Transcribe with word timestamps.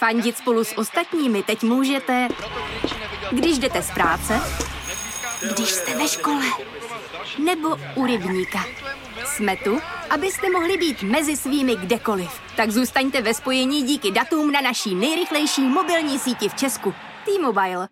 Fandit 0.00 0.36
spolu 0.36 0.64
s 0.64 0.78
ostatními 0.78 1.42
teď 1.42 1.62
můžete, 1.62 2.28
když 3.30 3.58
jdete 3.58 3.82
z 3.82 3.90
práce, 3.90 4.40
když 5.54 5.68
jste 5.68 5.98
ve 5.98 6.08
škole, 6.08 6.44
nebo 7.44 7.76
u 7.94 8.06
rybníka. 8.06 8.64
Jsme 9.24 9.56
tu, 9.56 9.80
abyste 10.10 10.50
mohli 10.50 10.76
být 10.76 11.02
mezi 11.02 11.36
svými 11.36 11.76
kdekoliv. 11.76 12.30
Tak 12.56 12.70
zůstaňte 12.70 13.22
ve 13.22 13.34
spojení 13.34 13.82
díky 13.82 14.10
datům 14.10 14.52
na 14.52 14.60
naší 14.60 14.94
nejrychlejší 14.94 15.62
mobilní 15.62 16.18
síti 16.18 16.48
v 16.48 16.54
Česku. 16.54 16.94
T-Mobile. 17.24 17.88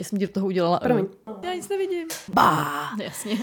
Já 0.00 0.06
jsem 0.06 0.18
ti 0.18 0.26
do 0.26 0.32
toho 0.32 0.46
udělala. 0.46 0.78
Promiň. 0.78 1.06
Já 1.42 1.54
nic 1.54 1.68
nevidím. 1.68 2.08
Bá. 2.28 2.90
Jasně. 3.02 3.38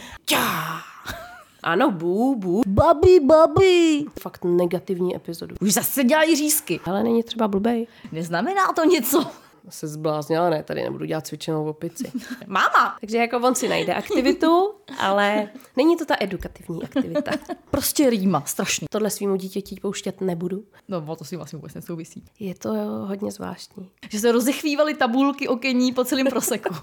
Ano, 1.64 1.92
bů, 1.92 2.36
bů. 2.36 2.62
Babi, 2.68 3.20
babi. 3.20 4.06
Fakt 4.20 4.46
negativní 4.46 5.16
epizodu. 5.16 5.56
Už 5.62 5.74
zase 5.74 6.04
dělají 6.04 6.36
řízky. 6.36 6.80
Ale 6.86 7.04
není 7.04 7.24
třeba 7.24 7.48
blbej. 7.48 7.88
Neznamená 8.12 8.74
to 8.76 8.84
něco. 8.84 9.26
Se 9.70 9.88
zbláznila, 9.88 10.50
ne, 10.50 10.64
tady 10.64 10.84
nebudu 10.84 11.06
dělat 11.06 11.28
cvičenou 11.28 11.70
opici. 11.70 12.12
Máma. 12.48 12.98
Takže 13.02 13.18
jako 13.18 13.38
on 13.38 13.56
si 13.56 13.68
najde 13.68 13.94
aktivitu, 13.94 14.74
ale 15.00 15.50
není 15.76 15.98
to 15.98 16.06
ta 16.06 16.16
edukativní 16.20 16.84
aktivita. 16.84 17.32
Prostě 17.72 18.10
rýma, 18.10 18.44
strašný. 18.46 18.88
Tohle 18.92 19.10
svýmu 19.10 19.36
dítěti 19.36 19.76
pouštět 19.82 20.22
nebudu. 20.22 20.64
No, 20.88 21.16
to 21.16 21.26
si 21.26 21.36
vlastně 21.36 21.58
vůbec 21.58 21.74
nesouvisí. 21.74 22.24
Je 22.40 22.56
to 22.56 22.70
hodně 23.08 23.32
zvláštní. 23.32 23.90
Že 24.10 24.20
se 24.20 24.32
rozechvívaly 24.32 24.94
tabulky 24.94 25.48
okení 25.48 25.94
po 25.94 26.04
celém 26.04 26.28
proseku. 26.28 26.76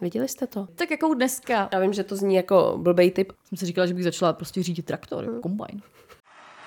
Viděli 0.00 0.28
jste 0.28 0.46
to? 0.46 0.68
tak 0.74 0.90
jako 0.90 1.14
dneska. 1.14 1.68
Já 1.72 1.80
vím, 1.80 1.92
že 1.92 2.04
to 2.04 2.16
zní 2.16 2.34
jako 2.34 2.74
blbej 2.82 3.10
typ. 3.10 3.32
Jsem 3.48 3.58
si 3.58 3.66
říkala, 3.66 3.86
že 3.86 3.94
bych 3.94 4.04
začala 4.04 4.32
prostě 4.32 4.62
řídit 4.62 4.86
traktor, 4.86 5.40
kombajn. 5.42 5.82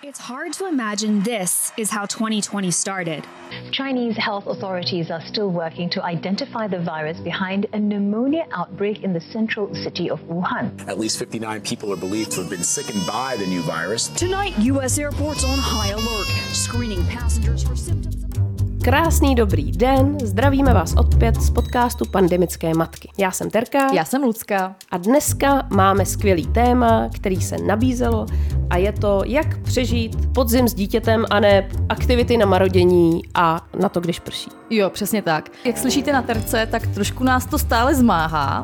It's 0.03 0.19
hard 0.19 0.53
to 0.53 0.67
imagine 0.67 1.23
this 1.23 1.71
is 1.75 1.89
how 1.89 2.05
2020 2.05 2.69
started. 2.69 3.25
Chinese 3.71 4.15
health 4.15 4.45
authorities 4.45 5.09
are 5.09 5.21
still 5.25 5.49
working 5.49 5.89
to 5.89 6.03
identify 6.03 6.67
the 6.67 6.77
virus 6.79 7.19
behind 7.19 7.65
a 7.73 7.79
pneumonia 7.79 8.45
outbreak 8.53 9.03
in 9.03 9.13
the 9.13 9.19
central 9.33 9.73
city 9.73 10.07
of 10.09 10.19
Wuhan. 10.27 10.69
At 10.87 10.99
least 10.99 11.17
59 11.17 11.61
people 11.61 11.91
are 11.91 11.97
believed 11.99 12.31
to 12.33 12.41
have 12.41 12.49
been 12.49 12.63
sickened 12.63 13.07
by 13.07 13.37
the 13.37 13.47
new 13.47 13.61
virus. 13.63 14.09
Tonight, 14.09 14.53
U.S. 14.59 14.99
airports 14.99 15.43
on 15.43 15.57
high 15.57 15.89
alert, 15.89 16.27
screening 16.53 17.03
passengers 17.07 17.63
for 17.63 17.75
symptoms. 17.75 18.17
Krásný 18.83 19.35
dobrý 19.35 19.71
den, 19.71 20.17
zdravíme 20.19 20.73
vás 20.73 20.93
opět 20.97 21.35
z 21.41 21.49
podcastu 21.49 22.05
Pandemické 22.05 22.73
matky. 22.73 23.09
Já 23.17 23.31
jsem 23.31 23.49
Terka 23.49 23.93
Já 23.93 24.05
jsem 24.05 24.23
Lucka. 24.23 24.75
a 24.91 24.97
dneska 24.97 25.67
máme 25.69 26.05
skvělý 26.05 26.47
téma, 26.47 27.09
který 27.15 27.41
se 27.41 27.57
nabízelo 27.57 28.25
a 28.69 28.77
je 28.77 28.91
to, 28.91 29.21
jak 29.25 29.57
přežít 29.57 30.33
podzim 30.33 30.67
s 30.67 30.73
dítětem 30.73 31.25
a 31.29 31.39
ne 31.39 31.69
aktivity 31.89 32.37
na 32.37 32.45
marodění 32.45 33.21
a 33.33 33.67
na 33.79 33.89
to, 33.89 33.99
když 33.99 34.19
prší. 34.19 34.49
Jo, 34.69 34.89
přesně 34.89 35.21
tak. 35.21 35.49
Jak 35.65 35.77
slyšíte 35.77 36.13
na 36.13 36.21
terce, 36.21 36.67
tak 36.71 36.87
trošku 36.87 37.23
nás 37.23 37.45
to 37.45 37.57
stále 37.59 37.95
zmáhá. 37.95 38.63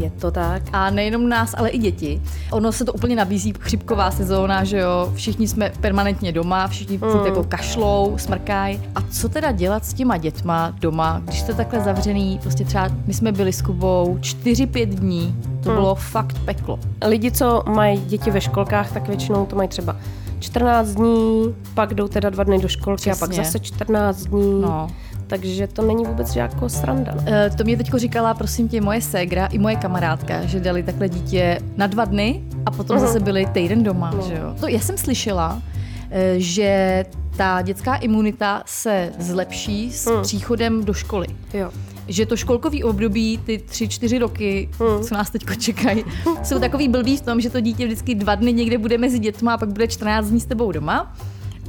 Je 0.00 0.10
to 0.10 0.30
tak? 0.30 0.62
A 0.72 0.90
nejenom 0.90 1.28
nás, 1.28 1.54
ale 1.58 1.68
i 1.68 1.78
děti. 1.78 2.22
Ono 2.50 2.72
se 2.72 2.84
to 2.84 2.92
úplně 2.92 3.16
nabízí, 3.16 3.54
chřipková 3.60 4.10
sezóna, 4.10 4.64
že 4.64 4.78
jo, 4.78 5.12
všichni 5.14 5.48
jsme 5.48 5.72
permanentně 5.80 6.32
doma, 6.32 6.68
všichni 6.68 6.98
mm. 6.98 7.26
jako 7.26 7.44
kašlou, 7.44 8.18
smrkají. 8.18 8.80
A 8.94 9.02
co 9.10 9.28
teda 9.28 9.52
dělat 9.52 9.84
s 9.84 9.94
těma 9.94 10.16
dětma 10.16 10.74
doma, 10.80 11.20
když 11.24 11.40
jste 11.40 11.54
takhle 11.54 11.80
zavřený, 11.80 12.38
prostě 12.42 12.64
třeba 12.64 12.88
my 13.06 13.14
jsme 13.14 13.32
byli 13.32 13.52
s 13.52 13.62
Kubou 13.62 14.18
4-5 14.20 14.86
dní, 14.86 15.36
to 15.62 15.68
mm. 15.68 15.74
bylo 15.74 15.94
fakt 15.94 16.38
peklo. 16.44 16.78
Lidi, 17.06 17.30
co 17.30 17.62
mají 17.68 18.00
děti 18.00 18.30
ve 18.30 18.40
školkách, 18.40 18.92
tak 18.92 19.08
většinou 19.08 19.46
to 19.46 19.56
mají 19.56 19.68
třeba 19.68 19.96
14 20.42 20.88
dní, 20.88 21.54
pak 21.74 21.94
jdou 21.94 22.08
teda 22.08 22.30
dva 22.30 22.44
dny 22.44 22.58
do 22.58 22.68
školky 22.68 23.10
a 23.10 23.16
pak 23.16 23.30
Přesně. 23.30 23.44
zase 23.44 23.58
14 23.58 24.16
dní. 24.16 24.62
No. 24.62 24.88
Takže 25.32 25.66
to 25.66 25.82
není 25.82 26.04
vůbec 26.04 26.36
jako 26.36 26.68
sranda. 26.68 27.12
No. 27.14 27.22
Eh, 27.26 27.50
To 27.56 27.64
mě 27.64 27.76
teďko 27.76 27.98
říkala, 27.98 28.34
prosím 28.34 28.68
tě, 28.68 28.80
moje 28.80 29.00
ségra 29.00 29.46
i 29.46 29.58
moje 29.58 29.76
kamarádka, 29.76 30.44
že 30.46 30.60
dali 30.60 30.82
takhle 30.82 31.08
dítě 31.08 31.58
na 31.76 31.86
dva 31.86 32.04
dny 32.04 32.42
a 32.66 32.70
potom 32.70 32.98
zase 32.98 33.20
byli 33.20 33.46
týden 33.46 33.82
doma, 33.82 34.12
že 34.28 34.34
jo. 34.34 34.54
To 34.60 34.68
já 34.68 34.80
jsem 34.80 34.98
slyšela, 34.98 35.62
eh, 36.10 36.34
že 36.36 37.04
ta 37.36 37.62
dětská 37.62 37.94
imunita 37.94 38.62
se 38.66 39.12
zlepší 39.18 39.92
s 39.92 40.22
příchodem 40.22 40.84
do 40.84 40.92
školy. 40.94 41.26
Jo. 41.54 41.70
Že 42.08 42.26
to 42.26 42.36
školkový 42.36 42.84
období, 42.84 43.38
ty 43.46 43.58
tři, 43.58 43.88
čtyři 43.88 44.18
roky, 44.18 44.68
co 45.08 45.14
nás 45.14 45.30
teď 45.30 45.42
čekají, 45.58 46.04
jsou 46.42 46.58
takový 46.58 46.88
blbý 46.88 47.16
v 47.16 47.20
tom, 47.20 47.40
že 47.40 47.50
to 47.50 47.60
dítě 47.60 47.84
vždycky 47.86 48.14
dva 48.14 48.34
dny 48.34 48.52
někde 48.52 48.78
bude 48.78 48.98
mezi 48.98 49.18
dětma 49.18 49.54
a 49.54 49.58
pak 49.58 49.68
bude 49.72 49.88
14 49.88 50.26
dní 50.26 50.40
s 50.40 50.44
tebou 50.44 50.72
doma. 50.72 51.14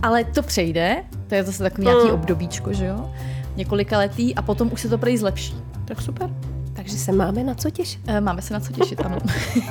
Ale 0.02 0.24
to 0.24 0.42
přejde, 0.42 1.04
to 1.28 1.36
je 1.36 1.44
zase 1.44 1.64
takový 1.64 1.88
nějaký 1.88 2.12
obdobíčko, 2.12 2.74
že 2.74 2.86
jo? 2.86 3.10
Několika 3.56 3.97
letý 3.97 4.36
a 4.36 4.41
potom 4.41 4.69
už 4.74 4.81
se 4.81 4.90
to 4.90 4.97
prej 4.97 5.18
zlepší. 5.18 5.56
Tak 5.86 6.02
super. 6.02 6.30
Takže 6.74 6.97
se 6.97 7.12
máme 7.12 7.44
na 7.44 7.53
co 7.56 7.69
těšit. 7.69 8.02
Eh, 8.08 8.22
Máme 8.22 8.41
se 8.41 8.53
na 8.53 8.59
co 8.59 8.74
těšit, 8.74 9.02
ano. 9.06 9.18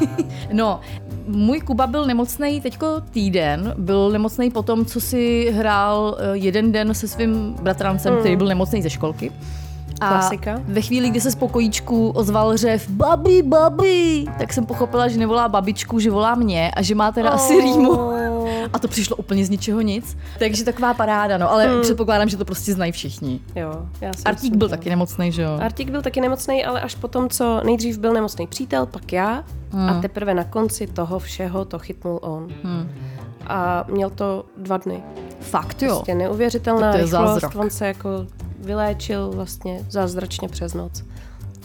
no, 0.52 0.80
můj 1.26 1.60
Kuba 1.60 1.86
byl 1.86 2.06
nemocný 2.06 2.60
teďko 2.60 3.00
týden, 3.10 3.74
byl 3.78 4.10
nemocný 4.10 4.50
po 4.50 4.62
tom, 4.62 4.84
co 4.84 5.00
si 5.00 5.50
hrál 5.56 6.16
eh, 6.18 6.36
jeden 6.36 6.72
den 6.72 6.94
se 6.94 7.08
svým 7.08 7.54
bratrancem, 7.62 8.16
který 8.18 8.36
byl 8.36 8.46
nemocný 8.46 8.82
ze 8.82 8.90
školky. 8.90 9.32
A 10.00 10.08
Klasika. 10.08 10.60
ve 10.64 10.80
chvíli, 10.80 11.10
kdy 11.10 11.20
se 11.20 11.30
z 11.30 11.34
pokojíčku 11.34 12.08
ozval 12.10 12.56
řev 12.56 12.88
babi, 12.90 13.42
babi, 13.42 14.24
tak 14.38 14.52
jsem 14.52 14.66
pochopila, 14.66 15.08
že 15.08 15.18
nevolá 15.18 15.48
babičku, 15.48 15.98
že 15.98 16.10
volá 16.10 16.34
mě 16.34 16.70
a 16.70 16.82
že 16.82 16.94
má 16.94 17.12
teda 17.12 17.30
asi 17.30 17.60
rýmu. 17.60 18.12
A 18.72 18.78
to 18.78 18.88
přišlo 18.88 19.16
úplně 19.16 19.44
z 19.46 19.50
ničeho 19.50 19.80
nic. 19.80 20.16
Takže 20.38 20.64
taková 20.64 20.94
paráda, 20.94 21.38
no, 21.38 21.50
ale 21.50 21.80
předpokládám, 21.82 22.28
že 22.28 22.36
to 22.36 22.44
prostě 22.44 22.72
znají 22.74 22.92
všichni. 22.92 23.40
Jo, 23.56 23.86
já 24.00 24.12
si 24.12 24.22
Artík 24.24 24.42
myslím, 24.42 24.58
byl 24.58 24.68
taky 24.68 24.90
nemocný, 24.90 25.32
že 25.32 25.42
jo? 25.42 25.58
Artík 25.62 25.90
byl 25.90 26.02
taky 26.02 26.20
nemocný, 26.20 26.64
ale 26.64 26.80
až 26.80 26.94
potom, 26.94 27.28
co 27.28 27.60
nejdřív 27.64 27.98
byl 27.98 28.12
nemocný 28.12 28.46
přítel, 28.46 28.86
pak 28.86 29.12
já 29.12 29.44
Hmm. 29.74 29.88
a 29.88 30.00
teprve 30.00 30.34
na 30.34 30.44
konci 30.44 30.86
toho 30.86 31.18
všeho 31.18 31.64
to 31.64 31.78
chytnul 31.78 32.18
on. 32.22 32.48
A 33.46 33.84
měl 33.90 34.10
to 34.10 34.44
dva 34.56 34.76
dny. 34.76 35.02
Fakt 35.40 35.82
jo. 35.82 35.94
Prostě 35.94 36.14
neuvěřitelná 36.14 36.80
Tak 36.80 36.90
to 36.92 36.96
je 36.98 37.04
rychlost. 37.04 37.22
zázrak. 37.32 37.54
On 37.56 37.70
se 37.70 37.86
jako 37.86 38.08
vyléčil 38.58 39.30
vlastně 39.30 39.80
zázračně 39.90 40.48
přes 40.48 40.74
noc. 40.74 41.02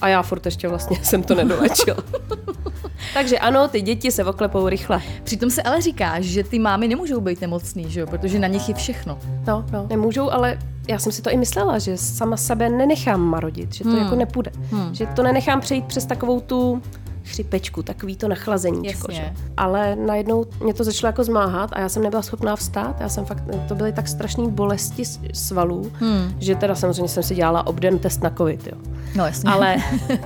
A 0.00 0.08
já 0.08 0.22
furt 0.22 0.44
ještě 0.46 0.68
vlastně 0.68 0.98
jsem 1.02 1.22
to 1.22 1.34
nedolečil. 1.34 1.96
Takže 3.14 3.38
ano, 3.38 3.68
ty 3.68 3.80
děti 3.82 4.10
se 4.12 4.24
oklepou 4.24 4.68
rychle. 4.68 5.02
Přitom 5.24 5.50
se 5.50 5.62
ale 5.62 5.82
říká, 5.82 6.20
že 6.20 6.44
ty 6.44 6.58
mámy 6.58 6.88
nemůžou 6.88 7.20
být 7.20 7.40
nemocný, 7.40 7.90
že 7.90 8.00
jo? 8.00 8.06
protože 8.06 8.38
na 8.38 8.48
nich 8.48 8.68
je 8.68 8.74
všechno. 8.74 9.18
No, 9.46 9.64
no, 9.72 9.86
nemůžou, 9.90 10.30
ale 10.30 10.58
já 10.88 10.98
jsem 10.98 11.12
si 11.12 11.22
to 11.22 11.30
i 11.30 11.36
myslela, 11.36 11.78
že 11.78 11.96
sama 11.96 12.36
sebe 12.36 12.68
nenechám 12.68 13.20
marodit, 13.20 13.74
že 13.74 13.84
to 13.84 13.90
Hmm. 13.90 13.98
jako 13.98 14.14
nepůjde. 14.16 14.50
Že 14.92 15.06
to 15.06 15.22
nenechám 15.22 15.60
přejít 15.60 15.84
přes 15.84 16.06
takovou 16.06 16.40
tu 16.40 16.82
chřipečku, 17.28 17.82
takový 17.82 18.16
to 18.16 18.28
nachlazeníčko. 18.28 19.12
Jasně. 19.12 19.34
Že? 19.36 19.42
Ale 19.56 19.96
najednou 19.96 20.44
mě 20.64 20.74
to 20.74 20.84
začalo 20.84 21.08
jako 21.08 21.24
zmáhat 21.24 21.70
a 21.72 21.80
já 21.80 21.88
jsem 21.88 22.02
nebyla 22.02 22.22
schopná 22.22 22.56
vstát. 22.56 22.96
Já 23.00 23.08
jsem 23.08 23.24
fakt, 23.24 23.44
to 23.68 23.74
byly 23.74 23.92
tak 23.92 24.08
strašné 24.08 24.48
bolesti 24.48 25.02
svalů, 25.32 25.92
Hmm. 26.00 26.34
že 26.38 26.54
teda 26.54 26.74
samozřejmě 26.74 27.08
jsem 27.08 27.22
si 27.22 27.34
dělala 27.34 27.66
obden 27.66 27.98
test 27.98 28.22
na 28.22 28.30
covid, 28.30 28.66
jo. 28.66 28.78
No 29.16 29.26
jasně. 29.26 29.50
Ale, 29.50 29.76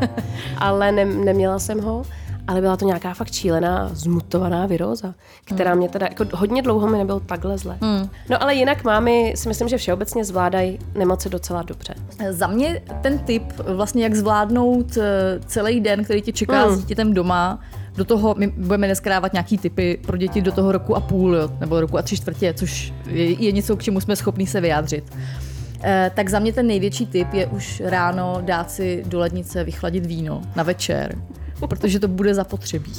ale 0.59 0.93
ne, 0.93 1.05
neměla 1.05 1.59
jsem 1.59 1.81
ho. 1.81 2.03
Ale 2.53 2.61
byla 2.61 2.77
to 2.77 2.85
nějaká 2.85 3.15
fakt 3.15 3.33
šílená, 3.33 3.91
zmutovaná 3.93 4.67
viróza, 4.67 5.15
která 5.45 5.75
mě 5.75 5.89
teda, 5.89 6.07
jako 6.07 6.25
hodně 6.35 6.63
dlouho 6.63 6.87
mi 6.87 6.99
nebylo 6.99 7.21
takhle 7.21 7.59
zle. 7.59 7.79
No 8.31 8.43
ale 8.43 8.55
jinak 8.55 8.85
mámy 8.85 9.33
si 9.37 9.49
myslím, 9.49 9.69
že 9.69 9.77
všeobecně 9.77 10.25
zvládají 10.25 10.79
nemoci 10.99 11.29
docela 11.29 11.63
dobře. 11.63 11.95
Za 12.31 12.47
mě 12.47 12.83
ten 13.03 13.19
tip, 13.19 13.43
vlastně 13.59 14.03
jak 14.05 14.15
zvládnout 14.15 14.97
eh, 14.97 15.41
celý 15.47 15.81
den, 15.81 16.05
který 16.05 16.23
tě 16.23 16.33
čeká 16.33 16.63
Hmm. 16.65 16.75
s 16.75 16.79
dítětem 16.79 17.15
doma, 17.15 17.61
do 17.97 18.05
toho 18.05 18.35
my 18.39 18.47
budeme 18.47 18.87
dneska 18.87 19.11
dávat 19.11 19.33
nějaký 19.33 19.59
typy 19.59 20.01
pro 20.07 20.17
děti 20.17 20.41
do 20.43 20.53
toho 20.53 20.73
roku 20.73 20.97
a 20.97 21.01
půl, 21.01 21.37
jo, 21.37 21.51
nebo 21.61 21.81
roku 21.81 21.99
a 21.99 22.03
tři 22.03 22.17
čtvrtě, 22.17 22.55
což 22.55 22.93
je, 23.07 23.25
je 23.33 23.53
něco, 23.53 23.77
k 23.77 23.83
čemu 23.83 24.01
jsme 24.01 24.17
schopni 24.17 24.47
se 24.47 24.61
vyjádřit. 24.61 25.05
Eh, 25.85 26.11
tak 26.15 26.29
za 26.29 26.39
mě 26.39 26.53
ten 26.53 26.67
největší 26.67 27.07
tip 27.07 27.35
je 27.35 27.47
už 27.47 27.83
ráno 27.85 28.39
dát 28.41 28.71
si 28.71 29.05
do 29.07 29.19
lednice 29.19 29.65
vychladit 29.65 30.07
víno 30.07 30.43
na 30.57 30.63
večer, 30.63 31.19
protože 31.67 32.01
to 32.01 32.09
bude 32.09 32.35
zapotřebí. 32.35 32.93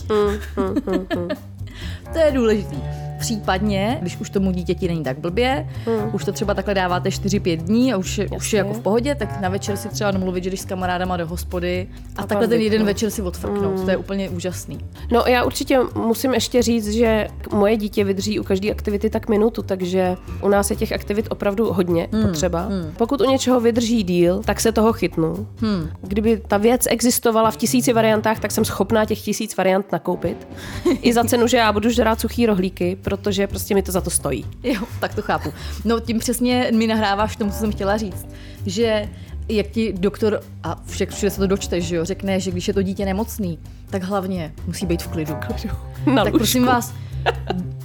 To 2.13 2.19
je 2.19 2.31
důležitý. 2.31 2.77
Případně, 3.23 3.97
když 4.01 4.17
už 4.17 4.29
tomu 4.29 4.51
dítěti 4.51 4.87
není 4.87 5.03
tak 5.03 5.19
blbě, 5.19 5.69
už 6.13 6.25
to 6.25 6.31
třeba 6.31 6.53
takhle 6.53 6.73
dáváte 6.73 7.09
4-5 7.09 7.57
dní 7.57 7.93
a 7.93 7.97
už 7.97 8.17
je, 8.17 8.27
už 8.29 8.53
je 8.53 8.57
jako 8.57 8.73
v 8.73 8.79
pohodě, 8.79 9.15
tak 9.15 9.41
na 9.41 9.49
večer 9.49 9.77
si 9.77 9.89
třeba 9.89 10.11
domluvit, 10.11 10.43
že 10.43 10.49
když 10.49 10.59
s 10.59 10.65
kamarádama 10.65 11.17
do 11.17 11.27
hospody 11.27 11.87
a, 12.17 12.21
A 12.21 12.25
takhle 12.25 12.47
ten 12.47 12.61
jeden 12.61 12.71
vypnout. 12.71 12.85
večer 12.87 13.09
si 13.09 13.21
odfrknout. 13.21 13.81
To 13.85 13.89
je 13.91 13.97
úplně 13.97 14.29
úžasný. 14.29 14.77
No 15.11 15.23
já 15.27 15.43
určitě 15.43 15.79
musím 15.95 16.33
ještě 16.33 16.61
říct, 16.61 16.89
že 16.89 17.27
moje 17.53 17.77
dítě 17.77 18.03
vydrží 18.03 18.39
u 18.39 18.43
každé 18.43 18.71
aktivity 18.71 19.09
tak 19.09 19.29
minutu, 19.29 19.61
takže 19.61 20.15
u 20.41 20.47
nás 20.49 20.69
je 20.69 20.75
těch 20.75 20.91
aktivit 20.91 21.25
opravdu 21.29 21.73
hodně 21.73 22.07
Hmm, 22.11 22.23
potřeba. 22.27 22.69
Pokud 22.97 23.21
u 23.21 23.25
něčeho 23.31 23.59
vydrží 23.59 24.03
díl, 24.03 24.41
tak 24.45 24.59
se 24.61 24.71
toho 24.71 24.93
chytnu. 24.93 25.47
Hmm. 25.57 25.89
Kdyby 26.01 26.41
ta 26.47 26.57
věc 26.57 26.87
existovala 26.89 27.51
v 27.51 27.57
tisíci 27.57 27.93
variantách, 27.93 28.39
tak 28.39 28.51
jsem 28.51 28.65
schopná 28.65 29.05
těch 29.05 29.21
tisíc 29.21 29.57
variant 29.57 29.91
nakoupit. 29.91 30.47
I 31.01 31.13
za 31.13 31.23
cenu, 31.23 31.47
že 31.47 31.57
já 31.57 31.71
budu 31.73 31.89
žrát 31.89 32.19
suchý 32.19 32.45
rohlíky, 32.45 32.97
protože 33.18 33.48
prostě 33.48 33.75
mi 33.75 33.83
to 33.83 33.92
za 33.92 34.01
to 34.01 34.10
stojí. 34.10 34.45
Jo, 34.63 34.81
tak 35.00 35.15
to 35.15 35.21
chápu. 35.21 35.54
No 35.86 36.00
tím 36.00 36.19
přesně 36.19 36.71
mi 36.74 36.88
nahráváš 36.88 37.36
tomu, 37.36 37.51
co 37.51 37.57
jsem 37.57 37.71
chtěla 37.71 37.98
říct, 37.98 38.27
že 38.65 39.10
jak 39.50 39.68
ti 39.68 39.94
doktor, 39.94 40.39
a 40.63 40.81
však 40.86 41.10
všude 41.10 41.30
se 41.30 41.38
to 41.39 41.48
dočteš, 41.48 41.83
že 41.86 41.95
jo, 41.95 42.06
řekne, 42.06 42.39
že 42.39 42.51
když 42.51 42.68
je 42.68 42.74
to 42.74 42.81
dítě 42.81 43.06
nemocný, 43.06 43.60
tak 43.89 44.04
hlavně 44.04 44.54
musí 44.68 44.86
být 44.86 45.01
v 45.01 45.07
klidu. 45.07 45.33
Na 46.06 46.24
tak 46.24 46.33
lůžku. 46.33 46.38
prosím 46.38 46.65
vás, 46.65 46.94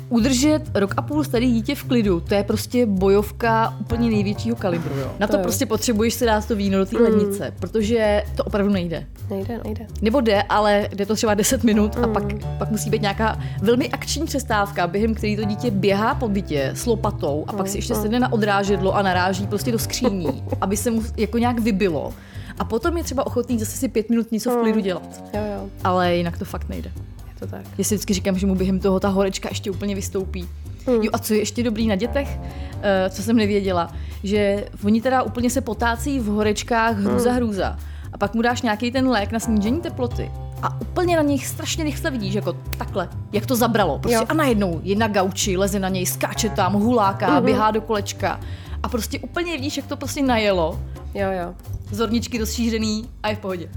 udržet 0.09 0.61
rok 0.75 0.95
a 0.97 1.03
půl 1.03 1.25
starý 1.25 1.53
dítě 1.53 1.75
v 1.75 1.85
klidu, 1.85 2.21
to 2.21 2.35
je 2.35 2.45
prostě 2.45 2.87
bojovka 2.87 3.75
úplně 3.81 4.11
největšího 4.11 4.57
kalibru. 4.57 4.95
Jo. 5.01 5.13
Na 5.19 5.27
to, 5.27 5.37
jo. 5.37 5.43
prostě 5.43 5.67
potřebuješ 5.67 6.15
si 6.15 6.27
dát 6.27 6.49
to 6.49 6.57
víno 6.57 6.79
do 6.79 6.87
té 6.87 6.97
lednice, 6.99 7.55
protože 7.61 8.23
to 8.37 8.45
opravdu 8.45 8.73
nejde. 8.73 9.07
Nejde, 9.31 9.61
nejde. 9.65 9.87
Nebo 10.03 10.21
jde, 10.21 10.43
ale 10.43 10.89
jde 10.95 11.07
to 11.07 11.15
třeba 11.15 11.35
10 11.35 11.65
minut 11.65 11.97
a 12.03 12.07
Mm. 12.07 12.13
pak, 12.13 12.25
pak 12.59 12.71
musí 12.71 12.91
být 12.91 13.03
nějaká 13.03 13.39
velmi 13.63 13.89
akční 13.89 14.25
přestávka, 14.27 14.87
během 14.87 15.15
který 15.15 15.37
to 15.37 15.45
dítě 15.45 15.71
běhá 15.71 16.15
po 16.15 16.29
bytě 16.29 16.71
s 16.75 16.87
lopatou 16.87 17.45
a 17.49 17.53
Mm, 17.53 17.59
pak 17.59 17.69
si 17.69 17.79
ještě 17.79 17.95
sedne 17.95 18.21
na 18.21 18.33
odrážedlo 18.33 18.95
a 18.97 19.03
naráží 19.03 19.47
prostě 19.47 19.73
do 19.73 19.79
skříní, 19.79 20.43
aby 20.61 20.77
se 20.77 20.91
mu 20.91 21.03
jako 21.17 21.39
nějak 21.39 21.59
vybilo. 21.59 22.13
A 22.59 22.65
potom 22.65 22.97
je 22.97 23.05
třeba 23.05 23.27
ochotný 23.27 23.59
zase 23.59 23.77
si 23.77 23.89
pět 23.89 24.11
minut 24.11 24.33
něco 24.33 24.51
v 24.51 24.55
Mm. 24.55 24.61
klidu 24.63 24.81
dělat. 24.81 25.25
Jo, 25.35 25.41
jo, 25.55 25.69
Ale 25.85 26.17
jinak 26.17 26.39
to 26.39 26.45
fakt 26.45 26.69
nejde. 26.69 26.91
To 27.39 27.47
tak. 27.47 27.61
Já 27.79 27.85
si 27.85 27.95
vždycky 27.95 28.15
říkám, 28.15 28.39
že 28.39 28.47
mu 28.47 28.55
během 28.55 28.81
toho 28.81 29.01
ta 29.01 29.09
horečka 29.09 29.49
ještě 29.49 29.71
úplně 29.71 29.95
vystoupí. 29.95 30.49
Hmm. 30.87 31.03
Jo 31.03 31.11
a 31.13 31.19
co 31.19 31.35
je 31.35 31.41
ještě 31.41 31.63
dobrý 31.63 31.87
na 31.89 31.95
dětech, 31.97 32.39
eh, 32.83 33.11
co 33.11 33.23
jsem 33.23 33.37
nevěděla, 33.37 33.93
že 34.25 34.65
oni 34.85 35.01
teda 35.03 35.23
úplně 35.23 35.51
se 35.51 35.61
potácí 35.61 36.21
v 36.21 36.25
horečkách 36.27 36.97
hruza 36.99 37.31
Hmm. 37.31 37.37
hruza. 37.37 37.79
A 38.13 38.19
pak 38.19 38.35
mu 38.35 38.43
dáš 38.43 38.63
nějaký 38.63 38.91
ten 38.93 39.09
lék 39.09 39.33
na 39.33 39.39
snížení 39.41 39.81
teploty. 39.81 40.31
A 40.63 40.81
úplně 40.81 41.17
na 41.17 41.23
něj 41.23 41.39
strašně 41.39 41.85
rychle 41.85 42.11
vidíš, 42.11 42.35
jako 42.35 42.57
takhle, 42.79 43.09
jak 43.33 43.47
to 43.47 43.57
zabralo. 43.57 43.99
Prostě 43.99 44.15
Jo. 44.15 44.25
a 44.29 44.35
najednou 44.35 44.81
je 44.83 44.97
na 44.97 45.09
gauči, 45.09 45.57
leze 45.57 45.79
na 45.79 45.89
něj, 45.89 46.07
skáče 46.07 46.49
tam, 46.49 46.73
huláká, 46.73 47.31
Mhm. 47.35 47.45
běhá 47.45 47.71
do 47.71 47.81
kolečka. 47.81 48.41
A 48.83 48.89
prostě 48.89 49.19
úplně 49.21 49.53
vidíš, 49.53 49.77
jak 49.77 49.87
to 49.87 49.97
prostě 49.97 50.23
najelo. 50.23 50.81
Jo, 51.15 51.29
jo. 51.43 51.55
Zorničky 51.93 52.39
rozšířený 52.39 53.09
a 53.23 53.29
je 53.29 53.37
v 53.37 53.39
pohodě. 53.39 53.69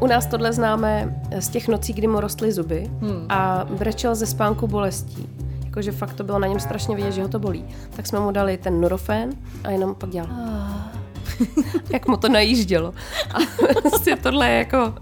U 0.00 0.06
nás 0.06 0.26
tohle 0.26 0.52
známe 0.52 1.20
z 1.38 1.48
těch 1.48 1.68
nocí, 1.68 1.92
kdy 1.92 2.06
mu 2.06 2.20
rostly 2.20 2.52
zuby 2.52 2.90
Hmm. 3.00 3.26
a 3.28 3.64
brečel 3.78 4.14
ze 4.14 4.26
spánku 4.26 4.66
bolestí. 4.66 5.28
Jakože 5.64 5.92
fakt 5.92 6.12
to 6.14 6.24
bylo 6.24 6.38
na 6.38 6.46
něm 6.46 6.60
strašně 6.60 6.96
vidět, 6.96 7.12
že 7.12 7.22
ho 7.22 7.28
to 7.28 7.38
bolí. 7.38 7.64
Tak 7.96 8.06
jsme 8.06 8.20
mu 8.20 8.30
dali 8.30 8.56
ten 8.56 8.80
Nurofen 8.80 9.30
a 9.64 9.70
jenom 9.70 9.94
pak 9.94 10.10
dělal. 10.10 10.30
Jak 11.92 12.08
mu 12.08 12.16
to 12.16 12.28
najíždělo. 12.28 12.94
A 13.34 13.38
prostě 13.80 14.16
tohle 14.16 14.48
je 14.48 14.58
jako 14.58 14.94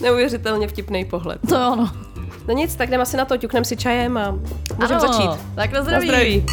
neuvěřitelně 0.00 0.68
vtipný 0.68 1.04
pohled. 1.04 1.40
To 1.48 1.54
jo, 1.54 1.76
no. 1.76 1.90
No 2.48 2.54
nic, 2.54 2.76
tak 2.76 2.90
jdeme 2.90 3.02
asi 3.02 3.16
na 3.16 3.24
to, 3.24 3.36
ťukneme 3.36 3.64
si 3.64 3.76
čajem 3.76 4.16
a 4.16 4.30
můžeme 4.80 5.00
Ano, 5.00 5.12
začít. 5.12 5.30
Tak 5.54 5.72
na 5.72 5.78
Na 5.82 6.00
zdraví. 6.00 6.46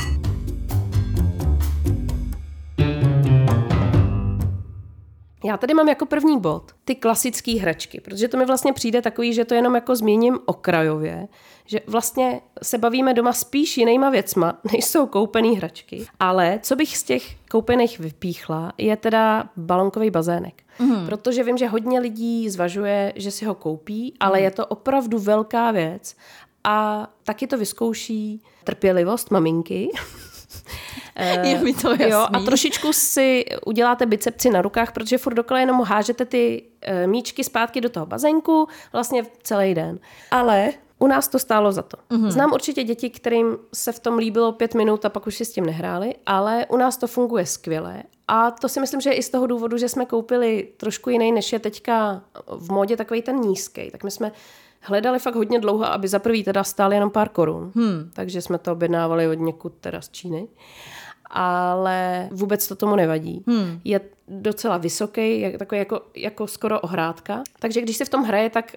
Já 5.44 5.58
tady 5.58 5.74
mám 5.74 5.90
jako 5.90 6.06
první 6.06 6.40
bod 6.40 6.72
ty 6.86 6.96
klasické 6.96 7.60
hračky, 7.60 8.02
protože 8.02 8.28
to 8.28 8.38
mi 8.38 8.46
vlastně 8.46 8.74
přijde 8.74 9.02
takový, 9.02 9.34
že 9.34 9.46
to 9.46 9.54
jenom 9.54 9.76
jako 9.76 9.96
zmíním 9.96 10.40
okrajově, 10.46 11.28
že 11.66 11.80
vlastně 11.88 12.42
se 12.64 12.78
bavíme 12.78 13.14
doma 13.14 13.34
spíš 13.34 13.78
jinýma 13.78 14.10
věcma, 14.10 14.60
než 14.74 14.86
jsou 14.86 15.08
koupený 15.08 15.58
hračky. 15.58 16.06
Ale 16.20 16.60
co 16.64 16.76
bych 16.76 16.98
z 16.98 17.04
těch 17.04 17.36
koupených 17.52 18.00
vypíchla, 18.00 18.74
je 18.78 18.98
teda 18.98 19.50
balonkový 19.58 20.10
bazének. 20.10 20.64
Mm. 20.80 21.06
Protože 21.06 21.44
vím, 21.44 21.58
že 21.58 21.68
hodně 21.68 22.00
lidí 22.00 22.50
zvažuje, 22.50 23.14
že 23.16 23.32
si 23.32 23.46
ho 23.46 23.56
koupí, 23.56 24.14
ale 24.20 24.42
je 24.42 24.52
to 24.52 24.66
opravdu 24.66 25.20
velká 25.20 25.72
věc 25.72 26.16
a 26.64 27.08
taky 27.24 27.48
to 27.48 27.58
vyzkouší 27.58 28.44
trpělivost 28.64 29.32
maminky. 29.32 29.90
Je 31.44 31.60
mi 31.60 31.74
to 31.74 31.90
jasný. 31.90 32.10
Jo, 32.10 32.28
a 32.34 32.40
trošičku 32.40 32.94
si 32.94 33.46
uděláte 33.66 34.06
bicepci 34.06 34.50
na 34.50 34.62
rukách, 34.62 34.92
protože 34.92 35.18
furt 35.18 35.34
dokola 35.34 35.60
jenom 35.60 35.82
hážete 35.82 36.26
ty 36.26 36.64
e, 36.82 37.08
míčky 37.08 37.44
zpátky 37.44 37.82
do 37.82 37.90
toho 37.90 38.06
bazénku 38.06 38.68
vlastně 38.94 39.24
celý 39.44 39.74
den. 39.74 40.00
Ale 40.32 40.74
u 41.00 41.08
nás 41.08 41.28
to 41.28 41.40
stálo 41.40 41.72
za 41.72 41.82
to. 41.82 41.98
Mhm. 42.10 42.24
Mm-hmm. 42.24 42.32
Znám 42.32 42.54
určitě 42.54 42.84
děti, 42.84 43.10
kterým 43.10 43.58
se 43.74 43.92
v 43.92 44.00
tom 44.00 44.18
líbilo 44.18 44.52
pět 44.52 44.76
minut 44.76 45.06
a 45.06 45.10
pak 45.10 45.28
už 45.28 45.36
si 45.36 45.46
s 45.46 45.52
tím 45.52 45.66
nehráli, 45.66 46.16
ale 46.26 46.66
u 46.70 46.78
nás 46.78 46.98
to 46.98 47.08
funguje 47.08 47.46
skvěle. 47.46 48.04
A 48.28 48.52
to 48.52 48.70
si 48.70 48.80
myslím, 48.80 49.02
že 49.02 49.10
je 49.10 49.16
i 49.16 49.24
z 49.24 49.30
toho 49.30 49.48
důvodu, 49.48 49.78
že 49.78 49.90
jsme 49.90 50.06
koupili 50.06 50.68
trošku 50.78 51.10
jiný, 51.10 51.32
než 51.32 51.54
je 51.54 51.60
teďka 51.60 52.22
v 52.48 52.72
módě 52.72 52.98
takový 52.98 53.22
ten 53.22 53.36
nízký. 53.36 53.92
Tak 53.92 54.04
my 54.04 54.12
jsme 54.12 54.32
hledali 54.82 55.20
fakt 55.20 55.36
hodně 55.36 55.60
dlouho, 55.60 55.86
aby 55.86 56.08
za 56.08 56.20
prvý 56.20 56.44
teda 56.44 56.64
stál 56.64 56.94
jenom 56.94 57.12
pár 57.12 57.30
korun. 57.30 57.72
Hmm. 57.76 58.12
Takže 58.14 58.42
jsme 58.42 58.58
to 58.58 58.72
objednávali 58.72 59.28
od 59.28 59.40
někud 59.40 59.74
teda 59.80 60.02
z 60.02 60.10
Číny 60.10 60.48
ale 61.30 62.30
vůbec 62.32 62.68
to 62.68 62.76
tomu 62.76 62.96
nevadí. 62.96 63.44
Hmm. 63.48 63.80
Je 63.84 64.02
docela 64.28 64.78
vysoký, 64.78 65.40
jak, 65.40 65.58
takový 65.58 65.80
jako, 65.80 66.02
jako 66.16 66.48
skoro 66.48 66.80
ohrádka. 66.80 67.44
Takže 67.60 67.82
když 67.82 67.98
se 67.98 68.06
v 68.06 68.10
tom 68.10 68.24
hraje, 68.24 68.50
tak 68.50 68.76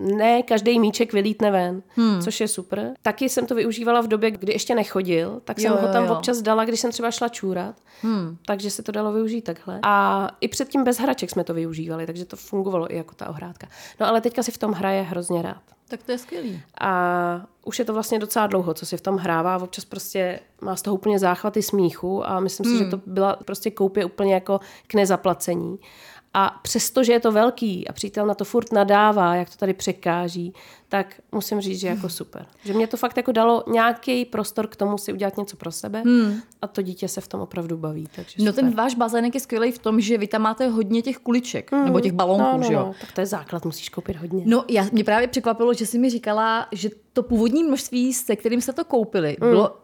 ne 0.00 0.42
každý 0.42 0.78
míček 0.78 1.12
vylítne 1.12 1.50
ven, 1.50 1.82
hmm. 1.96 2.22
což 2.22 2.40
je 2.40 2.48
super. 2.48 2.94
Taky 3.02 3.28
jsem 3.28 3.46
to 3.46 3.54
využívala 3.54 4.00
v 4.00 4.08
době, 4.08 4.30
kdy 4.30 4.52
ještě 4.52 4.74
nechodil, 4.74 5.40
tak 5.44 5.60
jsem 5.60 5.70
Jo, 5.72 5.78
ho 5.80 5.86
jo, 5.86 5.92
tam 5.92 6.04
jo. 6.04 6.12
občas 6.12 6.42
dala, 6.42 6.64
když 6.64 6.80
jsem 6.80 6.90
třeba 6.92 7.10
šla 7.10 7.28
čůrat. 7.28 7.74
Hmm. 8.02 8.36
Takže 8.46 8.70
se 8.70 8.82
to 8.82 8.92
dalo 8.92 9.12
využít 9.12 9.42
takhle. 9.42 9.78
A 9.82 10.28
i 10.40 10.48
předtím 10.48 10.84
bez 10.84 10.98
hraček 10.98 11.30
jsme 11.30 11.44
to 11.44 11.54
využívali, 11.54 12.06
takže 12.06 12.24
to 12.24 12.36
fungovalo 12.36 12.92
i 12.92 12.96
jako 12.96 13.14
ta 13.14 13.28
ohrádka. 13.28 13.66
No 14.00 14.06
ale 14.06 14.20
teďka 14.20 14.42
si 14.42 14.50
v 14.50 14.58
tom 14.58 14.72
hraje 14.72 15.02
hrozně 15.02 15.42
rád. 15.42 15.62
Tak 15.88 16.02
to 16.02 16.12
je 16.12 16.18
skvělý. 16.18 16.62
A 16.80 17.46
už 17.64 17.78
je 17.78 17.84
to 17.84 17.92
vlastně 17.92 18.18
docela 18.18 18.46
dlouho, 18.46 18.74
co 18.74 18.86
si 18.86 18.96
v 18.96 19.00
tom 19.00 19.16
hrává. 19.16 19.56
Občas 19.62 19.84
prostě 19.84 20.40
má 20.60 20.76
z 20.76 20.82
toho 20.82 20.94
úplně 20.94 21.18
záchvaty 21.18 21.62
smíchu 21.62 22.26
a 22.28 22.40
myslím 22.40 22.64
si, 22.66 22.70
Hmm. 22.70 22.84
že 22.84 22.90
to 22.90 23.00
byla 23.06 23.36
prostě 23.44 23.70
koupě 23.70 24.04
úplně 24.04 24.34
jako 24.34 24.60
k 24.86 24.94
nezaplacení. 24.94 25.78
A 26.34 26.60
přesto, 26.62 27.04
že 27.04 27.12
je 27.12 27.20
to 27.20 27.32
velký 27.32 27.88
a 27.88 27.92
přítel 27.92 28.26
na 28.26 28.34
to 28.34 28.44
furt 28.44 28.72
nadává, 28.72 29.34
jak 29.34 29.50
to 29.50 29.56
tady 29.56 29.74
překáží, 29.74 30.54
tak 30.88 31.20
musím 31.32 31.60
říct, 31.60 31.80
že 31.80 31.88
jako 31.88 32.08
super. 32.08 32.46
Že 32.64 32.72
mě 32.72 32.86
to 32.86 32.96
fakt 32.96 33.16
jako 33.16 33.32
dalo 33.32 33.64
nějaký 33.66 34.24
prostor 34.24 34.66
k 34.66 34.76
tomu 34.76 34.98
si 34.98 35.12
udělat 35.12 35.36
něco 35.36 35.56
pro 35.56 35.72
sebe 35.72 36.02
a 36.62 36.66
to 36.66 36.82
dítě 36.82 37.08
se 37.08 37.20
v 37.20 37.28
tom 37.28 37.40
opravdu 37.40 37.76
baví. 37.76 38.08
Takže 38.16 38.34
Hmm. 38.38 38.46
No 38.46 38.52
super. 38.52 38.64
ten 38.64 38.74
váš 38.74 38.94
bazének 38.94 39.34
je 39.34 39.40
skvělý 39.40 39.72
v 39.72 39.78
tom, 39.78 40.00
že 40.00 40.18
vy 40.18 40.26
tam 40.26 40.42
máte 40.42 40.68
hodně 40.68 41.02
těch 41.02 41.18
kuliček, 41.18 41.72
mm. 41.72 41.84
nebo 41.84 42.00
těch 42.00 42.12
balónků, 42.12 42.44
no, 42.44 42.58
no, 42.58 42.66
že 42.66 42.72
jo? 42.72 42.80
no, 42.86 42.94
tak 43.00 43.12
to 43.12 43.20
je 43.20 43.26
základ, 43.26 43.64
musíš 43.64 43.88
koupit 43.88 44.16
hodně. 44.16 44.42
No, 44.46 44.64
já, 44.68 44.86
mě 44.92 45.04
právě 45.04 45.28
překvapilo, 45.28 45.74
že 45.74 45.86
jsi 45.86 45.98
mi 45.98 46.10
říkala, 46.10 46.68
že 46.72 46.90
to 47.12 47.22
původní 47.22 47.64
množství, 47.64 48.14
se 48.14 48.36
kterým 48.36 48.60
jste 48.60 48.72
to 48.72 48.84
koupili, 48.84 49.36
mm. 49.40 49.48
bylo, 49.48 49.76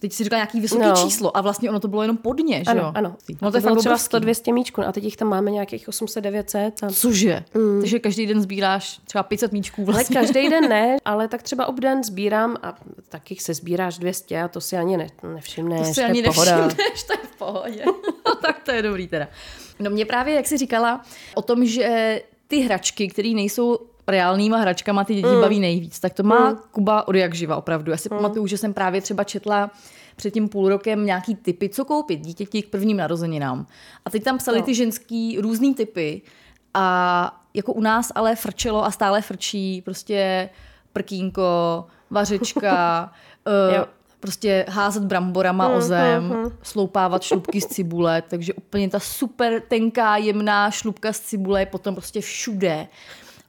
teď 0.00 0.12
si 0.12 0.24
říkala 0.24 0.38
nějaký 0.38 0.60
vysoké 0.60 0.86
No. 0.86 0.94
číslo 0.96 1.36
a 1.36 1.40
vlastně 1.40 1.70
ono 1.70 1.80
to 1.80 1.88
bylo 1.88 2.02
jenom 2.02 2.16
podně, 2.16 2.56
že 2.56 2.70
jo? 2.76 2.78
ano, 2.78 2.92
ano. 2.94 3.16
No 3.42 3.50
to 3.50 3.56
je 3.56 3.60
bylo 3.60 3.74
fakt 3.74 3.78
třeba 3.80 3.94
obrovský. 3.94 4.16
100-200 4.50 4.54
míčků 4.54 4.82
a 4.82 4.92
teď 4.92 5.04
jich 5.04 5.16
tam 5.16 5.28
máme 5.28 5.50
nějakých 5.50 5.88
800-900. 5.88 6.72
A... 6.82 6.90
Cože? 6.90 7.44
Mm. 7.54 7.80
Takže 7.80 7.98
každý 7.98 8.26
den 8.26 8.42
sbíráš 8.42 9.00
třeba 9.04 9.22
500 9.22 9.52
míčků 9.52 9.82
Ale 9.82 9.92
vlastně. 9.92 10.16
každý 10.20 10.48
den 10.48 10.68
ne, 10.68 10.96
ale 11.04 11.28
tak 11.28 11.42
třeba 11.42 11.66
obden 11.66 12.04
sbírám 12.04 12.56
a 12.62 12.74
taky 13.08 13.36
se 13.36 13.54
sbíráš 13.54 13.98
200 13.98 14.42
a 14.42 14.48
to 14.48 14.60
si 14.60 14.76
ani 14.76 14.96
ne, 14.96 15.06
nevšimneš. 15.34 15.88
To 15.88 15.94
si 15.94 16.02
ani 16.04 16.22
nevšimneš, 16.22 17.02
to 17.06 17.12
je 17.12 17.18
v 17.32 17.36
pohodě. 17.38 17.84
No, 18.26 18.34
tak 18.34 18.62
to 18.62 18.72
je 18.72 18.82
dobrý 18.82 19.08
teda. 19.08 19.28
No 19.78 19.90
mě 19.90 20.06
právě, 20.06 20.34
jak 20.34 20.46
jsi 20.46 20.58
říkala, 20.58 21.02
o 21.34 21.42
tom, 21.42 21.66
že 21.66 22.22
ty 22.48 22.60
hračky, 22.60 23.08
které 23.08 23.28
nejsou 23.28 23.78
reálnýma 24.10 24.58
hračkama, 24.58 25.04
ty 25.04 25.14
děti 25.14 25.28
mm. 25.28 25.40
baví 25.40 25.60
nejvíc, 25.60 26.00
tak 26.00 26.14
to 26.14 26.22
má 26.22 26.50
mm. 26.50 26.56
Kuba 26.70 27.08
od 27.08 27.14
jak 27.14 27.34
živa 27.34 27.56
opravdu. 27.56 27.90
Já 27.90 27.96
si 27.96 28.08
mm. 28.12 28.16
pamatuju, 28.16 28.46
že 28.46 28.58
jsem 28.58 28.74
právě 28.74 29.00
třeba 29.00 29.24
četla 29.24 29.70
před 30.16 30.30
tím 30.30 30.48
půl 30.48 30.68
rokem 30.68 31.06
nějaký 31.06 31.34
typy, 31.34 31.68
co 31.68 31.84
koupit 31.84 32.20
dítěti 32.20 32.62
k 32.62 32.70
prvním 32.70 32.96
narozeninám. 32.96 33.66
A 34.04 34.10
teď 34.10 34.24
tam 34.24 34.38
psali 34.38 34.58
no. 34.58 34.64
ty 34.64 34.74
ženský 34.74 35.38
různý 35.40 35.74
typy 35.74 36.22
a 36.74 37.36
jako 37.54 37.72
u 37.72 37.80
nás 37.80 38.12
ale 38.14 38.36
frčelo 38.36 38.84
a 38.84 38.90
stále 38.90 39.22
frčí 39.22 39.82
prostě 39.82 40.50
prkínko, 40.92 41.84
vařečka, 42.10 43.12
uh, 43.78 43.84
prostě 44.20 44.66
házet 44.68 45.02
bramborama 45.02 45.68
o 45.68 45.80
zem, 45.80 46.52
sloupávat 46.62 47.22
šlubky 47.22 47.60
z 47.60 47.66
cibule, 47.66 48.22
takže 48.22 48.54
úplně 48.54 48.88
ta 48.88 49.00
super 49.00 49.62
tenká, 49.68 50.16
jemná 50.16 50.70
šlubka 50.70 51.12
z 51.12 51.20
cibule 51.20 51.62
je 51.62 51.66
potom 51.66 51.94
prostě 51.94 52.20
všude. 52.20 52.86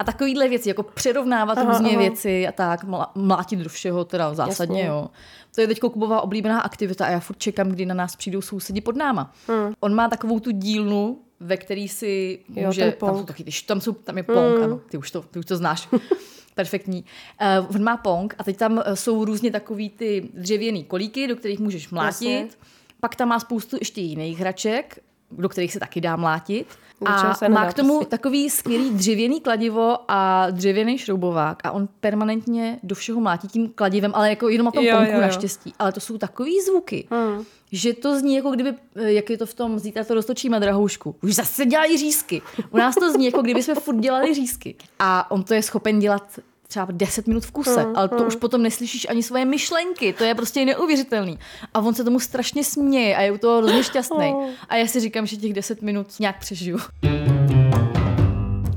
A 0.01 0.03
takovýhle 0.03 0.49
věci, 0.49 0.69
jako 0.69 0.83
přerovnávat 0.83 1.57
aha, 1.57 1.71
různě 1.71 1.89
aha. 1.89 1.99
věci 1.99 2.47
a 2.47 2.51
tak, 2.51 2.85
mlátit 3.15 3.59
do 3.59 3.69
všeho, 3.69 4.05
teda 4.05 4.33
zásadně, 4.33 4.81
Jasně. 4.81 4.89
jo. 4.89 5.09
To 5.55 5.61
je 5.61 5.67
teď 5.67 5.79
Kubová 5.79 6.21
oblíbená 6.21 6.61
aktivita 6.61 7.05
a 7.05 7.09
já 7.09 7.19
furt 7.19 7.37
čekám, 7.37 7.69
kdy 7.69 7.85
na 7.85 7.95
nás 7.95 8.15
přijdou 8.15 8.41
sousedi 8.41 8.81
pod 8.81 8.95
náma. 8.95 9.33
Hmm. 9.47 9.73
On 9.79 9.95
má 9.95 10.09
takovou 10.09 10.39
tu 10.39 10.51
dílnu, 10.51 11.19
ve 11.39 11.57
který 11.57 11.87
si 11.87 12.39
Jo, 12.55 12.67
může, 12.67 12.81
ten 12.81 12.93
tam 12.99 13.17
jsou 13.17 13.23
taky, 13.25 13.43
ty, 13.43 13.51
tam, 13.65 13.81
jsou, 13.81 13.91
tam 13.91 14.17
je 14.17 14.23
pong, 14.23 14.61
ano, 14.63 14.81
ty 14.89 14.97
už 14.97 15.11
to, 15.11 15.21
ty 15.21 15.39
už 15.39 15.45
to 15.45 15.55
znáš. 15.55 15.89
Perfektní. 16.55 17.05
Uh, 17.59 17.75
on 17.75 17.83
má 17.83 17.97
pong 17.97 18.35
a 18.37 18.43
teď 18.43 18.57
tam 18.57 18.81
eh, 18.85 18.95
jsou 18.95 19.25
různě 19.25 19.51
takový 19.51 19.89
ty 19.89 20.29
dřevěný 20.33 20.83
kolíky, 20.83 21.27
do 21.27 21.35
kterých 21.35 21.59
můžeš 21.59 21.89
mlátit. 21.89 22.41
Jasně. 22.41 22.47
Pak 22.99 23.15
tam 23.15 23.27
má 23.27 23.39
spoustu 23.39 23.77
ještě 23.79 24.01
jiných 24.01 24.39
hraček, 24.39 24.99
do 25.37 25.49
kterých 25.49 25.73
se 25.73 25.79
taky 25.79 26.01
dá 26.01 26.15
mlátit. 26.15 26.67
A 27.05 27.33
se 27.33 27.49
má 27.49 27.65
k 27.65 27.73
tomu 27.73 27.93
prostě. 27.97 28.09
takový 28.09 28.49
skvělý 28.49 28.89
dřevěný 28.89 29.41
kladivo 29.41 29.97
a 30.07 30.47
dřevěný 30.51 30.97
šroubovák 30.97 31.65
a 31.65 31.71
on 31.71 31.87
permanentně 31.99 32.79
do 32.83 32.95
všeho 32.95 33.21
mlátí 33.21 33.47
tím 33.47 33.69
kladivem, 33.75 34.11
ale 34.15 34.29
jako 34.29 34.49
jenom 34.49 34.65
na 34.65 34.71
tom 34.71 34.83
Jo, 34.83 34.95
pomku 34.95 35.11
jo, 35.11 35.15
jo. 35.15 35.21
naštěstí. 35.21 35.73
Ale 35.79 35.91
to 35.91 35.99
jsou 35.99 36.17
takový 36.17 36.61
zvuky, 36.61 37.07
Hmm. 37.11 37.43
že 37.71 37.93
to 37.93 38.19
zní 38.19 38.35
jako 38.35 38.51
kdyby, 38.51 38.73
eh, 38.95 39.11
jak 39.13 39.29
je 39.29 39.37
to 39.37 39.45
v 39.45 39.53
tom, 39.53 39.79
zítra 39.79 40.03
to 40.03 40.13
roztočíme 40.13 40.59
drahoušku. 40.59 41.15
Už 41.23 41.35
zase 41.35 41.65
dělají 41.65 41.97
řízky. 41.97 42.41
U 42.71 42.77
nás 42.77 42.95
to 42.95 43.11
zní 43.11 43.25
jako 43.25 43.41
kdyby 43.41 43.63
jsme 43.63 43.75
furt 43.75 43.97
dělali 43.99 44.33
řízky. 44.33 44.75
A 44.99 45.31
on 45.31 45.43
to 45.43 45.53
je 45.53 45.61
schopen 45.63 45.99
dělat 45.99 46.39
třeba 46.71 46.87
10 46.91 47.27
minut 47.27 47.45
v 47.45 47.51
kuse, 47.51 47.81
Hmm, 47.81 47.93
ale 47.95 48.09
to 48.09 48.23
už 48.23 48.35
potom 48.35 48.63
neslyšíš 48.63 49.07
ani 49.09 49.23
svoje 49.23 49.45
myšlenky, 49.45 50.13
to 50.13 50.23
je 50.23 50.35
prostě 50.35 50.65
neuvěřitelný. 50.65 51.39
A 51.73 51.79
on 51.79 51.93
se 51.93 52.03
tomu 52.03 52.19
strašně 52.19 52.63
směje 52.63 53.15
a 53.15 53.21
je 53.21 53.31
u 53.31 53.37
toho 53.37 53.57
hrozně 53.57 53.83
šťastný. 53.83 54.33
Oh. 54.33 54.49
A 54.69 54.75
já 54.75 54.87
si 54.87 54.99
říkám, 54.99 55.25
že 55.25 55.37
těch 55.37 55.53
10 55.53 55.81
minut 55.81 56.19
nějak 56.19 56.39
přežiju. 56.39 56.79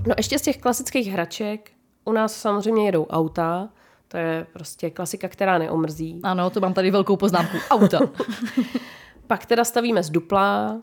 No 0.07 0.15
ještě 0.17 0.39
z 0.39 0.43
těch 0.43 0.59
klasických 0.59 1.13
hraček, 1.13 1.71
u 2.05 2.13
nás 2.13 2.37
samozřejmě 2.37 2.87
jedou 2.87 3.07
auta, 3.07 3.69
to 4.09 4.17
je 4.17 4.47
prostě 4.53 4.91
klasika, 4.91 5.29
která 5.29 5.59
neomrzí. 5.59 6.21
Ano, 6.23 6.51
to 6.51 6.61
mám 6.61 6.75
tady 6.75 6.91
velkou 6.91 7.17
poznámku. 7.17 7.57
Auta. 7.71 8.01
Pak 9.27 9.47
teda 9.47 9.65
stavíme 9.65 10.03
z 10.03 10.11
dupla, 10.11 10.83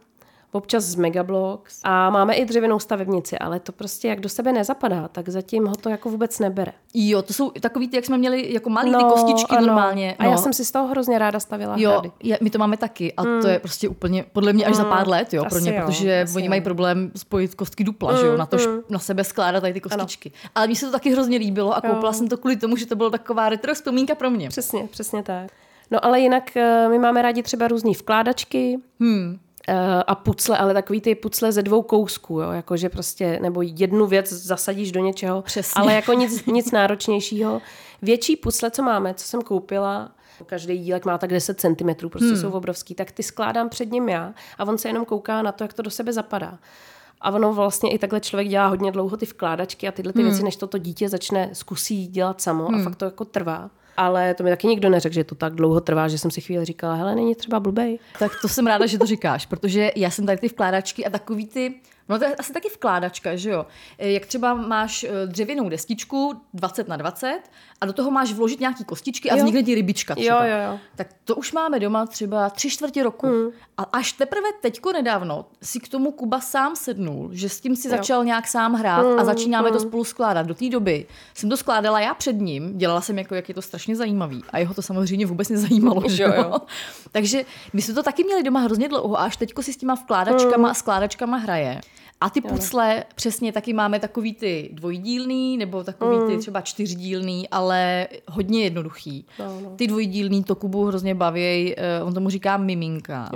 občas 0.51 0.83
z 0.83 0.95
Megablocks 0.95 1.79
a 1.83 2.09
máme 2.09 2.33
i 2.33 2.45
dřevěnou 2.45 2.79
stavebnici, 2.79 3.37
ale 3.37 3.59
to 3.59 3.71
prostě 3.71 4.07
jak 4.07 4.19
do 4.19 4.29
sebe 4.29 4.51
nezapadá, 4.51 5.07
tak 5.07 5.29
zatím 5.29 5.65
ho 5.65 5.75
to 5.75 5.89
jako 5.89 6.09
vůbec 6.09 6.39
nebere. 6.39 6.71
Jo, 6.93 7.21
to 7.21 7.33
jsou 7.33 7.49
takový 7.49 7.87
ty, 7.87 7.95
jak 7.95 8.05
jsme 8.05 8.17
měli 8.17 8.53
jako 8.53 8.69
malý 8.69 8.95
ty 8.95 9.03
kostičky 9.03 9.55
ano. 9.57 9.67
normálně. 9.67 10.15
A 10.19 10.23
já 10.25 10.31
no. 10.31 10.37
jsem 10.37 10.53
si 10.53 10.65
z 10.65 10.71
toho 10.71 10.87
hrozně 10.87 11.19
ráda 11.19 11.39
stavila 11.39 11.75
Jo, 11.77 11.91
hrady. 11.91 12.11
je, 12.23 12.37
my 12.41 12.49
to 12.49 12.59
máme 12.59 12.77
taky 12.77 13.13
a 13.13 13.23
to 13.23 13.47
je 13.47 13.59
prostě 13.59 13.89
úplně, 13.89 14.25
podle 14.33 14.53
mě 14.53 14.65
až 14.65 14.75
za 14.75 14.83
pár 14.85 15.07
let, 15.07 15.33
jo, 15.33 15.45
pro 15.49 15.59
ně, 15.59 15.75
jo, 15.75 15.85
protože 15.85 16.21
asi 16.21 16.35
oni 16.35 16.45
jo. 16.45 16.49
mají 16.49 16.61
problém 16.61 17.11
spojit 17.15 17.55
kostky 17.55 17.83
dupla, 17.83 18.15
že 18.15 18.25
jo, 18.25 18.37
na 18.37 18.45
to 18.45 18.57
na 18.89 18.99
sebe 18.99 19.23
skládat 19.23 19.61
tady 19.61 19.73
ty 19.73 19.81
kostičky. 19.81 20.31
Ale 20.55 20.67
mně 20.67 20.75
se 20.75 20.85
to 20.85 20.91
taky 20.91 21.11
hrozně 21.11 21.37
líbilo 21.37 21.75
a 21.75 21.81
koupila 21.81 22.13
jsem 22.13 22.27
to 22.27 22.37
kvůli 22.37 22.55
tomu, 22.55 22.75
že 22.75 22.85
to 22.85 22.95
byla 22.95 23.09
taková 23.09 23.49
retro 23.49 23.73
vzpomínka 23.73 24.15
pro 24.15 24.29
mě. 24.29 24.49
Přesně, 24.49 24.87
přesně 24.91 25.23
tak. 25.23 25.51
No 25.91 26.05
ale 26.05 26.19
jinak 26.19 26.57
eh, 26.57 26.89
my 26.89 26.99
máme 26.99 27.21
rádi 27.21 27.43
třeba 27.43 27.67
různý 27.67 27.93
vkládačky, 27.93 28.79
Hmm. 28.99 29.39
Eh, 29.67 30.03
a 30.07 30.15
pucle, 30.15 30.57
ale 30.57 30.73
takový 30.73 31.01
ty 31.01 31.15
pucle 31.15 31.51
ze 31.51 31.61
dvou 31.61 31.81
kousků, 31.81 32.39
jo? 32.39 32.51
jakože 32.51 32.89
prostě, 32.89 33.39
nebo 33.41 33.61
jednu 33.61 34.07
věc 34.07 34.33
zasadíš 34.33 34.91
do 34.91 34.99
něčeho, 34.99 35.41
Přesně. 35.41 35.81
ale 35.81 35.93
jako 35.93 36.13
nic, 36.13 36.45
nic 36.45 36.71
náročnějšího. 36.71 37.61
Větší 38.01 38.35
pucle, 38.35 38.71
co 38.71 38.83
máme, 38.83 39.13
co 39.13 39.27
jsem 39.27 39.41
koupila, 39.41 40.11
každý 40.45 40.77
dílek 40.77 41.05
má 41.05 41.17
tak 41.17 41.29
10 41.29 41.59
cm, 41.59 42.09
prostě 42.09 42.29
hmm. 42.29 42.37
jsou 42.37 42.51
obrovský, 42.51 42.95
tak 42.95 43.11
ty 43.11 43.23
skládám 43.23 43.69
před 43.69 43.91
ním 43.91 44.09
já 44.09 44.33
a 44.57 44.65
on 44.65 44.77
se 44.77 44.89
jenom 44.89 45.05
kouká 45.05 45.41
na 45.41 45.51
to, 45.51 45.63
jak 45.63 45.73
to 45.73 45.81
do 45.81 45.89
sebe 45.89 46.13
zapadá. 46.13 46.59
A 47.21 47.31
ono 47.31 47.53
vlastně 47.53 47.91
i 47.91 47.97
takhle 47.97 48.19
člověk 48.19 48.47
dělá 48.47 48.67
hodně 48.67 48.91
dlouho 48.91 49.17
ty 49.17 49.25
vkládačky 49.25 49.87
a 49.87 49.91
tyhle 49.91 50.13
ty 50.13 50.19
hmm. 50.19 50.29
věci, 50.29 50.43
než 50.43 50.55
to, 50.55 50.67
to 50.67 50.77
dítě 50.77 51.09
začne 51.09 51.49
zkusí 51.53 52.07
dělat 52.07 52.41
samo 52.41 52.65
hmm. 52.65 52.81
a 52.81 52.83
fakt 52.83 52.95
to 52.95 53.05
jako 53.05 53.25
trvá. 53.25 53.69
Ale 53.97 54.33
to 54.33 54.43
mi 54.43 54.49
taky 54.49 54.67
nikdo 54.67 54.89
neřekl, 54.89 55.13
že 55.13 55.23
to 55.23 55.35
tak 55.35 55.55
dlouho 55.55 55.81
trvá, 55.81 56.07
že 56.07 56.17
jsem 56.17 56.31
si 56.31 56.41
chvíli 56.41 56.65
říkala, 56.65 56.95
hele, 56.95 57.15
není 57.15 57.35
třeba 57.35 57.59
blbej. 57.59 57.99
Tak 58.19 58.31
to 58.41 58.47
jsem 58.47 58.67
ráda, 58.67 58.85
že 58.85 58.97
to 58.97 59.05
říkáš, 59.05 59.45
protože 59.45 59.91
já 59.95 60.09
jsem 60.09 60.25
tady 60.25 60.37
ty 60.37 60.47
vkládačky 60.47 61.05
a 61.05 61.09
takový 61.09 61.47
ty, 61.47 61.75
no 62.11 62.19
to 62.19 62.25
je 62.25 62.35
asi 62.35 62.53
taky 62.53 62.69
vkládačka, 62.69 63.35
že 63.35 63.49
jo. 63.49 63.65
Eh, 63.97 64.09
Jak 64.11 64.25
třeba 64.25 64.53
máš 64.53 65.03
eh, 65.03 65.09
dřevěnou 65.25 65.69
destičku 65.69 66.41
20 66.53 66.87
na 66.87 66.97
20 66.97 67.39
a 67.81 67.85
do 67.85 67.93
toho 67.93 68.11
máš 68.11 68.33
vložit 68.33 68.59
nějaký 68.59 68.83
kostičky 68.85 69.31
a 69.31 69.35
Jo. 69.35 69.39
vznikne 69.39 69.63
ti 69.63 69.75
rybička 69.75 70.15
třeba. 70.15 70.45
Jo, 70.45 70.51
jo, 70.51 70.71
jo. 70.71 70.79
Tak 70.95 71.07
to 71.23 71.35
už 71.35 71.51
máme 71.53 71.79
doma 71.79 72.05
třeba 72.05 72.49
tři 72.49 72.69
čtvrtě 72.69 73.03
roku. 73.03 73.27
Hmm. 73.27 73.49
A 73.77 73.83
až 73.83 74.11
teprve 74.11 74.49
teďko 74.61 74.91
nedávno 74.93 75.45
si 75.63 75.79
k 75.79 75.87
tomu 75.89 76.11
Kuba 76.11 76.39
sám 76.41 76.75
sednul, 76.75 77.29
že 77.31 77.49
s 77.49 77.61
tím 77.61 77.75
si 77.75 77.89
začal 77.89 78.25
nějak 78.25 78.47
sám 78.47 78.73
hrát 78.73 79.05
Hmm, 79.05 79.19
a 79.19 79.23
začínáme 79.23 79.71
to 79.71 79.79
spolu 79.79 80.03
skládat. 80.03 80.45
Do 80.45 80.53
té 80.53 80.69
doby 80.69 81.05
jsem 81.33 81.49
to 81.49 81.57
skládala 81.57 81.99
já 81.99 82.13
před 82.13 82.33
ním, 82.39 82.77
dělala 82.77 83.01
jsem 83.01 83.17
jako, 83.17 83.35
jak 83.35 83.49
je 83.49 83.55
to 83.55 83.61
strašně 83.61 83.95
zajímavý 83.95 84.43
a 84.49 84.57
jeho 84.57 84.73
to 84.73 84.81
samozřejmě 84.81 85.25
vůbec 85.25 85.49
nezajímalo, 85.49 86.01
že 86.09 86.23
Jo, 86.23 86.33
jo. 86.35 86.43
jo. 86.43 86.59
Takže 87.11 87.45
my 87.73 87.81
jsme 87.81 87.93
to 87.93 88.03
taky 88.03 88.23
měli 88.23 88.43
doma 88.43 88.59
hrozně 88.59 88.89
dlouho 88.89 89.19
a 89.19 89.23
až 89.23 89.37
teďko 89.37 89.63
si 89.63 89.73
s 89.73 89.77
těma 89.77 89.93
vkládačkama 89.93 90.69
a 90.69 90.73
skládačkama 90.73 91.37
hraje. 91.37 91.81
A 92.21 92.29
ty 92.29 92.41
pucle, 92.41 93.03
přesně 93.15 93.51
taky 93.51 93.73
máme 93.73 93.99
takový 93.99 94.33
ty 94.33 94.69
dvojdílný, 94.73 95.57
nebo 95.57 95.83
takový 95.83 96.17
ty 96.27 96.37
třeba 96.37 96.61
čtyřdílný, 96.61 97.49
ale 97.49 98.07
hodně 98.27 98.63
jednoduchý. 98.63 99.25
No, 99.39 99.61
no. 99.63 99.69
Ty 99.75 99.87
dvojdílný 99.87 100.43
to 100.43 100.55
Kubu 100.55 100.85
hrozně 100.85 101.15
baví, 101.15 101.73
eh, 101.77 102.03
on 102.03 102.13
tomu 102.13 102.29
říká 102.29 102.57
miminka. 102.57 103.29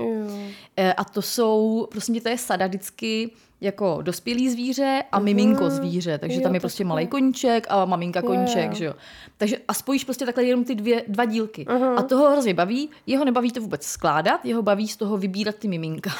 Eh, 0.78 0.94
A 0.94 1.04
to 1.04 1.22
jsou, 1.22 1.88
prostě 1.92 2.22
to 2.22 2.30
je 2.30 2.38
sada 2.38 2.68
vždycky 2.68 3.32
jako 3.66 4.00
dospělý 4.02 4.50
zvíře 4.50 5.04
a 5.12 5.20
miminko 5.20 5.70
zvíře, 5.70 6.18
takže 6.18 6.38
Jo, 6.38 6.42
tam 6.44 6.54
je 6.54 6.60
prostě 6.60 6.84
malý 6.86 7.08
koníček 7.08 7.68
a 7.70 7.86
maminka 7.86 8.20
Jo, 8.20 8.26
koníček, 8.28 8.70
jo. 8.72 8.76
že 8.76 8.86
jo. 8.86 8.94
Takže 9.38 9.58
a 9.68 9.74
spojíš 9.74 10.04
prostě 10.04 10.26
takhle 10.26 10.44
jenom 10.44 10.64
ty 10.66 10.76
dvě, 10.76 11.04
dva 11.08 11.26
dílky. 11.26 11.66
A 11.98 12.02
toho 12.02 12.32
hrozně 12.32 12.54
baví, 12.54 12.90
jeho 13.08 13.26
nebaví 13.26 13.52
to 13.52 13.62
vůbec 13.62 13.84
skládat, 13.86 14.46
jeho 14.46 14.62
baví 14.62 14.88
z 14.88 14.98
toho 14.98 15.18
vybírat 15.18 15.56
ty 15.56 15.68
miminka. 15.68 16.12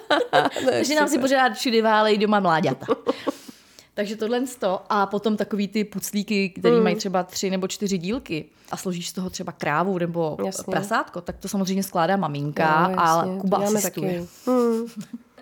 Takže 0.70 0.94
nám 0.94 1.08
si 1.08 1.18
pořád 1.18 1.52
všude 1.52 1.82
válejí 1.82 2.18
doma 2.18 2.40
mláďata. 2.40 2.86
Takže 3.94 4.16
tohle 4.16 4.40
to 4.58 4.80
a 4.88 5.06
potom 5.06 5.36
takový 5.36 5.68
ty 5.68 5.84
puclíky, 5.84 6.48
který 6.50 6.74
Hmm. 6.74 6.84
mají 6.84 6.96
třeba 6.96 7.22
tři 7.22 7.50
nebo 7.50 7.68
čtyři 7.68 7.98
dílky 7.98 8.44
a 8.70 8.76
složíš 8.76 9.08
z 9.08 9.12
toho 9.12 9.30
třeba 9.30 9.52
krávu 9.52 9.98
nebo 9.98 10.36
Jasně. 10.46 10.70
prasátko, 10.70 11.20
tak 11.20 11.36
to 11.36 11.48
samozřejmě 11.48 11.82
skládá 11.82 12.16
maminka, 12.16 12.66
ale 12.96 13.26
jasně, 13.28 13.40
Kuba 13.40 13.56
asistuje. 13.58 14.20
taky. 14.20 14.28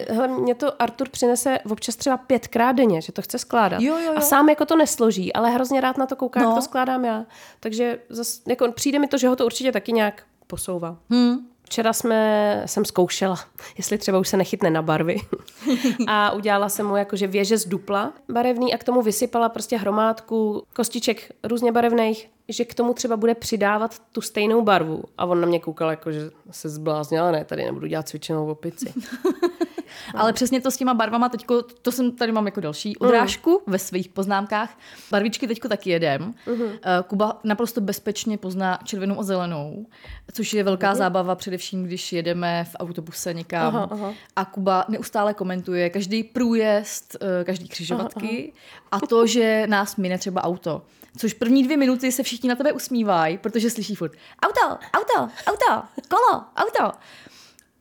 Hele, 0.09 0.29
mě 0.29 0.55
to 0.55 0.83
Artur 0.83 1.09
přinese 1.09 1.59
občas 1.71 1.97
třeba 1.97 2.17
pětkrát 2.17 2.77
denně, 2.77 3.01
že 3.03 3.13
to 3.13 3.23
chce 3.23 3.39
skládat. 3.39 3.81
Jo, 3.83 3.95
jo, 3.99 4.05
jo. 4.07 4.13
A 4.17 4.21
sám 4.21 4.49
jako 4.49 4.65
to 4.67 4.77
nesloží, 4.77 5.33
ale 5.33 5.51
hrozně 5.51 5.81
rád 5.81 5.99
na 5.99 6.07
to 6.07 6.17
kouká, 6.17 6.41
No. 6.41 6.47
jak 6.49 6.55
to 6.55 6.63
skládám 6.63 7.05
já. 7.05 7.25
Takže 7.61 7.99
zas, 8.09 8.41
jako 8.49 8.73
přijde 8.73 8.99
mi 8.99 9.09
to, 9.09 9.19
že 9.19 9.29
ho 9.29 9.37
to 9.37 9.47
určitě 9.47 9.73
taky 9.73 9.93
nějak 9.93 10.23
posouvá. 10.47 10.97
Hmm. 11.11 11.39
Včera 11.63 11.93
jsme, 11.93 12.63
jsem 12.67 12.85
zkoušela, 12.85 13.37
jestli 13.79 13.99
třeba 13.99 14.19
už 14.19 14.29
se 14.29 14.37
nechytne 14.37 14.71
na 14.71 14.83
barvy. 14.83 15.17
a 16.09 16.33
udělala 16.33 16.69
jsem 16.69 16.87
mu 16.87 16.97
jakože 16.97 17.27
věže 17.27 17.59
z 17.59 17.67
dupla 17.67 18.13
barevný 18.29 18.75
a 18.75 18.79
k 18.79 18.85
tomu 18.85 19.03
vysypala 19.03 19.49
prostě 19.49 19.77
hromádku 19.77 20.63
kostiček 20.73 21.33
různě 21.45 21.73
barevných, 21.73 22.31
že 22.49 22.65
k 22.65 22.75
tomu 22.75 22.95
třeba 22.95 23.17
bude 23.17 23.35
přidávat 23.35 23.99
tu 24.13 24.21
stejnou 24.21 24.63
barvu. 24.63 25.03
A 25.19 25.25
on 25.27 25.41
na 25.41 25.47
mě 25.47 25.61
koukal 25.61 25.91
jako, 25.91 26.13
že 26.13 26.21
se 26.51 26.69
zbláznila, 26.69 27.31
ne, 27.31 27.45
tady 27.45 27.65
nebudu 27.65 27.87
dělat 27.87 28.09
cvičenou 28.09 28.51
opici. 28.51 28.93
Ale 30.15 30.33
přesně 30.33 30.61
to 30.61 30.71
s 30.71 30.77
těma 30.77 30.95
barvama, 30.95 31.29
teďko, 31.29 31.63
to 31.63 31.93
jsem 31.93 32.13
tady 32.13 32.33
mám 32.33 32.47
jako 32.47 32.61
další 32.61 32.97
odrážku 32.97 33.63
ve 33.67 33.79
svých 33.79 34.09
poznámkách. 34.09 34.79
Barvičky 35.11 35.47
teďko 35.47 35.69
taky 35.69 35.91
jedem. 35.91 36.35
Uh, 36.47 36.63
Kuba 37.07 37.41
naprosto 37.45 37.81
bezpečně 37.81 38.39
pozná 38.39 38.79
červenou 38.85 39.21
a 39.21 39.23
zelenou, 39.23 39.87
což 40.33 40.55
je 40.55 40.65
velká 40.65 40.95
zábava, 40.95 41.35
především 41.35 41.85
když 41.85 42.13
jedeme 42.13 42.65
v 42.65 42.77
autobuse 42.79 43.35
někam. 43.35 43.77
Aha, 43.77 43.89
aha. 43.91 44.15
A 44.37 44.45
Kuba 44.45 44.85
neustále 44.89 45.35
komentuje 45.35 45.91
každý 45.91 46.25
průjezd, 46.25 47.17
uh, 47.23 47.45
každý 47.45 47.69
křižovatky 47.69 48.53
a 48.93 49.01
to, 49.01 49.27
že 49.27 49.67
nás 49.67 49.97
mine 49.97 50.19
třeba 50.19 50.45
auto. 50.45 50.83
Což 51.17 51.35
první 51.35 51.65
dvě 51.65 51.77
minuty 51.77 52.13
se 52.13 52.23
všichni 52.23 52.49
na 52.49 52.55
tebe 52.55 52.73
usmívají, 52.73 53.39
protože 53.39 53.71
slyší 53.71 53.95
furt 53.95 54.13
auto, 54.43 54.79
auto, 54.95 55.33
auto, 55.47 55.83
kolo, 56.09 56.45
auto. 56.57 56.99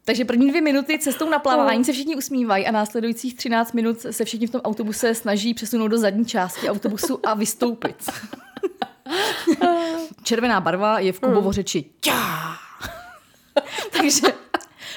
Takže 0.05 0.25
první 0.25 0.50
dvě 0.50 0.62
minuty 0.62 1.00
cestou 1.00 1.29
na 1.29 1.39
plavání 1.39 1.86
se 1.86 1.93
všichni 1.93 2.15
usmívají 2.15 2.67
a 2.67 2.72
následujících 2.72 3.36
13 3.36 3.74
minut 3.74 4.00
se 4.00 4.25
všichni 4.25 4.48
v 4.48 4.51
tom 4.51 4.62
autobuse 4.62 5.15
snaží 5.15 5.53
přesunout 5.53 5.88
do 5.88 5.98
zadní 5.98 6.25
části 6.25 6.69
autobusu 6.69 7.19
a 7.27 7.33
vystoupit. 7.33 7.95
Červená 10.24 10.62
barva 10.62 11.00
je 11.00 11.12
v 11.12 11.19
Kubovo 11.19 11.51
řeči 11.51 11.86
ťá. 12.00 12.55
Takže 13.91 14.22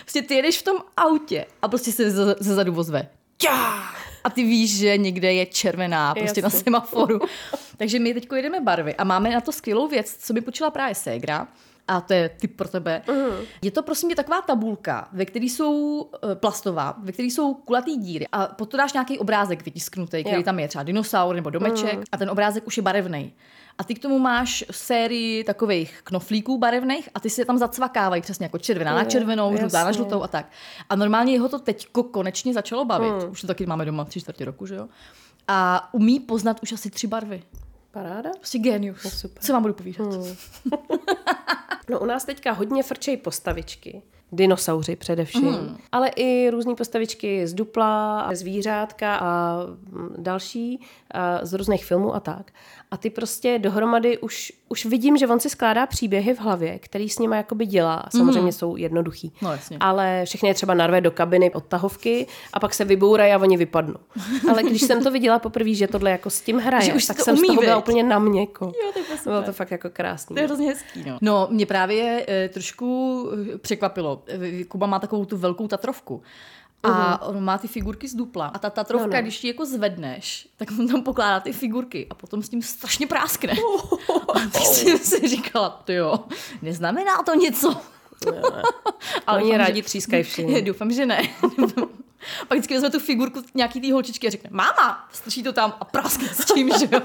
prostě 0.01 0.23
ty 0.23 0.35
jedeš 0.35 0.59
v 0.59 0.63
tom 0.63 0.77
autě 0.97 1.47
a 1.63 1.69
prostě 1.69 1.93
se 1.93 2.11
ze, 2.11 2.37
zadu 2.41 2.73
vozve 2.73 3.09
ťá. 3.37 3.83
A 4.25 4.31
ty 4.31 4.43
víš, 4.43 4.79
že 4.79 4.99
někde 4.99 5.33
je 5.33 5.47
červená 5.47 6.15
prostě 6.15 6.43
na 6.43 6.47
Jasně. 6.47 6.61
semaforu. 6.61 7.21
Takže 7.77 7.99
my 7.99 8.15
teď 8.15 8.29
jedeme 8.37 8.61
barvy 8.61 8.95
a 8.95 9.05
máme 9.05 9.31
na 9.31 9.41
to 9.41 9.53
skvělou 9.53 9.89
věc, 9.89 10.17
co 10.19 10.33
mi 10.33 10.41
počila 10.41 10.71
právě 10.71 10.95
Segra. 10.95 11.49
A 11.89 12.01
to 12.01 12.13
je 12.13 12.29
tip 12.29 12.57
pro 12.57 12.69
tebe. 12.69 13.03
Je 13.63 13.71
to 13.71 13.83
prosím 13.83 14.09
tě 14.09 14.15
taková 14.15 14.43
tabulka, 14.43 15.09
ve 15.13 15.25
které 15.25 15.45
jsou 15.45 16.11
eh, 16.15 16.35
plastová, 16.35 16.95
ve 17.03 17.13
které 17.13 17.27
jsou 17.27 17.55
kulatý 17.55 17.97
díry 17.97 18.27
a 18.33 18.47
potom 18.47 18.79
dáš 18.79 18.93
nějaký 18.93 19.19
obrázek 19.19 19.65
vytisknutý, 19.65 20.25
který 20.25 20.37
Jo. 20.37 20.43
tam 20.43 20.59
je 20.59 20.69
třeba 20.69 20.83
dinosaur 20.85 21.35
nebo 21.35 21.51
domeček 21.51 21.99
a 22.13 22.17
ten 22.17 22.31
obrázek 22.31 22.67
už 22.67 22.77
je 22.77 22.83
barevný. 22.83 23.33
A 23.79 23.85
ty 23.85 23.95
k 23.95 24.03
tomu 24.03 24.19
máš 24.19 24.65
sérii 24.71 25.45
takových 25.45 26.01
knoflíků 26.05 26.59
barevných 26.59 27.09
a 27.15 27.21
ty 27.21 27.31
si 27.31 27.41
je 27.41 27.45
tam 27.45 27.59
zacvakávají 27.59 28.23
přesně 28.23 28.45
jako 28.45 28.59
červená 28.59 28.95
na 28.95 29.05
červenou, 29.05 29.57
žlutá 29.57 29.85
na 29.85 29.93
žlutou 29.93 30.23
a 30.23 30.29
tak. 30.29 30.47
A 30.89 30.97
normálně 30.97 31.33
jeho 31.33 31.49
to 31.49 31.59
teďko 31.59 32.03
konečně 32.03 32.55
začalo 32.55 32.85
bavit. 32.85 33.25
Už 33.31 33.41
to 33.41 33.47
taky 33.47 33.67
máme 33.67 33.85
doma 33.85 34.05
tři 34.05 34.21
čtvrtě 34.21 34.45
roku, 34.45 34.67
že 34.67 34.75
jo? 34.75 34.89
A 35.49 35.89
umí 35.95 36.21
poznat 36.21 36.59
už 36.63 36.73
asi 36.73 36.91
tři 36.91 37.07
barvy. 37.07 37.43
Paráda. 37.91 38.31
Prostě 38.37 38.59
genius. 38.59 39.01
super. 39.21 39.43
Co 39.43 39.53
vám 39.53 39.63
budu 39.63 39.75
povídat? 39.75 40.07
No 41.91 42.01
u 42.01 42.05
nás 42.05 42.25
teďka 42.25 42.53
hodně 42.53 42.83
frčej 42.83 43.17
postavičky. 43.17 44.03
dinosauři 44.33 44.97
především, 44.97 45.45
mm. 45.45 45.77
ale 45.93 46.09
i 46.09 46.51
různé 46.51 46.75
postavičky 46.75 47.47
z 47.47 47.55
dupla, 47.55 48.29
zvířátka 48.35 49.17
a 49.17 49.59
mm, 49.67 50.15
další, 50.19 50.81
a 51.11 51.47
z 51.47 51.53
různých 51.53 51.85
filmů 51.85 52.15
a 52.15 52.21
tak. 52.21 52.53
A 52.97 52.99
ty 52.99 53.11
prostě 53.11 53.59
dohromady 53.59 54.19
už, 54.19 54.53
už 54.69 54.87
vidím, 54.87 55.17
že 55.17 55.27
on 55.27 55.41
si 55.41 55.51
skládá 55.51 55.87
příběhy 55.87 56.35
v 56.35 56.41
hlavě, 56.41 56.79
který 56.79 57.09
s 57.09 57.19
nimi 57.19 57.37
jakoby 57.37 57.67
dělá. 57.67 58.05
Samozřejmě 58.17 58.41
mm. 58.41 58.53
jsou 58.53 58.77
jednoduchý. 58.77 59.33
No, 59.43 59.53
jasně. 59.53 59.77
Ale 59.81 60.23
všechny 60.27 60.49
je 60.49 60.55
třeba 60.55 60.75
narve 60.75 61.01
do 61.01 61.11
kabiny 61.11 61.51
od 61.53 61.65
tahovky 61.65 62.27
a 62.53 62.61
pak 62.61 62.75
se 62.75 62.85
vybourají 62.85 63.33
a 63.33 63.39
oni 63.39 63.57
vypadnou. 63.57 63.97
Ale 64.51 64.63
když 64.63 64.83
jsem 64.83 65.03
to 65.03 65.11
viděla 65.11 65.39
poprvé, 65.39 65.75
že 65.75 65.87
tohle 65.87 66.11
jako 66.11 66.31
s 66.31 66.41
tím 66.41 66.59
hraje, 66.59 66.85
Že 66.85 66.95
už 66.95 67.05
tak 67.07 67.17
to 67.17 67.25
jsem 67.25 67.37
z 67.37 67.47
toho 67.47 67.61
byla 67.61 67.77
úplně 67.77 68.03
na 68.03 68.19
měko. 68.19 68.65
Jo, 68.65 68.93
to 68.93 68.99
je 68.99 69.05
super. 69.05 69.23
Bylo 69.25 69.43
to 69.43 69.53
fakt 69.53 69.71
jako 69.71 69.91
krásný. 69.91 70.35
To 70.35 70.41
je 70.41 70.47
hrozně 70.47 70.69
hezký, 70.69 71.05
no. 71.07 71.19
No, 71.21 71.49
mě 71.51 71.67
právě 71.67 72.25
e, 72.29 72.49
trošku 72.49 73.31
eh, 73.55 73.59
překvapilo. 73.59 74.23
E, 74.29 74.65
Kuba 74.65 74.87
má 74.87 74.99
takovou 74.99 75.25
tu 75.25 75.37
velkou 75.37 75.69
tatrovku. 75.69 76.23
A 76.87 77.23
on 77.27 77.45
má 77.45 77.59
ty 77.59 77.69
figurky 77.69 78.09
z 78.09 78.15
dupla. 78.15 78.47
A 78.47 78.59
ta 78.59 78.71
tatrovka, 78.71 79.07
No, 79.07 79.13
no. 79.17 79.23
když 79.23 79.45
ji 79.45 79.51
jako 79.51 79.67
zvedneš, 79.67 80.49
tak 80.57 80.69
on 80.79 80.89
tam 80.89 81.03
pokládá 81.03 81.41
ty 81.41 81.53
figurky 81.53 82.07
a 82.11 82.15
potom 82.15 82.43
s 82.43 82.49
tím 82.49 82.63
strašně 82.63 83.07
práskne. 83.07 83.53
A 84.35 84.39
tak 84.53 84.63
jsem 84.63 84.99
si 84.99 85.29
říkala, 85.29 85.69
to 85.85 85.93
jo, 85.93 86.15
neznamená 86.63 87.23
to 87.23 87.35
něco. 87.35 87.77
Ale 89.27 89.43
oni 89.43 89.57
rádi 89.57 89.77
že- 89.81 89.83
třískají 89.83 90.23
všichni. 90.23 90.63
Doufám, 90.63 90.91
že 90.93 91.07
ne. 91.07 91.23
Pak 92.49 92.59
vždycky 92.59 92.75
vezme 92.75 92.91
tu 92.91 92.99
figurku 93.01 93.43
nějaký 93.55 93.81
té 93.81 93.93
holčičky 93.93 94.27
a 94.27 94.31
řekne, 94.31 94.51
máma, 94.53 95.09
strčí 95.13 95.43
to 95.43 95.53
tam 95.53 95.75
a 95.81 95.85
praskne 95.85 96.29
s 96.29 96.45
tím, 96.45 96.71
že 96.79 96.89
jo. 96.93 97.01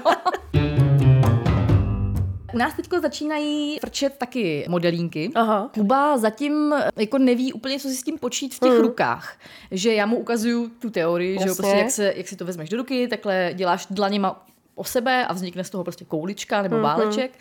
U 2.54 2.58
nás 2.58 2.74
teď 2.74 2.88
začínají 3.02 3.78
frčet 3.78 4.16
taky 4.18 4.66
modelínky. 4.68 5.30
Aha. 5.34 5.70
Kuba 5.74 6.18
zatím 6.18 6.74
jako 6.96 7.18
neví 7.18 7.52
úplně, 7.52 7.80
co 7.80 7.88
si 7.88 7.94
s 7.96 8.02
tím 8.02 8.18
počít 8.18 8.54
v 8.54 8.58
těch 8.60 8.78
rukách. 8.78 9.36
Že 9.70 9.94
já 9.94 10.06
mu 10.06 10.16
ukazuju 10.16 10.68
tu 10.68 10.90
teorii, 10.90 11.38
že 11.38 11.44
jo, 11.44 11.48
Jasně. 11.48 11.62
prostě 11.62 11.78
jak, 11.78 11.90
se, 11.90 12.12
jak 12.16 12.28
si 12.28 12.36
to 12.36 12.44
vezmeš 12.44 12.68
do 12.68 12.76
ruky, 12.76 13.08
takhle 13.08 13.50
děláš 13.54 13.86
dlaněma 13.90 14.46
o 14.74 14.84
sebe 14.84 15.26
a 15.26 15.32
vznikne 15.32 15.64
z 15.64 15.70
toho 15.70 15.84
prostě 15.84 16.04
koulička 16.04 16.62
nebo 16.62 16.80
váleček. 16.80 17.38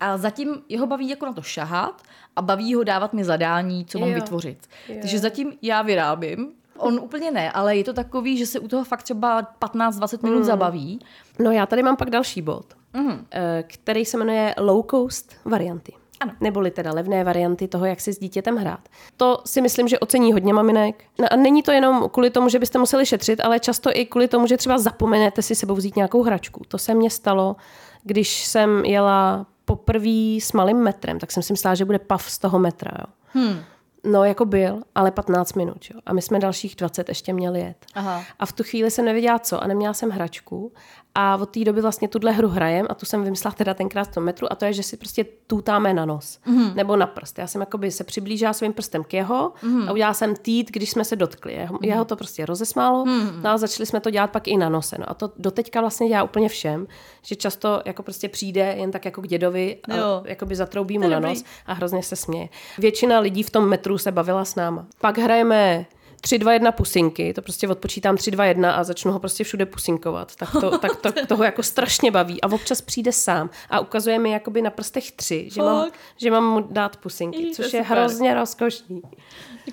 A 0.00 0.16
zatím 0.16 0.62
jeho 0.68 0.86
baví 0.86 1.08
jako 1.08 1.26
na 1.26 1.32
to 1.32 1.42
šahat 1.42 2.02
a 2.36 2.42
baví 2.42 2.74
ho 2.74 2.84
dávat 2.84 3.12
mi 3.12 3.24
zadání, 3.24 3.84
co 3.84 3.98
mám 3.98 4.08
Jo. 4.08 4.14
vytvořit. 4.14 4.58
Jo. 4.88 4.96
Takže 5.00 5.18
zatím 5.18 5.52
já 5.62 5.82
vyrábím, 5.82 6.48
on 6.78 6.98
úplně 7.02 7.30
ne, 7.30 7.52
ale 7.52 7.76
je 7.76 7.84
to 7.84 7.92
takový, 7.92 8.38
že 8.38 8.46
se 8.46 8.60
u 8.60 8.68
toho 8.68 8.84
fakt 8.84 9.02
třeba 9.02 9.42
15-20 9.60 10.18
minut 10.22 10.44
zabaví. 10.44 11.00
No 11.38 11.50
já 11.50 11.66
tady 11.66 11.82
mám 11.82 11.96
pak 11.96 12.10
další 12.10 12.42
bod. 12.42 12.64
Mm. 12.96 13.26
který 13.66 14.04
se 14.04 14.18
jmenuje 14.18 14.54
low 14.58 14.84
cost 14.90 15.34
varianty. 15.44 15.92
Ano. 16.20 16.32
Neboli 16.40 16.70
teda 16.70 16.92
levné 16.94 17.24
varianty 17.24 17.68
toho, 17.68 17.86
jak 17.86 18.00
si 18.00 18.12
s 18.12 18.18
dítětem 18.18 18.56
hrát. 18.56 18.88
To 19.16 19.42
si 19.46 19.60
myslím, 19.60 19.88
že 19.88 19.98
ocení 19.98 20.32
hodně 20.32 20.54
maminek. 20.54 21.04
No 21.18 21.32
a 21.32 21.36
není 21.36 21.62
to 21.62 21.72
jenom 21.72 22.08
kvůli 22.08 22.30
tomu, 22.30 22.48
že 22.48 22.58
byste 22.58 22.78
museli 22.78 23.06
šetřit, 23.06 23.40
ale 23.40 23.60
často 23.60 23.90
i 23.94 24.06
kvůli 24.06 24.28
tomu, 24.28 24.46
že 24.46 24.56
třeba 24.56 24.78
zapomenete 24.78 25.42
si 25.42 25.54
sebou 25.54 25.74
vzít 25.74 25.96
nějakou 25.96 26.22
hračku. 26.22 26.62
To 26.68 26.78
se 26.78 26.94
mně 26.94 27.10
stalo, 27.10 27.56
když 28.04 28.44
jsem 28.44 28.84
jela 28.84 29.46
poprvé 29.64 30.36
s 30.40 30.52
malým 30.52 30.76
metrem, 30.76 31.18
tak 31.18 31.32
jsem 31.32 31.42
si 31.42 31.52
myslela, 31.52 31.74
že 31.74 31.84
bude 31.84 31.98
pav 31.98 32.30
z 32.30 32.38
toho 32.38 32.58
metra. 32.58 32.90
Jo. 32.98 33.04
Hmm. 33.26 33.58
No, 34.04 34.24
jako 34.24 34.44
byl, 34.44 34.82
ale 34.94 35.10
15 35.10 35.52
minut. 35.52 35.84
Jo. 35.94 36.00
A 36.06 36.12
my 36.12 36.22
jsme 36.22 36.38
dalších 36.38 36.76
20 36.76 37.08
ještě 37.08 37.32
měli 37.32 37.60
jet. 37.60 37.86
Aha. 37.94 38.24
A 38.38 38.46
v 38.46 38.52
tu 38.52 38.62
chvíli 38.62 38.90
jsem 38.90 39.04
nevěděla 39.04 39.38
co 39.38 39.62
a 39.62 39.66
neměla 39.66 39.94
jsem 39.94 40.10
hračku. 40.10 40.72
A 41.18 41.36
od 41.36 41.50
té 41.50 41.64
doby 41.64 41.80
vlastně 41.80 42.08
tuhle 42.08 42.32
hru 42.32 42.48
hrajem 42.48 42.86
a 42.90 42.94
tu 42.94 43.06
jsem 43.06 43.24
vymyslela 43.24 43.54
teda 43.54 43.74
tenkrát 43.74 44.04
v 44.04 44.14
tom 44.14 44.24
metru 44.24 44.52
a 44.52 44.54
to 44.54 44.64
je, 44.64 44.72
že 44.72 44.82
si 44.82 44.96
prostě 44.96 45.24
tutáme 45.46 45.94
na 45.94 46.04
nos 46.04 46.38
mm. 46.46 46.74
nebo 46.74 46.96
na 46.96 47.06
prst. 47.06 47.38
Já 47.38 47.46
jsem 47.46 47.60
jakoby 47.60 47.90
se 47.90 48.04
přiblížila 48.04 48.52
svým 48.52 48.72
prstem 48.72 49.04
k 49.04 49.14
jeho 49.14 49.52
mm. 49.62 49.88
a 49.88 49.92
udělala 49.92 50.14
jsem 50.14 50.36
tít, 50.36 50.70
když 50.70 50.90
jsme 50.90 51.04
se 51.04 51.16
dotkli. 51.16 51.52
Jeho, 51.52 51.78
jeho 51.82 52.04
to 52.04 52.16
prostě 52.16 52.46
rozesmálo 52.46 53.04
mm. 53.04 53.42
no 53.42 53.50
a 53.50 53.58
začali 53.58 53.86
jsme 53.86 54.00
to 54.00 54.10
dělat 54.10 54.30
pak 54.30 54.48
i 54.48 54.56
na 54.56 54.68
nose. 54.68 54.96
No 54.98 55.10
a 55.10 55.14
to 55.14 55.32
doteďka 55.36 55.80
vlastně 55.80 56.08
dělá 56.08 56.22
úplně 56.22 56.48
všem, 56.48 56.86
že 57.22 57.36
často 57.36 57.82
jako 57.84 58.02
prostě 58.02 58.28
přijde 58.28 58.74
jen 58.78 58.90
tak 58.90 59.04
jako 59.04 59.22
k 59.22 59.28
dědovi 59.28 59.78
a 59.90 59.96
Jo. 59.96 60.22
jakoby 60.24 60.56
zatroubí 60.56 60.98
mu 60.98 61.08
na 61.08 61.20
nos 61.20 61.44
a 61.66 61.72
hrozně 61.72 62.02
se 62.02 62.16
směje. 62.16 62.48
Většina 62.78 63.18
lidí 63.18 63.42
v 63.42 63.50
tom 63.50 63.68
metru 63.68 63.98
se 63.98 64.12
bavila 64.12 64.44
s 64.44 64.54
náma. 64.54 64.86
Pak 65.00 65.18
hrajeme 65.18 65.86
3, 66.20 66.38
2, 66.38 66.52
1 66.52 66.72
pusinky, 66.72 67.34
to 67.34 67.42
prostě 67.42 67.68
odpočítám 67.68 68.16
3, 68.16 68.30
2, 68.30 68.44
1 68.44 68.72
a 68.72 68.84
začnu 68.84 69.12
ho 69.12 69.18
prostě 69.18 69.44
všude 69.44 69.66
pusinkovat. 69.66 70.36
Tak, 70.36 70.52
to, 70.60 70.78
tak 70.78 70.96
to, 70.96 71.12
toho 71.28 71.44
jako 71.44 71.62
strašně 71.62 72.10
baví. 72.10 72.40
A 72.40 72.52
občas 72.52 72.80
přijde 72.80 73.12
sám 73.12 73.50
a 73.70 73.80
ukazuje 73.80 74.18
mi 74.18 74.30
jakoby 74.30 74.62
na 74.62 74.70
prstech 74.70 75.12
tři, 75.12 75.48
že 75.52 75.62
mám, 75.62 75.90
že 76.16 76.30
mám 76.30 76.44
mu 76.44 76.60
dát 76.60 76.96
pusinky, 76.96 77.46
to 77.46 77.54
což 77.54 77.72
je 77.72 77.82
super. 77.82 77.98
hrozně 77.98 78.34
rozkošný. 78.34 79.02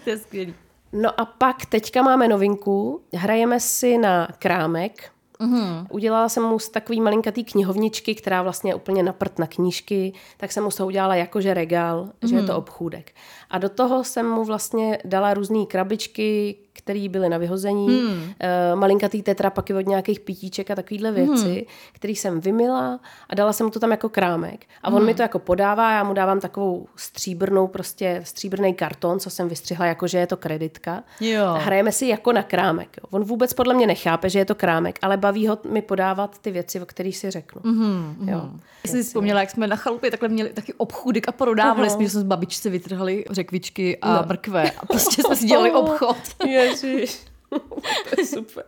To 0.04 0.10
je 0.10 0.18
skvělý. 0.18 0.54
No 0.94 1.20
a 1.20 1.26
pak 1.26 1.66
teďka 1.66 2.02
máme 2.02 2.28
novinku, 2.28 3.04
hrajeme 3.14 3.60
si 3.60 3.98
na 3.98 4.28
krámek. 4.40 5.12
Mm. 5.46 5.88
Udělala 5.90 6.30
jsem 6.30 6.44
mu 6.44 6.60
z 6.60 6.70
takový 6.70 7.02
malinkatý 7.02 7.44
knihovničky, 7.44 8.16
která 8.16 8.42
vlastně 8.42 8.72
je 8.72 8.76
úplně 8.76 9.04
naprt 9.04 9.40
na 9.40 9.48
knížky, 9.48 10.14
tak 10.38 10.52
jsem 10.52 10.64
mu 10.64 10.72
toho 10.72 10.88
udělala 10.88 11.16
jakože 11.16 11.54
regál, 11.54 12.10
mm. 12.22 12.30
že 12.30 12.36
je 12.36 12.44
to 12.44 12.58
obchůdek. 12.58 13.12
A 13.50 13.58
do 13.58 13.70
toho 13.70 14.04
jsem 14.04 14.30
mu 14.30 14.44
vlastně 14.44 14.98
dala 15.06 15.34
různé 15.34 15.66
krabičky, 15.66 16.56
které 16.74 17.10
byly 17.10 17.30
na 17.30 17.38
vyhození, 17.38 17.88
mm. 17.88 18.14
uh, 18.14 18.80
malinkatý 18.80 19.22
tetrapaky 19.22 19.74
od 19.74 19.88
nějakých 19.88 20.20
pitíček 20.20 20.72
a 20.72 20.76
takovýhle 20.76 21.12
věci, 21.12 21.66
mm. 21.68 21.76
který 21.94 22.16
jsem 22.16 22.42
vymila 22.42 23.00
a 23.30 23.36
dala 23.36 23.54
jsem 23.54 23.66
mu 23.66 23.72
to 23.72 23.80
tam 23.80 23.92
jako 23.92 24.10
krámek. 24.10 24.66
A 24.84 24.88
on 24.88 25.00
mm. 25.00 25.06
mi 25.06 25.14
to 25.14 25.22
jako 25.22 25.40
podává, 25.40 25.92
já 25.92 26.04
mu 26.04 26.14
dávám 26.14 26.40
takovou 26.40 26.88
stříbrnou, 26.96 27.68
prostě 27.68 28.22
stříbrný 28.24 28.74
karton, 28.74 29.20
co 29.20 29.30
jsem 29.30 29.50
vystřihla, 29.50 29.86
jako 29.86 30.08
že 30.08 30.18
je 30.18 30.28
to 30.28 30.38
kreditka. 30.38 31.04
Jo. 31.20 31.46
A 31.46 31.58
hrajeme 31.58 31.92
si 31.92 32.08
jako 32.08 32.32
na 32.32 32.44
krámek. 32.44 32.98
Jo. 32.98 33.04
On 33.12 33.24
vůbec 33.24 33.54
podle 33.54 33.74
mě 33.74 33.88
nechápe, 33.88 34.30
že 34.30 34.40
je 34.40 34.46
to 34.46 34.56
krámek, 34.56 35.00
ale 35.02 35.18
baví 35.18 35.48
ho 35.48 35.58
mi 35.70 35.82
podávat 35.82 36.38
ty 36.38 36.52
věci, 36.52 36.82
o 36.82 36.86
kterých 36.86 37.18
si 37.18 37.32
řeknu. 37.32 37.62
Mm-hmm. 37.62 38.16
Jo. 38.20 38.50
Já 38.84 38.92
jsem 38.92 39.04
si 39.04 39.08
vzpomněla, 39.08 39.40
jak 39.40 39.50
jsme 39.50 39.68
na 39.68 39.76
chalupě 39.76 40.12
takhle 40.12 40.30
měli 40.30 40.50
taky 40.50 40.74
obchůdek 40.74 41.28
a 41.28 41.32
prodávali 41.32 41.88
Aha. 41.88 41.96
jsme, 41.96 42.04
že 42.04 42.10
jsme 42.10 42.22
z 42.22 42.24
babičce 42.24 42.70
vytrhali 42.70 43.26
řekvičky 43.30 43.98
a 43.98 44.14
no. 44.14 44.24
mrkve 44.28 44.72
a 44.72 44.86
prostě 44.86 45.24
jsme 45.24 45.36
si 45.36 45.46
dělali 45.46 45.72
obchod. 45.84 46.18
Ježiš. 46.64 47.20
to 48.10 48.22
je 48.22 48.26
super. 48.26 48.64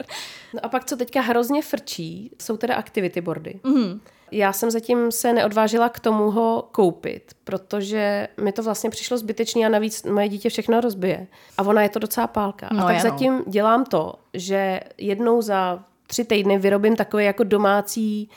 No 0.53 0.60
a 0.65 0.69
pak, 0.69 0.86
co 0.86 0.97
teďka 0.97 1.21
hrozně 1.21 1.62
frčí, 1.62 2.31
jsou 2.41 2.58
teda 2.58 2.75
activity 2.75 3.21
boardy. 3.21 3.60
Mm. 3.63 4.01
Já 4.31 4.53
jsem 4.53 4.71
zatím 4.71 5.12
se 5.12 5.34
neodvážila 5.34 5.89
k 5.89 5.99
tomu 5.99 6.31
ho 6.31 6.69
koupit, 6.71 7.31
protože 7.43 8.27
mi 8.41 8.51
to 8.51 8.63
vlastně 8.63 8.89
přišlo 8.89 9.17
zbytečný 9.17 9.65
a 9.65 9.69
navíc 9.69 10.03
moje 10.03 10.29
dítě 10.29 10.49
všechno 10.49 10.81
rozbije. 10.81 11.27
A 11.58 11.63
ona 11.63 11.81
je 11.81 11.89
to 11.89 11.99
docela 11.99 12.27
pálka. 12.27 12.69
No 12.71 12.84
a 12.84 12.86
tak 12.86 12.95
je, 12.95 13.03
no. 13.03 13.10
zatím 13.10 13.43
dělám 13.47 13.86
to, 13.86 14.13
že 14.34 14.79
jednou 14.97 15.41
za 15.41 15.84
tři 16.08 16.23
týdny 16.23 16.58
vyrobím 16.58 16.95
takový 16.95 17.25
jako 17.25 17.43
domácí 17.43 18.29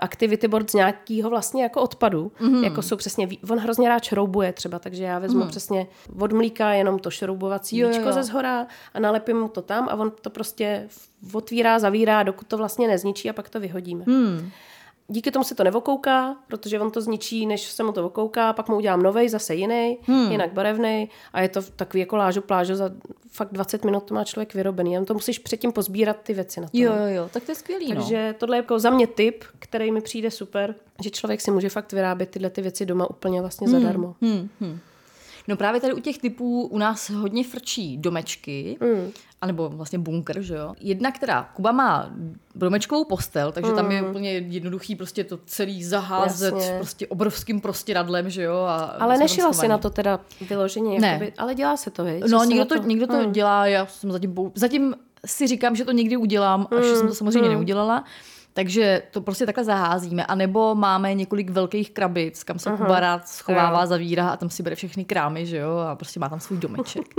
activity 0.00 0.48
board 0.48 0.70
z 0.70 0.74
nějakého 0.74 1.30
vlastně 1.30 1.62
jako 1.62 1.82
odpadu, 1.82 2.32
mm-hmm. 2.40 2.64
jako 2.64 2.82
jsou 2.82 2.96
přesně, 2.96 3.28
on 3.50 3.58
hrozně 3.58 3.88
rád 3.88 4.04
šroubuje 4.04 4.52
třeba, 4.52 4.78
takže 4.78 5.04
já 5.04 5.18
vezmu 5.18 5.40
mm. 5.40 5.48
přesně 5.48 5.86
od 6.20 6.32
mlíka 6.32 6.72
jenom 6.72 6.98
to 6.98 7.10
šroubovací 7.10 7.78
Jo, 7.78 7.88
víčko 7.88 8.06
jo. 8.06 8.12
ze 8.12 8.22
zhora 8.22 8.66
a 8.94 9.00
nalepím 9.00 9.36
mu 9.36 9.48
to 9.48 9.62
tam 9.62 9.88
a 9.88 9.94
on 9.94 10.12
to 10.20 10.30
prostě 10.30 10.88
otvírá, 11.32 11.78
zavírá, 11.78 12.22
dokud 12.22 12.46
to 12.46 12.56
vlastně 12.56 12.88
nezničí 12.88 13.30
a 13.30 13.32
pak 13.32 13.48
to 13.48 13.60
vyhodíme. 13.60 14.04
Hmm. 14.06 14.50
Díky 15.08 15.30
tomu 15.30 15.44
se 15.44 15.54
to 15.54 15.64
nevokouká, 15.64 16.36
protože 16.46 16.80
on 16.80 16.90
to 16.90 17.00
zničí, 17.00 17.46
než 17.46 17.62
se 17.62 17.82
mu 17.82 17.92
to 17.92 18.06
okouká, 18.06 18.52
pak 18.52 18.68
mu 18.68 18.76
udělám 18.76 19.02
novej, 19.02 19.28
zase 19.28 19.54
jiný, 19.54 19.98
hmm. 20.02 20.30
jinak 20.32 20.52
barevný 20.52 21.08
a 21.32 21.40
je 21.40 21.48
to 21.48 21.62
takový 21.62 22.00
jako 22.00 22.16
lážu 22.16 22.40
plážu 22.40 22.74
za 22.74 22.90
fakt 23.30 23.52
20 23.52 23.84
minut 23.84 24.02
to 24.02 24.14
má 24.14 24.24
člověk 24.24 24.54
vyrobený. 24.54 24.92
Jen 24.92 25.04
to 25.04 25.14
musíš 25.14 25.38
předtím 25.38 25.72
pozbírat 25.72 26.16
ty 26.22 26.34
věci 26.34 26.60
na 26.60 26.66
to. 26.66 26.78
Jo, 26.78 26.92
jo, 26.92 27.06
jo, 27.06 27.28
tak 27.32 27.44
to 27.44 27.50
je 27.50 27.54
skvělý, 27.56 27.88
no. 27.88 27.94
Takže 27.94 28.34
tohle 28.38 28.56
je 28.56 28.58
jako 28.58 28.78
za 28.78 28.90
mě 28.90 29.06
tip, 29.06 29.44
který 29.58 29.92
mi 29.92 30.00
přijde 30.00 30.30
super, 30.30 30.74
že 31.04 31.10
člověk 31.10 31.40
si 31.40 31.50
může 31.50 31.68
fakt 31.68 31.92
vyrábět 31.92 32.30
tyhle 32.30 32.50
ty 32.50 32.62
věci 32.62 32.86
doma 32.86 33.10
úplně 33.10 33.40
vlastně 33.40 33.68
Hmm. 33.68 33.80
zadarmo. 33.80 34.14
No 35.48 35.56
právě 35.56 35.80
tady 35.80 35.92
u 35.92 36.00
těch 36.00 36.18
typů 36.18 36.66
u 36.66 36.78
nás 36.78 37.10
hodně 37.10 37.44
frčí 37.44 37.96
domečky, 37.96 38.76
mm. 38.80 39.10
anebo 39.40 39.68
vlastně 39.68 39.98
bunkr, 39.98 40.40
že 40.42 40.54
jo. 40.54 40.74
Jedna, 40.80 41.12
která 41.12 41.50
Kuba 41.54 41.72
má 41.72 42.10
domečkovou 42.54 43.04
postel, 43.04 43.52
takže 43.52 43.70
mm. 43.70 43.76
tam 43.76 43.90
je 43.90 44.02
úplně 44.02 44.32
jednoduchý 44.32 44.96
prostě 44.96 45.24
to 45.24 45.38
celý 45.46 45.84
zaházet 45.84 46.54
Jasně. 46.54 46.74
prostě 46.76 47.06
obrovským 47.06 47.60
prostěradlem, 47.60 48.30
že 48.30 48.42
jo. 48.42 48.56
A 48.56 48.76
Ale 48.76 49.18
nešila 49.18 49.52
si 49.52 49.68
na 49.68 49.78
to 49.78 49.90
teda 49.90 50.20
vyloženě, 50.48 51.00
Ne. 51.00 51.08
jakoby, 51.08 51.32
ale 51.38 51.54
dělá 51.54 51.76
se 51.76 51.90
to, 51.90 52.04
viď? 52.04 52.24
No, 52.30 52.44
někdo 52.44 52.64
na 52.74 52.82
to, 52.82 52.88
někdo 52.88 53.06
to 53.06 53.24
dělá, 53.24 53.66
já 53.66 53.86
jsem 53.86 54.12
zatím, 54.12 54.34
zatím 54.54 54.94
si 55.26 55.46
říkám, 55.46 55.76
že 55.76 55.84
to 55.84 55.92
někdy 55.92 56.16
udělám, 56.16 56.66
až 56.78 56.84
jsem 56.84 57.08
to 57.08 57.14
samozřejmě 57.14 57.48
neudělala. 57.48 58.04
Takže 58.56 59.02
to 59.10 59.20
prostě 59.20 59.46
takhle 59.46 59.64
zaházíme. 59.64 60.26
A 60.26 60.34
nebo 60.34 60.74
máme 60.74 61.14
několik 61.14 61.50
velkých 61.50 61.90
krabic, 61.90 62.44
kam 62.44 62.58
se 62.58 62.70
Kuba 62.70 63.00
rád 63.00 63.28
schovává, 63.28 63.86
zavírá 63.86 64.28
a 64.28 64.36
tam 64.36 64.50
si 64.50 64.62
bere 64.62 64.76
všechny 64.76 65.04
krámy, 65.04 65.46
že 65.46 65.56
jo, 65.56 65.76
a 65.76 65.94
prostě 65.94 66.20
má 66.20 66.28
tam 66.28 66.40
svůj 66.40 66.58
domeček. 66.58 67.14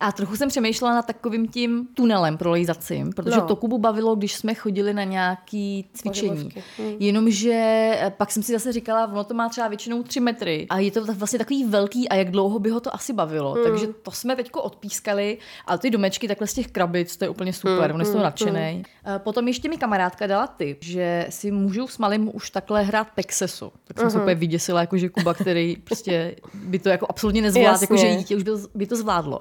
A 0.00 0.12
trochu 0.12 0.36
jsem 0.36 0.48
přemýšlela 0.48 0.94
nad 0.94 1.06
takovým 1.06 1.48
tím 1.48 1.88
tunelem 1.94 2.36
prolejzacím, 2.38 3.10
protože 3.12 3.36
No. 3.36 3.46
to 3.46 3.56
Kubu 3.56 3.78
bavilo, 3.78 4.14
když 4.16 4.34
jsme 4.34 4.54
chodili 4.54 4.94
na 4.94 5.04
nějaký 5.04 5.84
cvičení. 5.94 6.28
Pohybovky. 6.28 6.62
Hm. 6.78 6.96
Jenomže 6.98 7.52
eh, 7.52 8.12
pak 8.16 8.30
jsem 8.30 8.42
si 8.42 8.52
zase 8.52 8.72
říkala, 8.72 9.06
ono 9.06 9.24
to 9.24 9.34
má 9.34 9.48
třeba 9.48 9.68
většinou 9.68 10.02
tři 10.02 10.20
metry 10.20 10.66
a 10.70 10.78
je 10.78 10.90
to 10.90 11.04
vlastně 11.04 11.38
takový 11.38 11.64
velký 11.64 12.08
a 12.08 12.14
jak 12.14 12.30
dlouho 12.30 12.58
by 12.58 12.70
ho 12.70 12.80
to 12.80 12.94
asi 12.94 13.12
bavilo. 13.12 13.54
Hm. 13.54 13.62
Takže 13.64 13.86
to 13.86 14.10
jsme 14.10 14.36
teďko 14.36 14.62
odpískali, 14.62 15.38
ale 15.66 15.78
ty 15.78 15.90
domečky 15.90 16.28
takhle 16.28 16.46
z 16.46 16.54
těch 16.54 16.66
krabic, 16.66 17.16
to 17.16 17.24
je 17.24 17.28
úplně 17.28 17.52
super, 17.52 17.90
Hm, 17.90 17.94
on 17.94 18.00
je 18.00 18.06
z 18.06 18.10
toho 18.10 18.24
nadšený. 18.24 18.82
Eh, 19.06 19.18
Potom 19.18 19.48
ještě 19.48 19.68
mi 19.68 19.76
kamarádka 19.76 20.26
dala 20.26 20.46
tip, 20.46 20.84
že 20.84 21.26
si 21.30 21.50
můžou 21.50 21.88
s 21.88 21.98
malým 21.98 22.30
už 22.36 22.50
takhle 22.50 22.82
hrát 22.82 23.08
Pexesu. 23.14 23.72
Tak 23.84 23.98
jsem 23.98 24.10
se 24.10 24.18
úplně 24.18 24.34
vyděsila, 24.34 24.80
jakože 24.80 25.08
Kuba, 25.08 25.34
který 25.34 25.76
prostě 25.76 26.36
by 26.54 26.78
to 26.78 26.88
jako 26.88 27.06
absolutně 27.08 27.42
nezvládl, 27.42 27.78
jakože 27.80 28.16
dítě 28.16 28.36
už 28.36 28.42
by, 28.42 28.50
by 28.74 28.86
to 28.86 28.96
zvládlo. 28.96 29.40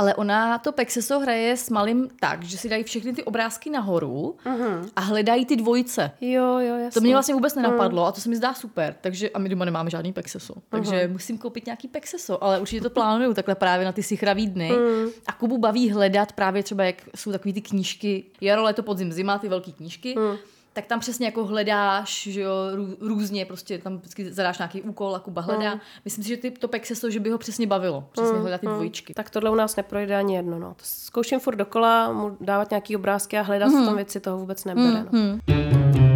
Ale 0.00 0.14
ona 0.14 0.58
to 0.58 0.72
Pexeso 0.72 1.18
hraje 1.18 1.56
s 1.56 1.70
malým 1.70 2.08
tak, 2.20 2.42
že 2.42 2.58
si 2.58 2.68
dají 2.68 2.84
všechny 2.84 3.12
ty 3.12 3.24
obrázky 3.24 3.70
nahoru 3.70 4.36
a 4.96 5.00
hledají 5.00 5.46
ty 5.46 5.56
dvojice. 5.56 6.10
Jo, 6.20 6.58
jo, 6.58 6.76
jasně. 6.76 6.90
To 6.90 7.00
mě 7.00 7.12
vlastně 7.12 7.34
vůbec 7.34 7.54
nenapadlo 7.54 8.06
a 8.06 8.12
to 8.12 8.20
se 8.20 8.28
mi 8.28 8.36
zdá 8.36 8.54
super. 8.54 8.94
Takže 9.00 9.30
a 9.30 9.38
my 9.38 9.48
doma 9.48 9.64
nemáme 9.64 9.90
žádný 9.90 10.12
Pexeso. 10.12 10.54
Takže 10.68 11.08
musím 11.12 11.38
koupit 11.38 11.66
nějaký 11.66 11.88
Pexeso, 11.88 12.44
ale 12.44 12.60
určitě 12.60 12.80
to 12.80 12.90
plánuju 12.90 13.34
takhle 13.34 13.54
právě 13.54 13.86
na 13.86 13.92
ty 13.92 14.02
sichravý 14.02 14.46
dny. 14.46 14.72
A 15.26 15.32
Kubu 15.32 15.58
baví 15.58 15.90
hledat 15.90 16.32
právě 16.32 16.62
třeba, 16.62 16.84
jak 16.84 16.96
jsou 17.16 17.32
takový 17.32 17.52
ty 17.52 17.60
knížky 17.60 18.24
jaro, 18.40 18.62
leto, 18.62 18.82
podzim, 18.82 19.12
zima, 19.12 19.38
ty 19.38 19.48
velké 19.48 19.72
knížky. 19.72 20.16
Tak 20.80 20.86
tam 20.86 21.00
přesně 21.00 21.26
jako 21.26 21.44
hledáš, 21.44 22.22
že 22.22 22.40
jo, 22.40 22.52
rů, 22.74 22.96
různě, 23.00 23.46
prostě 23.46 23.78
tam 23.78 23.98
vždycky 23.98 24.32
zadáš 24.32 24.58
nějaký 24.58 24.82
úkol 24.82 25.16
a 25.16 25.18
Kuba 25.18 25.42
hledá. 25.42 25.80
Myslím 26.04 26.24
si, 26.24 26.28
že 26.28 26.36
ty, 26.36 26.50
to 26.50 26.68
Pexeso, 26.68 27.10
že 27.10 27.20
by 27.20 27.30
ho 27.30 27.38
přesně 27.38 27.66
bavilo. 27.66 28.04
Přesně 28.12 28.38
hledat 28.38 28.60
ty 28.60 28.66
dvojičky. 28.66 29.14
Tak 29.14 29.30
tohle 29.30 29.50
u 29.50 29.54
nás 29.54 29.76
neprojde 29.76 30.16
ani 30.16 30.36
jedno. 30.36 30.58
No. 30.58 30.68
To 30.68 30.82
zkouším 30.82 31.40
furt 31.40 31.56
dokola, 31.56 32.12
mu 32.12 32.36
dávat 32.40 32.70
nějaký 32.70 32.96
obrázky 32.96 33.38
a 33.38 33.42
hledat 33.42 33.68
v 33.68 33.84
tom 33.84 33.96
věci, 33.96 34.20
toho 34.20 34.38
vůbec 34.38 34.64
nebere. 34.64 35.06
No. 35.12 36.09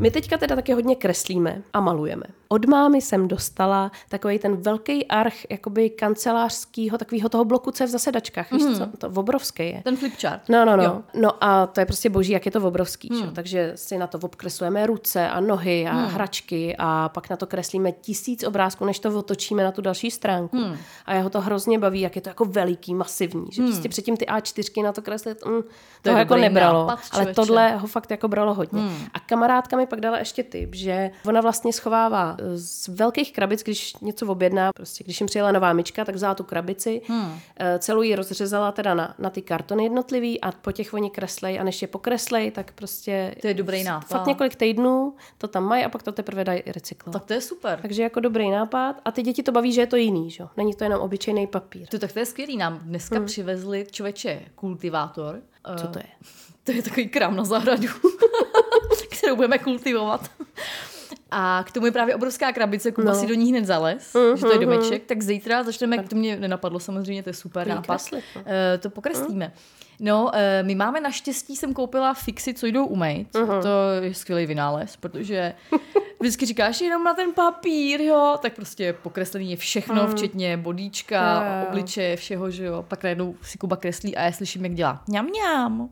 My 0.00 0.10
teďka 0.10 0.38
teda 0.38 0.56
taky 0.56 0.72
hodně 0.72 0.96
kreslíme 0.96 1.62
a 1.72 1.80
malujeme. 1.80 2.22
Od 2.48 2.66
mámy 2.66 3.00
jsem 3.00 3.28
dostala 3.28 3.90
takový 4.08 4.38
ten 4.38 4.56
velký 4.56 5.06
arch 5.06 5.50
jakoby 5.50 5.90
kancelářského, 5.90 6.98
takového 6.98 7.28
toho 7.28 7.44
bloku, 7.44 7.70
co 7.70 7.82
je 7.82 7.86
v 7.86 7.90
zasedačkách, 7.90 8.52
víš 8.52 8.62
co? 8.78 8.86
To 8.98 9.08
obrovský 9.08 9.62
je. 9.62 9.80
Ten 9.84 9.96
flipchart. 9.96 10.48
No, 10.48 10.64
no, 10.64 10.76
no. 10.76 10.84
Jo. 10.84 11.02
No 11.14 11.44
a 11.44 11.66
to 11.66 11.80
je 11.80 11.86
prostě 11.86 12.10
boží, 12.10 12.32
jak 12.32 12.46
je 12.46 12.52
to 12.52 12.62
obrovský. 12.62 13.08
Hmm. 13.12 13.34
Takže 13.34 13.72
si 13.74 13.98
na 13.98 14.06
to 14.06 14.18
obkreslujeme 14.18 14.86
ruce 14.86 15.28
a 15.28 15.40
nohy 15.40 15.86
a 15.86 15.92
hmm. 15.92 16.06
hračky 16.06 16.76
a 16.78 17.08
pak 17.08 17.30
na 17.30 17.36
to 17.36 17.46
kreslíme 17.46 17.92
tisíc 17.92 18.44
obrázků, 18.44 18.84
než 18.84 18.98
to 18.98 19.18
otočíme 19.18 19.64
na 19.64 19.72
tu 19.72 19.82
další 19.82 20.10
stránku. 20.10 20.56
Hmm. 20.56 20.76
A 21.06 21.14
jeho 21.14 21.30
to 21.30 21.40
hrozně 21.40 21.78
baví, 21.78 22.00
jak 22.00 22.16
je 22.16 22.22
to 22.22 22.28
jako 22.28 22.44
veliký, 22.44 22.94
masivní. 22.94 23.46
Že 23.52 23.62
hmm. 23.62 23.70
prostě 23.70 23.88
předtím 23.88 24.16
ty 24.16 24.24
A4 24.24 24.82
na 24.84 24.92
to 24.92 25.02
kreslit, 25.02 25.46
mm, 25.46 25.62
to 26.02 26.10
jako 26.10 26.36
nebralo. 26.36 26.86
nápad, 26.86 27.00
ale 27.12 27.34
tohle 27.34 27.76
ho 27.76 27.86
fakt 27.86 28.10
jako 28.10 28.28
bralo 28.28 28.54
hodně. 28.54 28.80
Hmm. 28.80 29.06
A 29.14 29.20
kamarádka 29.20 29.76
mi 29.76 29.86
pak 29.90 30.00
dala 30.00 30.18
ještě 30.18 30.42
tip, 30.42 30.74
že 30.74 31.10
ona 31.26 31.40
vlastně 31.40 31.72
schovává 31.72 32.36
eh, 32.38 32.58
z 32.58 32.88
velkých 32.88 33.32
krabic, 33.32 33.62
když 33.62 33.96
něco 33.96 34.26
objedná, 34.26 34.72
prostě 34.72 35.04
když 35.04 35.20
jim 35.20 35.26
přijela 35.26 35.52
nová 35.52 35.72
myčka, 35.72 36.04
tak 36.04 36.14
vzala 36.14 36.34
tu 36.34 36.44
krabici, 36.44 37.02
hmm. 37.08 37.38
celou 37.78 38.02
ji 38.02 38.14
rozřezala 38.14 38.72
teda 38.72 38.94
na, 38.94 39.14
na 39.18 39.30
ty 39.30 39.42
kartony 39.42 39.84
jednotlivý 39.84 40.40
a 40.40 40.52
po 40.52 40.72
těch 40.72 40.94
oni 40.94 41.10
kreslej 41.10 41.60
a 41.60 41.64
než 41.64 41.82
je 41.82 41.88
pokreslej, 41.88 42.50
tak 42.50 42.72
prostě 42.72 43.34
To 43.40 43.46
je 43.46 43.54
dobrý 43.54 43.84
nápad. 43.84 44.08
fakt 44.08 44.26
několik 44.26 44.56
týdnů 44.56 45.14
to 45.38 45.48
tam 45.48 45.64
mají 45.64 45.84
a 45.84 45.88
pak 45.88 46.02
to 46.02 46.12
teprve 46.12 46.44
dají 46.44 46.62
recyklovat. 46.66 47.22
Tak 47.22 47.28
to 47.28 47.32
je 47.32 47.40
super. 47.40 47.78
Takže 47.82 48.02
jako 48.02 48.20
dobrý 48.20 48.50
nápad 48.50 48.96
a 49.04 49.12
ty 49.12 49.22
děti 49.22 49.42
to 49.42 49.52
baví, 49.52 49.72
že 49.72 49.80
je 49.80 49.86
to 49.86 49.96
jiný, 49.96 50.30
že? 50.30 50.42
jo? 50.42 50.48
Není 50.56 50.74
to 50.74 50.84
jenom 50.84 51.00
obyčejný 51.00 51.46
papír. 51.46 51.86
To, 51.88 51.98
tak 51.98 52.12
to 52.12 52.18
je 52.18 52.26
skvělý. 52.26 52.56
Nám 52.56 52.78
dneska 52.78 53.16
hmm. 53.16 53.26
přivezli 53.26 53.86
člověče 53.90 54.42
kultivátor. 54.54 55.40
Co 55.76 55.84
Eh, 55.84 55.88
to 55.92 55.98
je? 55.98 56.04
To 56.64 56.72
je 56.72 56.82
takový 56.82 57.08
krám 57.08 57.36
na 57.36 57.44
zahradu, 57.44 57.88
kterou 59.10 59.36
budeme 59.36 59.58
kultivovat. 59.58 60.30
A 61.32 61.64
k 61.66 61.72
tomu 61.72 61.86
je 61.86 61.92
právě 61.92 62.14
obrovská 62.14 62.52
krabice, 62.52 62.92
Kuba 62.92 63.12
No. 63.12 63.14
si 63.20 63.26
do 63.26 63.34
ní 63.34 63.50
hned 63.50 63.64
zales, 63.66 64.16
že 64.34 64.40
to 64.40 64.52
je 64.52 64.58
domeček, 64.58 65.04
tak 65.06 65.22
zítra 65.22 65.62
začneme, 65.62 66.02
to 66.02 66.16
mě 66.16 66.36
nenapadlo 66.36 66.80
samozřejmě, 66.80 67.22
to 67.22 67.28
je 67.28 67.34
super 67.34 67.66
nápad, 67.66 67.84
kreslit, 67.86 68.24
no. 68.36 68.42
Eh, 68.46 68.78
to 68.78 68.90
pokreslíme. 68.90 69.52
No, 70.00 70.30
eh, 70.34 70.62
my 70.62 70.74
máme 70.74 71.00
naštěstí, 71.00 71.56
jsem 71.56 71.74
koupila 71.74 72.14
fixy, 72.14 72.54
co 72.54 72.66
jdou 72.66 72.86
umýt. 72.86 73.28
To 73.62 73.68
je 74.02 74.14
skvělý 74.14 74.46
vynález, 74.46 74.96
protože 74.96 75.54
vždycky 76.20 76.46
říkáš 76.46 76.80
jenom 76.80 77.04
na 77.04 77.14
ten 77.14 77.32
papír, 77.32 78.00
jo, 78.00 78.36
tak 78.42 78.52
prostě 78.54 78.92
pokreslený 78.92 79.50
je 79.50 79.56
všechno, 79.56 80.08
včetně 80.08 80.56
bodíčka, 80.56 81.34
jo. 81.62 81.66
obličeje, 81.68 82.16
všeho, 82.16 82.50
že 82.50 82.64
jo. 82.64 82.84
Pak 82.88 83.02
najednou 83.02 83.34
si 83.42 83.58
Kuba 83.58 83.76
kreslí 83.76 84.16
a 84.16 84.22
já 84.22 84.32
slyším, 84.32 84.64
jak 84.64 84.74
dělá 84.74 85.02
ňam 85.08 85.26
ňam. 85.26 85.88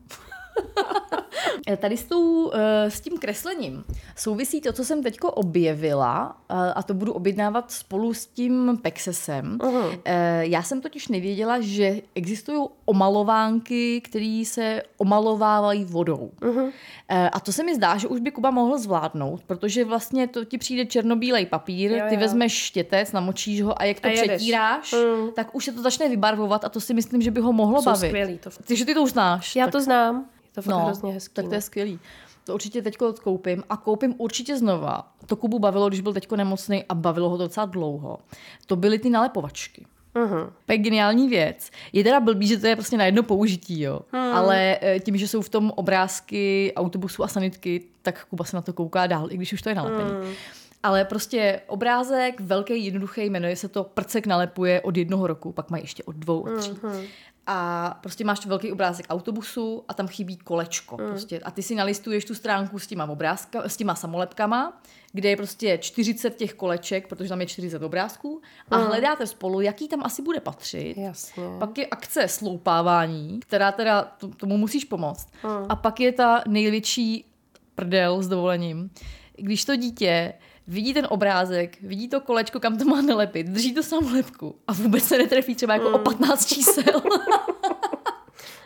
Tady 1.78 1.96
s, 1.96 2.04
tou, 2.04 2.50
eh, 2.54 2.90
s 2.90 3.00
tím 3.00 3.18
kreslením 3.18 3.84
souvisí 4.16 4.60
to, 4.60 4.72
co 4.72 4.84
jsem 4.84 5.02
teďko 5.02 5.30
objevila 5.30 6.36
eh, 6.50 6.54
a 6.74 6.82
to 6.82 6.94
budu 6.94 7.12
objednávat 7.12 7.70
spolu 7.72 8.14
s 8.14 8.26
tím 8.26 8.78
Pexesem. 8.82 9.58
Uh-huh. 9.58 10.00
Já 10.40 10.62
jsem 10.62 10.80
totiž 10.80 11.08
nevěděla, 11.08 11.60
že 11.60 11.96
existují 12.14 12.68
omalovánky, 12.84 14.00
které 14.00 14.42
se 14.46 14.82
omalovávají 14.98 15.84
vodou. 15.84 16.30
Uh-huh. 16.40 16.72
A 17.32 17.40
to 17.40 17.52
se 17.52 17.64
mi 17.64 17.74
zdá, 17.74 17.96
že 17.96 18.08
už 18.08 18.20
by 18.20 18.30
Kuba 18.30 18.50
mohl 18.50 18.78
zvládnout, 18.78 19.40
protože 19.46 19.84
vlastně 19.84 20.26
to 20.28 20.44
ti 20.44 20.58
přijde 20.58 20.86
černobílej 20.86 21.46
papír, 21.46 21.90
Jo, 21.92 22.04
ty 22.08 22.14
jo. 22.14 22.20
vezmeš 22.20 22.52
štětec, 22.52 23.12
namočíš 23.12 23.62
ho 23.62 23.80
a 23.82 23.84
jak 23.84 24.00
to 24.00 24.08
A 24.08 24.10
jedeš. 24.10 24.36
přetíráš, 24.36 24.94
tak 25.36 25.54
už 25.54 25.64
se 25.64 25.72
to 25.72 25.82
začne 25.82 26.08
vybarvovat 26.08 26.64
a 26.64 26.68
to 26.68 26.80
si 26.80 26.94
myslím, 26.94 27.22
že 27.22 27.30
by 27.30 27.40
ho 27.40 27.52
mohlo 27.52 27.82
Jsou 27.82 27.90
bavit. 27.90 28.08
skvělý, 28.08 28.38
to- 28.38 28.50
Ty, 28.64 28.76
že 28.76 28.84
ty 28.84 28.94
to 28.94 29.02
už 29.02 29.10
znáš. 29.10 29.56
Já 29.56 29.64
tak- 29.64 29.72
to 29.72 29.80
znám. 29.80 30.26
Je 30.48 30.54
to 30.54 30.62
fakt 30.62 30.74
no, 30.74 30.84
hrozně 30.84 31.12
hezký. 31.12 31.34
tak 31.34 31.44
to 31.44 31.50
no. 31.50 31.56
je 31.56 31.60
skvělý. 31.60 31.98
To 32.44 32.54
určitě 32.54 32.82
teďko 32.82 33.12
koupím 33.12 33.64
a 33.70 33.76
koupím 33.76 34.14
určitě 34.18 34.56
znova. 34.56 35.12
To 35.26 35.36
Kubu 35.36 35.58
bavilo, 35.58 35.88
když 35.88 36.00
byl 36.00 36.12
teďko 36.12 36.36
nemocný 36.36 36.84
a 36.88 36.94
bavilo 36.94 37.30
ho 37.30 37.36
to 37.36 37.42
docela 37.42 37.66
dlouho. 37.66 38.18
To 38.66 38.76
byly 38.76 38.98
ty 38.98 39.10
nalepovačky. 39.10 39.86
Mhm. 40.14 40.50
To 40.66 40.72
je 40.72 40.78
geniální 40.78 41.28
věc. 41.28 41.70
Je 41.92 42.04
teda 42.04 42.20
blbý, 42.20 42.46
že 42.46 42.58
to 42.58 42.66
je 42.66 42.76
prostě 42.76 42.96
na 42.96 43.04
jedno 43.04 43.22
použití, 43.22 43.80
jo. 43.80 44.00
Hmm. 44.12 44.32
Ale 44.32 44.78
eh, 44.80 45.00
tím, 45.00 45.16
že 45.16 45.28
jsou 45.28 45.42
v 45.42 45.48
tom 45.48 45.72
obrázky 45.76 46.72
autobusu 46.76 47.24
a 47.24 47.28
sanitky, 47.28 47.84
tak 48.02 48.26
Kuba 48.30 48.44
se 48.44 48.56
na 48.56 48.62
to 48.62 48.72
kouká 48.72 49.06
dál, 49.06 49.32
i 49.32 49.36
když 49.36 49.52
už 49.52 49.62
to 49.62 49.68
je 49.68 49.74
nalepený. 49.74 50.10
Hmm. 50.10 50.32
Ale 50.82 51.04
prostě 51.04 51.60
obrázek, 51.66 52.40
velký, 52.40 52.84
jednoduchý, 52.84 53.20
jmenuje 53.20 53.56
se 53.56 53.68
to 53.68 53.84
Prcek 53.84 54.26
nalepuje 54.26 54.80
od 54.80 54.96
jednoho 54.96 55.26
roku, 55.26 55.52
pak 55.52 55.70
mají 55.70 55.84
ještě 55.84 56.02
od 56.02 56.16
dvou, 56.16 56.40
od 56.40 56.58
tří. 56.58 56.72
Hmm. 56.82 57.02
A 57.50 57.98
prostě 58.02 58.24
máš 58.24 58.46
velký 58.46 58.72
obrázek 58.72 59.06
autobusu 59.08 59.84
a 59.88 59.94
tam 59.94 60.08
chybí 60.08 60.36
kolečko. 60.36 60.96
Hmm. 60.96 61.08
Prostě. 61.08 61.40
A 61.40 61.50
ty 61.50 61.62
si 61.62 61.74
nalistuješ 61.74 62.24
tu 62.24 62.34
stránku 62.34 62.78
s 62.78 62.86
těma, 62.86 63.06
obrázka, 63.10 63.62
s 63.68 63.76
těma 63.76 63.94
samolepkama, 63.94 64.80
kde 65.12 65.28
je 65.28 65.36
prostě 65.36 65.78
40 65.78 66.36
těch 66.36 66.54
koleček, 66.54 67.08
protože 67.08 67.28
tam 67.28 67.40
je 67.40 67.46
40 67.46 67.82
obrázků 67.82 68.40
a 68.70 68.76
hledáte 68.76 69.26
spolu, 69.26 69.60
jaký 69.60 69.88
tam 69.88 70.02
asi 70.04 70.22
bude 70.22 70.40
patřit. 70.40 70.96
Hmm. 70.96 71.06
Jasně. 71.06 71.44
Pak 71.58 71.78
je 71.78 71.86
akce 71.86 72.28
sloupávání, 72.28 73.40
která 73.40 73.72
teda 73.72 74.02
t- 74.02 74.28
tomu 74.36 74.56
musíš 74.56 74.84
pomoct. 74.84 75.28
A 75.68 75.76
pak 75.76 76.00
je 76.00 76.12
ta 76.12 76.42
největší 76.48 77.24
prdel 77.74 78.22
s 78.22 78.28
dovolením. 78.28 78.90
Když 79.36 79.64
to 79.64 79.76
dítě 79.76 80.32
vidí 80.68 80.94
ten 80.94 81.06
obrázek, 81.10 81.76
vidí 81.82 82.08
to 82.08 82.20
kolečko, 82.20 82.60
kam 82.60 82.78
to 82.78 82.84
má 82.84 83.00
nalepit, 83.00 83.46
drží 83.46 83.74
to 83.74 83.82
samolepku 83.82 84.54
a 84.66 84.72
vůbec 84.72 85.04
se 85.04 85.18
netrefí 85.18 85.54
třeba 85.54 85.74
jako 85.74 85.90
o 85.90 85.98
15 85.98 86.46
čísel. 86.46 87.02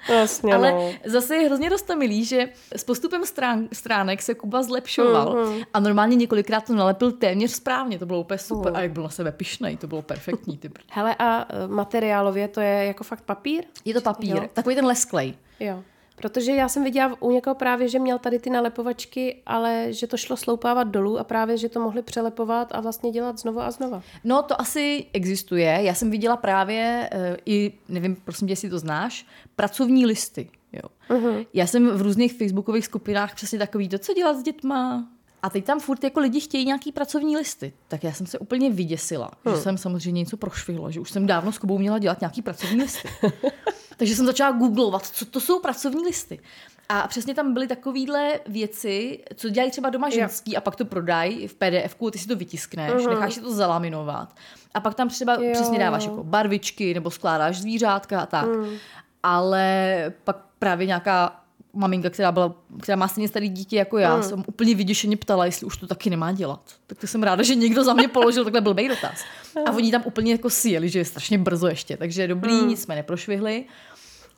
Jasně, 0.09 0.55
Ale 0.55 0.73
no. 0.73 0.93
zase 1.05 1.37
je 1.37 1.47
hrozně 1.47 1.69
roztomilý, 1.69 2.25
že 2.25 2.49
s 2.77 2.85
postupem 2.85 3.27
strán, 3.27 3.69
stránek 3.73 4.23
se 4.23 4.35
Kuba 4.35 4.63
zlepšoval 4.63 5.47
a 5.75 5.81
normálně 5.81 6.17
několikrát 6.17 6.67
to 6.67 6.75
nalepil 6.75 7.13
téměř 7.13 7.51
správně, 7.51 7.99
to 7.99 8.07
bylo 8.07 8.21
úplně 8.21 8.39
super. 8.39 8.73
A 8.77 8.81
jak 8.81 8.93
byl 8.93 9.03
na 9.03 9.09
sebe 9.09 9.33
pišnej, 9.33 9.77
to 9.77 9.87
bylo 9.87 10.03
perfektní. 10.03 10.59
Ty. 10.59 10.71
Hele, 10.91 11.15
a 11.19 11.47
e, 11.49 11.69
materiálově 11.69 12.49
to 12.49 12.61
je 12.61 12.85
jako 12.85 13.05
fakt 13.05 13.23
papír? 13.23 13.65
Je 13.85 13.95
to 13.95 14.01
papír, 14.01 14.37
Jo. 14.37 14.45
takový 14.53 14.75
ten 14.75 14.87
lesklej. 14.87 15.35
Jo. 15.61 15.83
Protože 16.23 16.53
já 16.53 16.69
jsem 16.69 16.85
viděla 16.85 17.17
u 17.21 17.31
někoho 17.31 17.55
právě, 17.55 17.89
že 17.89 17.99
měl 17.99 18.19
tady 18.19 18.39
ty 18.39 18.51
nalepovačky, 18.51 19.43
ale 19.47 19.87
že 19.91 20.07
to 20.07 20.17
šlo 20.17 20.37
sloupávat 20.37 20.89
dolů 20.89 21.19
a 21.19 21.25
právě, 21.25 21.57
že 21.57 21.69
to 21.69 21.81
mohli 21.81 22.03
přelepovat 22.03 22.69
a 22.75 22.81
vlastně 22.81 23.11
dělat 23.11 23.39
znova 23.39 23.65
a 23.65 23.71
znova. 23.71 24.03
No, 24.25 24.43
to 24.43 24.61
asi 24.61 25.07
existuje. 25.13 25.79
Já 25.83 25.95
jsem 25.95 26.11
viděla 26.11 26.37
právě 26.37 27.11
uh, 27.15 27.37
i, 27.47 27.73
nevím, 27.89 28.17
prosím 28.17 28.49
tě, 28.49 28.53
jestli 28.53 28.71
to 28.71 28.79
znáš, 28.79 29.27
pracovní 29.57 30.07
listy. 30.07 30.51
Jo. 30.73 31.17
Uh-huh. 31.17 31.47
Já 31.55 31.67
jsem 31.67 31.89
v 31.91 32.03
různých 32.03 32.33
facebookových 32.33 32.85
skupinách 32.85 33.35
přesně 33.35 33.59
takový 33.59 33.89
to, 33.89 33.99
co 33.99 34.15
dělat 34.15 34.37
s 34.37 34.43
dětma. 34.43 35.09
A 35.43 35.51
teď 35.51 35.65
tam 35.65 35.81
furt 35.81 36.05
jako 36.05 36.21
lidi 36.21 36.41
chtějí 36.41 36.65
nějaký 36.65 36.93
pracovní 36.93 37.37
listy. 37.37 37.73
Tak 37.89 38.05
já 38.05 38.13
jsem 38.13 38.27
se 38.27 38.39
úplně 38.39 38.71
vyděsila, 38.71 39.31
hmm. 39.45 39.57
že 39.57 39.63
jsem 39.63 39.79
samozřejmě 39.79 40.21
něco 40.21 40.37
prošvihla, 40.37 40.91
že 40.91 41.01
už 41.01 41.11
jsem 41.11 41.27
dávno 41.27 41.53
s 41.53 41.59
Kubou 41.59 41.79
měla 41.79 41.99
dělat 41.99 42.21
nějaký 42.21 42.43
pracovní 42.43 42.83
listy. 42.83 43.09
Takže 43.97 44.17
jsem 44.17 44.27
začala 44.27 44.59
googlovat, 44.59 45.07
co 45.07 45.25
to 45.25 45.41
jsou 45.41 45.61
pracovní 45.61 46.05
listy. 46.05 46.41
A 46.89 47.09
přesně 47.09 47.35
tam 47.35 47.53
byly 47.55 47.69
takovéhle 47.69 48.41
věci, 48.47 49.25
co 49.35 49.49
dělají 49.49 49.71
třeba 49.71 49.91
doma 49.91 50.11
ženský 50.11 50.57
a 50.57 50.61
pak 50.61 50.77
to 50.77 50.85
prodají 50.85 51.49
v 51.49 51.55
pdf 51.55 51.97
ty 52.13 52.19
si 52.19 52.29
to 52.29 52.37
vytiskneš, 52.37 52.93
uh-huh. 52.93 53.11
necháš 53.11 53.35
si 53.35 53.41
to 53.41 53.55
zalaminovat. 53.55 54.37
A 54.75 54.81
pak 54.81 54.95
tam 54.95 55.09
třeba 55.09 55.35
jo. 55.35 55.51
přesně 55.53 55.79
dáváš 55.79 56.05
jako 56.05 56.25
barvičky 56.25 56.95
nebo 56.95 57.11
skládáš 57.11 57.61
zvířátka 57.61 58.21
a 58.21 58.27
tak. 58.27 58.47
Uh-huh. 58.47 58.79
Ale 59.23 60.13
pak 60.25 60.37
právě 60.59 60.87
nějaká 60.87 61.42
maminka, 61.75 62.11
která, 62.11 62.33
byla, 62.33 62.55
která 62.83 62.97
má 62.97 63.09
stejně 63.09 63.29
starý 63.29 63.49
dítě 63.49 63.77
jako 63.77 63.99
já, 63.99 64.17
mm. 64.17 64.23
jsem 64.23 64.45
úplně 64.47 64.75
vyděšeně 64.75 65.17
ptala, 65.17 65.47
jestli 65.47 65.67
už 65.67 65.77
to 65.77 65.87
taky 65.87 66.11
nemá 66.11 66.33
dělat. 66.33 66.61
Tak 66.87 66.99
to 66.99 67.07
jsem 67.07 67.23
ráda, 67.23 67.43
že 67.43 67.55
někdo 67.55 67.85
za 67.85 67.95
mě 67.95 68.09
položil 68.13 68.45
takhle 68.45 68.61
blbý 68.61 68.89
dotaz. 68.89 69.25
A 69.67 69.73
oni 69.73 69.91
tam 69.91 70.03
úplně 70.05 70.33
jako 70.33 70.51
sjeli, 70.51 70.89
že 70.89 70.99
je 70.99 71.05
strašně 71.05 71.39
brzo 71.39 71.67
ještě, 71.67 71.97
takže 71.97 72.29
dobrý, 72.29 72.53
mm. 72.53 72.69
nic 72.69 72.83
jsme 72.83 72.95
neprošvihli. 72.95 73.65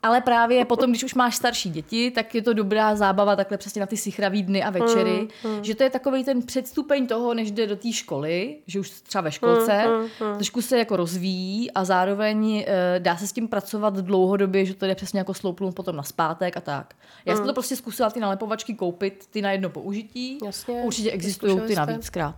Ale 0.05 0.21
právě 0.21 0.65
potom, 0.65 0.91
když 0.91 1.05
už 1.05 1.15
máš 1.15 1.37
starší 1.37 1.71
děti, 1.71 2.11
tak 2.11 2.35
je 2.35 2.43
to 2.43 2.53
dobrá 2.53 2.97
zábava 2.97 3.37
takhle 3.37 3.59
přesně 3.59 3.81
na 3.81 3.87
ty 3.87 3.97
sichravý 3.97 4.43
dny 4.43 4.63
a 4.63 4.71
večery, 4.71 5.29
mm, 5.45 5.51
mm. 5.51 5.65
že 5.65 5.75
to 5.75 5.83
je 5.83 5.91
takový 5.91 6.25
ten 6.25 6.43
předstupeň 6.43 7.07
toho, 7.07 7.35
než 7.35 7.51
jde 7.51 7.67
do 7.67 7.77
té 7.77 7.93
školy, 7.93 8.57
že 8.67 8.81
už 8.81 8.91
třeba 8.91 9.23
ve 9.23 9.33
školce, 9.33 9.85
mm, 9.87 10.27
mm, 10.29 10.35
trošku 10.35 10.63
se 10.63 10.79
jako 10.79 10.97
rozvíjí 10.97 11.71
a 11.71 11.85
zároveň 11.85 12.65
e, 12.67 13.01
dá 13.01 13.17
se 13.17 13.27
s 13.27 13.33
tím 13.33 13.49
pracovat 13.49 13.95
dlouhodobě, 13.95 14.65
že 14.65 14.75
to 14.75 14.87
jde 14.87 14.95
přesně 14.95 15.19
jako 15.19 15.35
sloupnout 15.35 15.75
potom 15.75 15.97
na 15.97 16.03
zpátek 16.03 16.57
a 16.57 16.61
tak. 16.61 16.95
Já 17.27 17.33
mm. 17.33 17.37
jsem 17.37 17.47
to 17.47 17.53
prostě 17.53 17.77
zkusila 17.77 18.11
ty 18.11 18.21
nalepovačky 18.21 18.75
koupit, 18.75 19.27
ty 19.31 19.43
na 19.43 19.53
jedno 19.53 19.71
použití. 19.71 20.39
Jasně, 20.45 20.75
Určitě 20.75 21.11
existují 21.11 21.61
ty 21.61 21.75
navíckrát. 21.75 22.35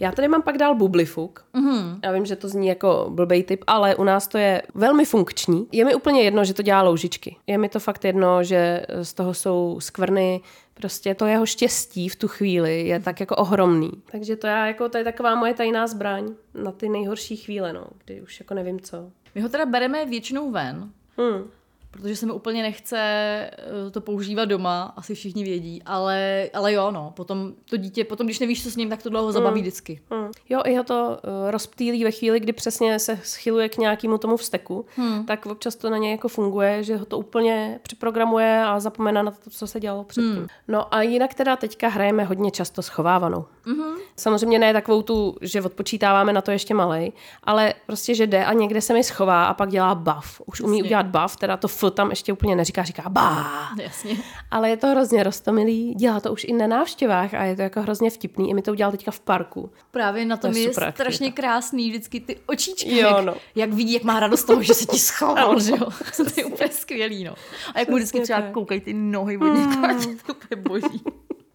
Já 0.00 0.12
tady 0.12 0.28
mám 0.28 0.42
pak 0.42 0.58
dál 0.58 0.74
bublifuk. 0.74 1.44
Mm-hmm. 1.54 1.98
Já 2.04 2.12
vím, 2.12 2.26
že 2.26 2.36
to 2.36 2.48
zní 2.48 2.66
jako 2.66 3.06
blbej 3.10 3.42
typ, 3.42 3.64
ale 3.66 3.94
u 3.94 4.04
nás 4.04 4.28
to 4.28 4.38
je 4.38 4.62
velmi 4.74 5.04
funkční. 5.04 5.66
Je 5.72 5.84
mi 5.84 5.94
úplně 5.94 6.22
jedno, 6.22 6.44
že 6.44 6.54
to 6.54 6.62
dělá 6.62 6.82
loužičky. 6.82 7.36
Je 7.46 7.58
mi 7.58 7.68
to 7.68 7.80
fakt 7.80 8.04
jedno, 8.04 8.44
že 8.44 8.86
z 9.02 9.14
toho 9.14 9.34
jsou 9.34 9.76
skvrny, 9.80 10.40
prostě 10.74 11.14
to 11.14 11.26
jeho 11.26 11.46
štěstí 11.46 12.08
v 12.08 12.16
tu 12.16 12.28
chvíli 12.28 12.86
je 12.86 13.00
tak 13.00 13.20
jako 13.20 13.36
ohromný. 13.36 13.90
Takže 14.10 14.36
to 14.36 14.46
já 14.46 14.66
jako, 14.66 14.88
to 14.88 14.98
je 14.98 15.04
taková 15.04 15.34
moje 15.34 15.54
tajná 15.54 15.86
zbraň 15.86 16.34
na 16.54 16.72
ty 16.72 16.88
nejhorší 16.88 17.36
chvíle, 17.36 17.72
no, 17.72 17.86
kdy 18.04 18.20
už 18.20 18.40
jako 18.40 18.54
nevím 18.54 18.80
co. 18.80 19.10
My 19.34 19.40
ho 19.40 19.48
teda 19.48 19.66
bereme 19.66 20.06
většinou 20.06 20.50
ven. 20.50 20.90
Hmm 21.18 21.50
protože 21.96 22.16
se 22.16 22.26
mi 22.26 22.32
úplně 22.32 22.62
nechce 22.62 22.98
eh, 22.98 23.90
to 23.90 24.00
používat 24.00 24.44
doma, 24.44 24.92
asi 24.96 25.14
všichni 25.14 25.44
vědí, 25.44 25.82
ale, 25.86 26.50
ale 26.54 26.72
jo, 26.72 26.90
no, 26.90 27.12
potom 27.16 27.52
to 27.70 27.76
dítě, 27.76 28.04
potom 28.04 28.26
když 28.26 28.38
nevíš, 28.38 28.62
co 28.62 28.70
s 28.70 28.76
ním, 28.76 28.88
tak 28.88 29.02
to 29.02 29.08
dlouho 29.08 29.32
zabaví 29.32 29.60
mm. 29.60 29.62
vždycky. 29.62 30.00
Mm. 30.10 30.30
Jo, 30.48 30.60
i 30.64 30.76
ho 30.76 30.84
to 30.84 31.08
uh, 31.08 31.50
rozptýlí 31.50 32.04
ve 32.04 32.10
chvíli, 32.10 32.40
kdy 32.40 32.52
přesně 32.52 32.98
se 32.98 33.18
schyluje 33.22 33.68
k 33.68 33.78
nějakému 33.78 34.18
tomu 34.18 34.36
vzteku, 34.36 34.86
mm. 34.96 35.26
tak 35.26 35.46
občas 35.46 35.76
to 35.76 35.90
na 35.90 35.98
něj 35.98 36.12
jako 36.12 36.28
funguje, 36.28 36.82
že 36.82 36.96
ho 36.96 37.04
to 37.04 37.18
úplně 37.18 37.80
připrogramuje 37.82 38.64
a 38.64 38.80
zapomene 38.80 39.22
na 39.22 39.30
to, 39.30 39.50
co 39.50 39.66
se 39.66 39.80
dělalo 39.80 40.04
předtím. 40.04 40.40
Mm. 40.40 40.46
No 40.68 40.94
a 40.94 41.02
jinak 41.02 41.34
teda 41.34 41.56
teďka 41.56 41.88
hrajeme 41.88 42.24
hodně 42.24 42.50
často 42.50 42.82
schovávanou. 42.82 43.44
Mm-hmm. 43.66 43.94
Samozřejmě 44.16 44.58
ne 44.58 44.72
takovou 44.72 45.02
tu, 45.02 45.36
že 45.40 45.62
odpočítáváme 45.62 46.32
na 46.32 46.40
to 46.40 46.50
ještě 46.50 46.74
malej, 46.74 47.12
ale 47.44 47.74
prostě, 47.86 48.14
že 48.14 48.26
jde 48.26 48.44
a 48.44 48.52
někde 48.52 48.80
se 48.80 48.92
mi 48.92 49.04
schová 49.04 49.44
a 49.44 49.54
pak 49.54 49.70
dělá 49.70 49.94
buff. 49.94 50.42
Už 50.46 50.60
umí 50.60 50.78
Jasně. 50.78 50.88
udělat 50.88 51.06
buff, 51.06 51.36
teda 51.36 51.56
to 51.56 51.68
F 51.68 51.85
tam 51.90 52.10
ještě 52.10 52.32
úplně 52.32 52.56
neříká, 52.56 52.82
říká 52.82 53.08
bá. 53.08 53.68
Jasně. 53.82 54.16
Ale 54.50 54.70
je 54.70 54.76
to 54.76 54.86
hrozně 54.86 55.22
rostomilý, 55.22 55.94
dělá 55.94 56.20
to 56.20 56.32
už 56.32 56.44
i 56.44 56.52
na 56.52 56.66
návštěvách 56.66 57.34
a 57.34 57.44
je 57.44 57.56
to 57.56 57.62
jako 57.62 57.82
hrozně 57.82 58.10
vtipný. 58.10 58.50
I 58.50 58.54
mi 58.54 58.62
to 58.62 58.70
udělal 58.72 58.92
teďka 58.92 59.10
v 59.10 59.20
parku. 59.20 59.70
Právě 59.90 60.24
na 60.24 60.36
tom 60.36 60.52
to 60.52 60.58
je, 60.58 60.64
je 60.64 60.72
strašně 60.72 61.06
aktivita. 61.06 61.42
krásný 61.42 61.90
vždycky 61.90 62.20
ty 62.20 62.36
očičky, 62.46 62.98
jo, 62.98 63.08
jak, 63.16 63.24
no. 63.24 63.34
jak 63.54 63.72
vidí, 63.72 63.92
jak 63.92 64.02
má 64.02 64.20
radost 64.20 64.44
toho, 64.44 64.62
že 64.62 64.74
se 64.74 64.86
ti 64.86 64.98
schoval, 64.98 65.60
že 65.60 65.70
jo. 65.70 65.88
to 66.16 66.24
je 66.36 66.44
úplně 66.44 66.70
skvělý, 66.70 67.24
no. 67.24 67.34
A 67.74 67.78
jak 67.78 67.88
mu 67.88 67.96
vždycky 67.96 68.20
třeba 68.20 68.42
koukají 68.42 68.80
ty 68.80 68.92
nohy 68.92 69.38
od 69.38 69.44
mm. 69.44 69.82
to 70.26 70.34
je 70.50 70.56
boží. 70.56 71.02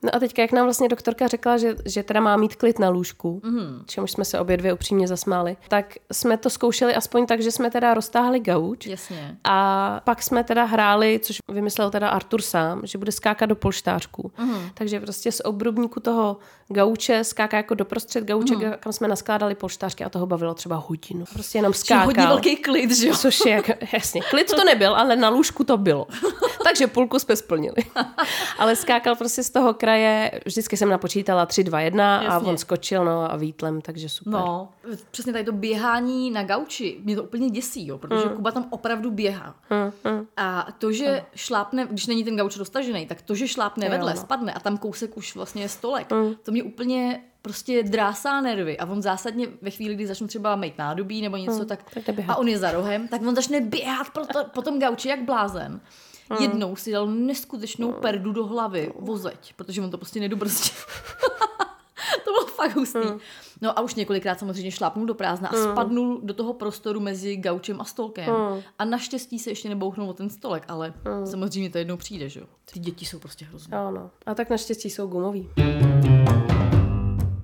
No 0.04 0.16
a 0.16 0.20
teďka, 0.20 0.42
jak 0.42 0.52
nám 0.52 0.66
vlastně 0.66 0.90
doktorka 0.90 1.28
řekla, 1.28 1.58
že, 1.58 1.76
že 1.86 2.04
teda 2.04 2.20
má 2.20 2.38
mít 2.38 2.56
klid 2.56 2.80
na 2.80 2.90
lůžku, 2.90 3.42
mm-hmm. 3.44 3.84
čemuž 3.86 4.12
jsme 4.12 4.26
se 4.26 4.40
obě 4.40 4.58
dvě 4.58 4.74
upřímně 4.74 5.08
zasmáli, 5.08 5.58
tak 5.68 5.96
jsme 6.12 6.38
to 6.38 6.50
zkoušeli 6.50 6.96
aspoň 6.96 7.26
tak, 7.26 7.42
že 7.42 7.52
jsme 7.52 7.72
teda 7.72 7.94
roztáhli 7.94 8.40
gauč. 8.40 8.86
Jasně. 8.86 9.38
A 9.44 10.02
pak 10.04 10.24
jsme 10.24 10.44
teda 10.44 10.64
hráli, 10.64 11.20
což 11.24 11.38
vymyslel 11.52 11.92
teda 11.92 12.10
Artur 12.10 12.42
sám, 12.42 12.82
že 12.84 12.98
bude 12.98 13.12
skákat 13.12 13.50
do 13.50 13.56
polštářku. 13.56 14.32
Mm-hmm. 14.40 14.72
Takže 14.74 15.00
prostě 15.00 15.32
z 15.32 15.42
obrubníku 15.46 16.00
toho 16.00 16.38
gauče 16.68 17.24
skáká 17.24 17.58
jako 17.58 17.74
doprostřed 17.74 18.24
gauče, 18.24 18.54
mm-hmm. 18.54 18.78
kam 18.80 18.94
jsme 18.94 19.08
naskládali 19.08 19.56
polštářky 19.56 20.04
a 20.04 20.10
toho 20.10 20.26
bavilo 20.26 20.54
třeba 20.54 20.76
hodinu. 20.76 21.26
Prostě 21.34 21.58
jenom 21.58 21.74
skákal. 21.74 22.06
Hodně 22.06 22.28
velký 22.28 22.56
klid, 22.56 22.92
že 22.92 23.08
jo? 23.08 23.16
Což 23.16 23.40
je, 23.46 23.52
jako, 23.52 23.74
jasně, 23.94 24.22
klid 24.30 24.52
to 24.56 24.64
nebyl, 24.64 24.96
ale 24.96 25.16
na 25.16 25.30
lůžku 25.30 25.64
to 25.64 25.78
bylo. 25.78 26.08
Takže 26.64 26.88
půlku 26.88 27.20
jsme 27.20 27.36
splnili. 27.36 27.76
ale 28.60 28.76
skákal 28.76 29.16
prostě 29.16 29.44
z 29.44 29.50
toho 29.50 29.74
kraje 29.74 30.42
vždycky 30.46 30.78
jsem 30.78 30.90
napočítala 30.90 31.46
3, 31.46 31.64
2, 31.64 31.82
1 31.82 32.14
Jasně. 32.14 32.28
a 32.28 32.40
on 32.40 32.58
skočil 32.58 33.06
no 33.06 33.32
a 33.32 33.36
výtlem, 33.36 33.82
takže 33.82 34.10
super. 34.10 34.34
No, 34.34 34.70
přesně 35.12 35.34
tady 35.34 35.46
to 35.46 35.52
běhání 35.52 36.32
na 36.32 36.44
gauči, 36.44 36.98
mě 37.04 37.16
to 37.16 37.24
úplně 37.24 37.50
děsí, 37.50 37.88
jo, 37.88 37.98
protože 37.98 38.26
mm. 38.26 38.36
Kuba 38.36 38.52
tam 38.52 38.68
opravdu 38.70 39.12
běhá. 39.12 39.56
Mm, 39.70 40.12
mm. 40.12 40.28
A 40.38 40.68
to, 40.78 40.92
že 40.92 41.08
mm. 41.08 41.26
šlápne, 41.36 41.88
když 41.90 42.08
není 42.08 42.24
ten 42.24 42.38
gauč 42.38 42.58
roztažený, 42.58 43.06
tak 43.06 43.22
to, 43.22 43.36
že 43.36 43.48
šlápne 43.48 43.86
jo, 43.86 43.92
vedle, 43.92 44.14
no. 44.14 44.22
spadne 44.22 44.54
a 44.54 44.60
tam 44.60 44.78
kousek 44.78 45.18
už 45.18 45.36
vlastně 45.36 45.62
je 45.62 45.70
stolek, 45.70 46.12
mm. 46.12 46.36
to 46.44 46.52
mě 46.52 46.64
úplně 46.64 47.22
prostě 47.42 47.84
drásá 47.84 48.42
nervy 48.42 48.78
a 48.78 48.86
on 48.86 49.02
zásadně 49.02 49.48
ve 49.62 49.70
chvíli, 49.70 49.96
kdy 49.96 50.08
začnu 50.08 50.28
třeba 50.28 50.56
mít 50.56 50.78
nádobí 50.78 51.22
nebo 51.22 51.38
něco, 51.38 51.60
mm, 51.60 51.66
tak, 51.66 51.84
tak 52.06 52.16
a 52.28 52.36
on 52.36 52.48
je 52.48 52.58
za 52.58 52.72
rohem, 52.72 53.08
tak 53.08 53.22
on 53.22 53.36
začne 53.36 53.62
běhat 53.62 54.10
po, 54.10 54.26
to, 54.26 54.44
po 54.54 54.62
tom 54.62 54.80
gauči 54.80 55.10
jak 55.10 55.24
blázen. 55.24 55.82
Hmm. 56.32 56.42
Jednou 56.42 56.76
si 56.76 56.92
dal 56.92 57.08
neskutečnou 57.08 57.94
perdu 57.94 58.32
do 58.32 58.46
hlavy, 58.46 58.94
vozeď, 59.00 59.54
protože 59.56 59.82
on 59.82 59.92
to 59.92 59.98
prostě 59.98 60.20
nedobrzdil. 60.20 60.76
to 62.24 62.32
bylo 62.32 62.46
fakt 62.46 62.76
hustý. 62.76 63.00
Hmm. 63.00 63.20
No 63.62 63.80
a 63.80 63.82
už 63.82 63.96
několikrát 63.96 64.40
samozřejmě 64.40 64.72
šlápnul 64.72 65.06
do 65.06 65.14
prázdna 65.14 65.50
a 65.50 65.56
hmm. 65.56 65.72
spadnul 65.72 66.20
do 66.24 66.34
toho 66.34 66.54
prostoru 66.54 67.00
mezi 67.00 67.36
gaučem 67.36 67.82
a 67.82 67.86
stolkem. 67.86 68.26
Hmm. 68.26 68.62
A 68.80 68.86
naštěstí 68.86 69.40
se 69.40 69.52
ještě 69.52 69.70
nebouchnul 69.70 70.10
o 70.10 70.14
ten 70.14 70.30
stolek, 70.30 70.64
ale 70.68 70.94
hmm. 71.06 71.28
samozřejmě 71.28 71.70
to 71.70 71.78
jednou 71.78 71.98
přijde, 71.98 72.30
že 72.30 72.40
jo. 72.40 72.46
Ty 72.74 72.80
děti 72.80 73.06
jsou 73.06 73.20
prostě 73.20 73.46
hrozné. 73.46 73.78
Ano. 73.78 74.12
A 74.26 74.36
tak 74.36 74.50
naštěstí 74.50 74.90
jsou 74.90 75.08
gumový. 75.08 75.50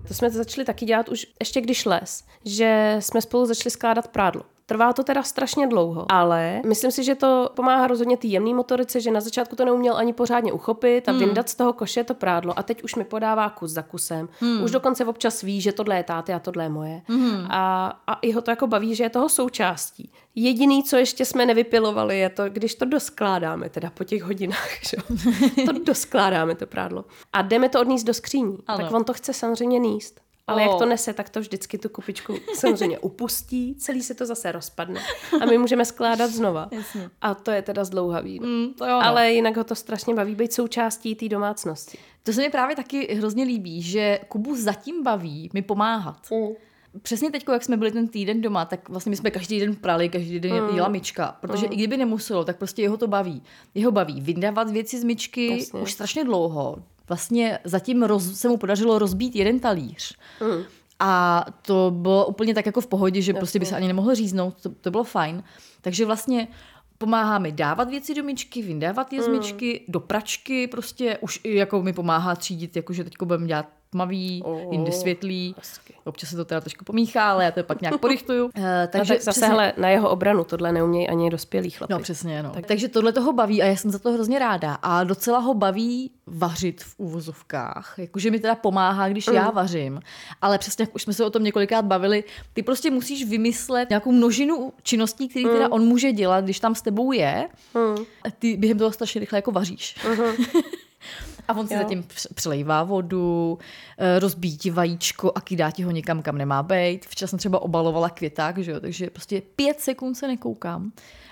To 0.08 0.14
jsme 0.14 0.30
začali 0.30 0.66
taky 0.66 0.86
dělat 0.86 1.10
už 1.10 1.28
ještě 1.40 1.62
když 1.62 1.86
les, 1.86 2.24
že 2.46 2.98
jsme 3.00 3.22
spolu 3.22 3.46
začali 3.46 3.72
skládat 3.72 4.08
prádlo. 4.08 4.42
Trvá 4.70 4.94
to 4.94 5.04
teda 5.04 5.24
strašně 5.24 5.68
dlouho, 5.68 6.06
ale 6.10 6.62
myslím 6.66 6.92
si, 6.92 7.04
že 7.04 7.16
to 7.16 7.50
pomáhá 7.56 7.88
rozhodně 7.88 8.18
té 8.18 8.28
jemné 8.28 8.54
motorice, 8.54 9.02
že 9.02 9.12
na 9.12 9.22
začátku 9.22 9.56
to 9.56 9.66
neuměl 9.66 9.98
ani 9.98 10.14
pořádně 10.14 10.54
uchopit 10.54 11.10
a 11.10 11.12
hmm. 11.12 11.20
vyndat 11.20 11.50
z 11.50 11.56
toho 11.56 11.74
koše 11.74 12.04
to 12.04 12.14
prádlo 12.14 12.60
a 12.60 12.64
teď 12.64 12.84
už 12.84 12.96
mi 12.96 13.04
podává 13.04 13.50
kus 13.50 13.72
za 13.72 13.82
kusem. 13.82 14.30
Hmm. 14.40 14.64
Už 14.64 14.72
dokonce 14.72 15.06
občas 15.06 15.42
ví, 15.42 15.62
že 15.62 15.72
tohle 15.72 15.96
je 15.98 16.04
táty 16.04 16.34
a 16.34 16.40
tohle 16.40 16.64
je 16.64 16.70
moje. 16.70 17.02
Hmm. 17.06 17.48
A, 17.50 17.88
a 18.08 18.20
jeho 18.22 18.42
to 18.42 18.52
jako 18.52 18.68
baví, 18.68 18.96
že 18.96 19.04
je 19.04 19.10
toho 19.10 19.30
součástí. 19.30 20.12
Jediný, 20.36 20.84
co 20.84 20.98
ještě 20.98 21.26
jsme 21.26 21.46
nevypilovali, 21.46 22.20
je 22.20 22.30
to, 22.30 22.50
když 22.50 22.76
to 22.76 22.86
doskládáme, 22.86 23.70
teda 23.70 23.90
po 23.90 24.04
těch 24.04 24.24
hodinách, 24.24 24.70
že? 24.90 24.98
to 25.66 25.72
doskládáme 25.86 26.56
to 26.56 26.68
prádlo. 26.68 27.06
A 27.34 27.42
jdeme 27.42 27.70
to 27.70 27.82
odníst 27.82 28.08
do 28.08 28.14
skříní. 28.14 28.58
Ano. 28.68 28.84
Tak 28.84 28.94
on 28.94 29.04
to 29.04 29.14
chce 29.14 29.34
samozřejmě 29.34 29.80
níst. 29.80 30.27
Ale 30.48 30.62
oh. 30.62 30.68
jak 30.68 30.80
to 30.80 30.86
nese, 30.86 31.14
tak 31.14 31.30
to 31.30 31.40
vždycky 31.40 31.78
tu 31.78 31.90
kupičku 31.90 32.36
samozřejmě 32.56 33.00
upustí, 33.00 33.76
celý 33.76 34.02
se 34.02 34.14
to 34.14 34.26
zase 34.26 34.52
rozpadne 34.52 35.02
a 35.42 35.46
my 35.46 35.58
můžeme 35.58 35.86
skládat 35.86 36.32
znova. 36.32 36.68
Jasně. 36.72 37.10
A 37.22 37.34
to 37.34 37.52
je 37.52 37.62
teda 37.62 37.84
zdlouhavý. 37.84 38.40
No. 38.40 38.48
Mm, 38.48 38.74
to 38.74 38.86
jo, 38.86 38.92
no. 38.92 39.06
Ale 39.06 39.32
jinak 39.32 39.58
ho 39.58 39.64
to 39.64 39.76
strašně 39.76 40.16
baví 40.16 40.36
být 40.36 40.54
součástí 40.54 41.16
té 41.16 41.30
domácnosti. 41.30 41.98
To 42.24 42.34
se 42.34 42.42
mi 42.42 42.50
právě 42.50 42.76
taky 42.76 43.16
hrozně 43.16 43.44
líbí, 43.44 43.82
že 43.82 44.20
Kubu 44.28 44.56
zatím 44.56 45.04
baví 45.04 45.50
mi 45.54 45.62
pomáhat. 45.62 46.18
Mm. 46.32 46.48
Přesně 47.02 47.32
teď, 47.32 47.46
jak 47.52 47.64
jsme 47.64 47.78
byli 47.78 47.92
ten 47.92 48.08
týden 48.08 48.42
doma, 48.42 48.66
tak 48.66 48.90
vlastně 48.90 49.10
my 49.10 49.16
jsme 49.16 49.32
každý 49.32 49.60
den 49.60 49.76
prali, 49.76 50.10
každý 50.10 50.40
den 50.40 50.64
mm. 50.64 50.76
jela 50.76 50.90
myčka, 50.90 51.38
protože 51.42 51.66
mm. 51.66 51.74
i 51.74 51.76
kdyby 51.76 51.98
nemuselo, 51.98 52.46
tak 52.46 52.58
prostě 52.58 52.82
jeho 52.82 52.98
to 52.98 53.08
baví. 53.08 53.44
Jeho 53.76 53.92
baví 53.92 54.22
vyndávat 54.22 54.70
věci 54.70 55.00
z 55.00 55.04
myčky 55.04 55.58
Jasně. 55.58 55.80
už 55.80 55.94
strašně 55.94 56.24
dlouho, 56.24 56.78
vlastně 57.08 57.60
zatím 57.64 58.04
roz, 58.04 58.40
se 58.40 58.48
mu 58.48 58.58
podařilo 58.58 59.00
rozbít 59.00 59.36
jeden 59.36 59.60
talíř. 59.60 60.18
Mm. 60.42 60.64
A 61.00 61.46
to 61.62 61.92
bylo 61.96 62.26
úplně 62.26 62.54
tak 62.54 62.66
jako 62.66 62.82
v 62.82 62.88
pohodě, 62.88 63.22
že 63.22 63.32
Jasně. 63.32 63.40
prostě 63.40 63.60
by 63.60 63.66
se 63.66 63.76
ani 63.76 63.88
nemohlo 63.88 64.16
říznout, 64.16 64.62
to, 64.62 64.70
to 64.70 64.92
bylo 64.92 65.04
fajn. 65.04 65.44
Takže 65.82 66.06
vlastně 66.06 66.48
pomáhá 66.98 67.40
mi 67.40 67.52
dávat 67.52 67.90
věci 67.90 68.16
do 68.16 68.24
myčky, 68.24 68.62
vyndávat 68.62 69.14
je 69.14 69.24
z 69.24 69.28
mm. 69.28 69.34
myčky, 69.34 69.86
do 69.88 70.00
pračky, 70.00 70.68
prostě 70.68 71.18
už 71.22 71.40
jako 71.44 71.82
mi 71.82 71.94
pomáhá 71.94 72.36
třídit, 72.36 72.76
jakože 72.76 73.04
teď 73.04 73.14
budeme 73.24 73.48
dělat 73.48 73.77
tmavý, 73.90 74.42
Oh, 74.46 74.74
jindy 74.74 74.92
světlý. 74.92 75.56
hezky. 75.58 75.94
Občas 76.04 76.30
se 76.30 76.36
to 76.36 76.46
teda 76.46 76.62
trošku 76.62 76.86
pomíchá, 76.86 77.32
ale 77.32 77.44
já 77.44 77.52
to 77.52 77.64
pak 77.64 77.82
nějak 77.82 78.00
porychtuju. 78.00 78.46
Uh, 78.46 78.52
Takže 78.62 78.88
takže 78.92 79.14
tak 79.14 79.22
zase, 79.22 79.48
hele, 79.48 79.74
na 79.78 79.90
jeho 79.90 80.10
obranu 80.10 80.44
tohle 80.44 80.72
neumějí 80.72 81.08
ani 81.10 81.30
dospělí 81.30 81.70
chlapi. 81.70 81.94
No 81.94 82.00
přesně, 82.00 82.44
no. 82.44 82.50
Tak, 82.50 82.66
takže 82.66 82.88
tohle 82.88 83.12
toho 83.14 83.34
baví 83.34 83.62
a 83.62 83.66
já 83.66 83.76
jsem 83.76 83.92
za 83.92 84.00
to 84.00 84.12
hrozně 84.12 84.40
ráda. 84.40 84.74
A 84.74 85.04
docela 85.04 85.40
ho 85.40 85.54
baví 85.54 86.12
vařit 86.26 86.84
v 86.84 86.94
úvozovkách. 86.98 87.94
Jakože 87.98 88.32
mi 88.32 88.40
teda 88.40 88.56
pomáhá, 88.56 89.10
když 89.10 89.28
mm. 89.28 89.36
já 89.36 89.50
vařím. 89.50 90.00
Ale 90.42 90.58
přesně, 90.58 90.84
jak 90.84 90.96
už 90.96 91.02
jsme 91.02 91.14
se 91.14 91.26
o 91.26 91.30
tom 91.30 91.44
několikrát 91.44 91.86
bavili, 91.86 92.24
ty 92.54 92.64
prostě 92.64 92.92
musíš 92.92 93.26
vymyslet 93.26 93.90
nějakou 93.90 94.12
množinu 94.12 94.74
činností, 94.84 95.28
které 95.28 95.46
teda 95.50 95.72
on 95.72 95.82
může 95.86 96.12
dělat, 96.12 96.44
když 96.44 96.60
tam 96.60 96.76
s 96.76 96.82
tebou 96.82 97.12
je. 97.12 97.50
Mm. 97.74 98.06
A 98.24 98.32
ty 98.40 98.58
během 98.58 98.78
toho 98.78 98.92
strašně 98.92 99.20
rychle 99.20 99.38
jako 99.38 99.52
vaříš. 99.52 99.96
A 101.48 101.54
on 101.56 101.68
si 101.68 101.74
Jo. 101.74 101.80
zatím 101.80 102.04
př- 102.04 102.34
přelejvá 102.34 102.84
vodu, 102.84 103.60
eh, 103.98 104.20
rozbíjí 104.20 104.58
ti 104.58 104.70
vajíčko 104.72 105.32
a 105.36 105.42
kydá 105.42 105.72
ti 105.72 105.84
ho 105.84 105.92
někam, 105.92 106.22
kam 106.22 106.38
nemá 106.38 106.64
být. 106.64 107.06
Včas 107.06 107.30
jsem 107.30 107.40
třeba 107.40 107.62
obalovala 107.62 108.10
květák, 108.10 108.58
že 108.58 108.72
jo? 108.72 108.80
takže 108.80 109.10
prostě 109.10 109.42
pět 109.56 109.80
sekund 109.80 110.16
se 110.16 110.28
nekoukám. 110.28 110.92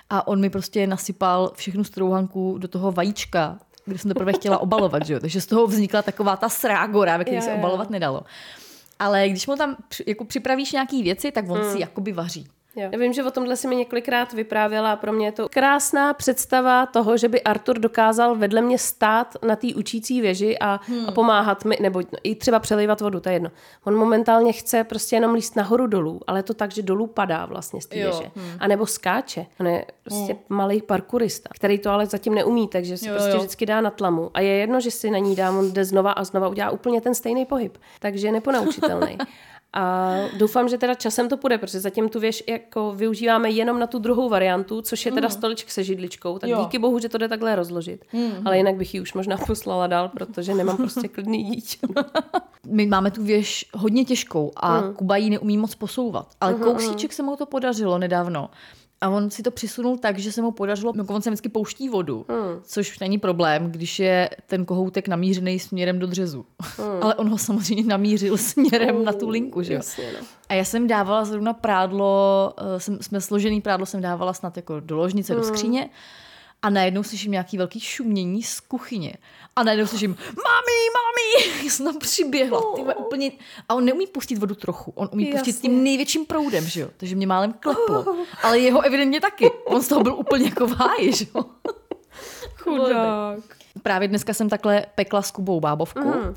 A 0.10 0.28
on 0.28 0.40
mi 0.40 0.50
prostě 0.50 0.88
nasypal 0.88 1.52
všechnu 1.56 1.84
strouhanku 1.84 2.58
do 2.58 2.68
toho 2.68 2.92
vajíčka, 2.92 3.58
kde 3.86 3.98
jsem 3.98 4.10
teprve 4.10 4.34
chtěla 4.34 4.58
obalovat, 4.58 5.06
že 5.06 5.14
jo? 5.14 5.20
takže 5.20 5.42
z 5.42 5.46
toho 5.46 5.68
vznikla 5.68 6.02
taková 6.02 6.36
ta 6.38 6.50
srágora, 6.50 7.18
ve 7.18 7.24
které 7.24 7.42
se 7.42 7.54
obalovat 7.54 7.90
nedalo. 7.90 8.22
Ale 9.00 9.30
když 9.30 9.48
mu 9.48 9.56
tam 9.56 9.76
jako 10.08 10.26
připravíš 10.26 10.72
nějaký 10.72 11.04
věci, 11.04 11.32
tak 11.32 11.50
on 11.50 11.72
si 11.72 11.80
jakoby 11.82 12.12
vaří. 12.12 12.48
Jo. 12.76 12.90
Já 12.92 13.00
vím, 13.00 13.14
že 13.14 13.24
o 13.24 13.32
tomhle 13.32 13.56
si 13.56 13.68
mi 13.68 13.76
několikrát 13.76 14.34
vyprávěla 14.34 14.92
a 14.92 14.96
pro 14.96 15.14
mě 15.14 15.28
je 15.28 15.32
to 15.32 15.50
krásná 15.50 16.14
představa 16.14 16.86
toho, 16.86 17.18
že 17.18 17.28
by 17.28 17.42
Artur 17.42 17.80
dokázal 17.80 18.36
vedle 18.36 18.62
mě 18.62 18.78
stát 18.78 19.36
na 19.48 19.56
té 19.56 19.68
učící 19.76 20.22
věži 20.22 20.60
a, 20.60 20.80
hmm. 20.88 21.10
a 21.10 21.12
pomáhat 21.12 21.66
mi, 21.66 21.78
nebo 21.82 22.02
i 22.24 22.36
třeba 22.36 22.60
přelejvat 22.60 23.02
vodu, 23.02 23.20
to 23.20 23.30
je 23.30 23.36
jedno. 23.36 23.52
On 23.84 23.96
momentálně 23.96 24.54
chce 24.54 24.84
prostě 24.84 25.16
jenom 25.16 25.34
líst 25.34 25.56
nahoru 25.56 25.88
dolů, 25.88 26.20
ale 26.28 26.44
to 26.44 26.54
tak, 26.54 26.72
že 26.72 26.82
dolů 26.82 27.08
padá 27.08 27.46
vlastně 27.46 27.82
z 27.82 27.86
té 27.86 27.96
věže. 27.96 28.32
Hmm. 28.36 28.58
A 28.60 28.68
nebo 28.68 28.86
skáče. 28.86 29.46
On 29.60 29.68
je 29.68 29.86
prostě 30.04 30.34
hmm. 30.34 30.42
malý 30.50 30.82
parkourista, 30.82 31.50
který 31.54 31.80
to 31.80 31.90
ale 31.90 32.06
zatím 32.06 32.36
neumí, 32.36 32.68
takže 32.68 32.98
si 32.98 33.08
Jo, 33.08 33.14
prostě 33.14 33.32
jo. 33.32 33.38
vždycky 33.38 33.66
dá 33.66 33.82
na 33.82 33.90
tlamu. 33.90 34.32
A 34.34 34.42
je 34.42 34.52
jedno, 34.58 34.80
že 34.80 34.92
si 34.92 35.12
na 35.12 35.18
ní 35.18 35.36
dám, 35.36 35.58
on 35.58 35.72
jde 35.72 35.86
znova 35.86 36.12
a 36.12 36.24
znova 36.24 36.48
udělá 36.48 36.70
úplně 36.70 37.02
ten 37.02 37.16
stejný 37.16 37.46
pohyb. 37.46 37.78
Takže 38.00 38.28
je 38.28 38.32
neponaučitelný. 38.32 39.18
A 39.76 40.16
doufám, 40.38 40.70
že 40.70 40.78
teda 40.78 40.94
časem 40.94 41.30
to 41.30 41.38
půjde, 41.38 41.58
protože 41.58 41.80
zatím 41.80 42.10
tu 42.10 42.20
věž 42.20 42.44
jako 42.48 42.94
využíváme 42.96 43.50
jenom 43.50 43.80
na 43.80 43.88
tu 43.88 44.00
druhou 44.00 44.30
variantu, 44.30 44.82
což 44.82 45.06
je 45.06 45.12
teda 45.12 45.30
stoličk 45.30 45.70
se 45.70 45.84
židličkou. 45.84 46.40
Tak 46.40 46.50
Jo. 46.50 46.58
díky 46.60 46.80
bohu, 46.80 47.00
že 47.00 47.10
to 47.10 47.18
jde 47.18 47.28
takhle 47.28 47.56
rozložit. 47.56 48.06
Ale 48.46 48.58
jinak 48.58 48.76
bych 48.76 48.94
ji 48.94 49.02
už 49.02 49.14
možná 49.14 49.38
poslala 49.38 49.88
dál, 49.88 50.10
protože 50.10 50.54
nemám 50.54 50.78
prostě 50.78 51.08
klidný 51.08 51.44
dítě. 51.44 51.78
my 52.68 52.86
máme 52.86 53.12
tu 53.12 53.24
věž 53.24 53.66
hodně 53.74 54.06
těžkou 54.06 54.52
a 54.56 54.78
hmm. 54.78 54.94
Kuba 54.94 55.18
ji 55.18 55.30
neumí 55.30 55.58
moc 55.58 55.76
posouvat. 55.76 56.28
Ale 56.42 56.54
uh-huh, 56.54 56.64
kousíček 56.64 57.14
se 57.14 57.24
mu 57.24 57.36
to 57.36 57.46
podařilo 57.46 57.98
nedávno. 57.98 58.50
A 59.06 59.10
on 59.10 59.30
si 59.30 59.44
to 59.44 59.52
přisunul 59.52 59.98
tak, 59.98 60.20
že 60.20 60.32
se 60.32 60.42
mu 60.42 60.52
podařilo, 60.52 60.94
no 60.96 61.06
on 61.08 61.22
se 61.22 61.30
vždycky 61.30 61.50
pouští 61.50 61.90
vodu, 61.90 62.26
hmm. 62.30 62.62
což 62.64 63.00
není 63.00 63.18
problém, 63.18 63.72
když 63.72 64.00
je 64.00 64.30
ten 64.48 64.66
kohoutek 64.66 65.08
namířený 65.08 65.60
směrem 65.60 66.00
do 66.00 66.08
dřezu. 66.08 66.46
Hmm. 66.78 66.88
Ale 67.04 67.16
on 67.16 67.30
ho 67.30 67.38
samozřejmě 67.38 67.84
namířil 67.84 68.38
směrem 68.38 69.06
na 69.06 69.14
tu 69.14 69.30
linku, 69.30 69.62
že 69.62 69.74
jo. 69.74 69.78
Jasně, 69.78 70.06
no. 70.14 70.28
A 70.50 70.54
já 70.54 70.64
jsem 70.64 70.88
dávala 70.88 71.26
zrovna 71.26 71.54
prádlo, 71.54 72.54
eh, 72.58 72.80
jsem, 72.80 72.98
jsme 73.02 73.22
složený 73.22 73.62
prádlo 73.62 73.86
jsem 73.86 74.02
dávala 74.02 74.34
snad 74.34 74.58
jako 74.58 74.80
do 74.80 74.98
ložnice, 74.98 75.34
Hmm. 75.34 75.42
do 75.42 75.48
skříně. 75.48 75.90
A 76.66 76.70
najednou 76.70 77.04
slyším 77.04 77.32
nějaký 77.32 77.58
velký 77.58 77.80
šumění 77.80 78.44
z 78.44 78.60
kuchyně. 78.60 79.14
A 79.56 79.64
najednou 79.64 79.88
slyším, 79.88 80.10
mami, 80.20 80.80
mami, 80.94 81.70
jsem 81.70 81.86
tam 81.86 82.00
přiběhla. 82.00 82.62
Ty 82.76 82.82
úplně... 82.82 83.32
A 83.70 83.76
on 83.76 83.86
neumí 83.86 84.08
pustit 84.08 84.38
vodu 84.38 84.56
trochu. 84.56 84.92
On 84.96 85.10
umí 85.14 85.26
pustit 85.26 85.50
Jasně. 85.50 85.70
tím 85.70 85.84
největším 85.84 86.26
proudem, 86.26 86.68
že 86.68 86.82
jo. 86.82 86.90
Takže 86.98 87.16
mě 87.16 87.28
málem 87.28 87.54
kleplo. 87.54 88.16
Ale 88.44 88.60
jeho 88.60 88.82
evidentně 88.82 89.22
taky. 89.22 89.52
On 89.66 89.82
z 89.82 89.88
toho 89.88 90.04
byl 90.04 90.16
úplně 90.16 90.46
jako 90.46 90.68
v 90.68 90.72
háji, 90.72 91.14
že 91.14 91.26
jo. 91.36 91.46
Chudák. 92.58 93.40
Právě 93.84 94.08
dneska 94.08 94.34
jsem 94.34 94.50
takhle 94.50 94.86
pekla 94.96 95.22
s 95.22 95.32
Kubou 95.32 95.60
bábovku, 95.60 96.00
mm. 96.00 96.36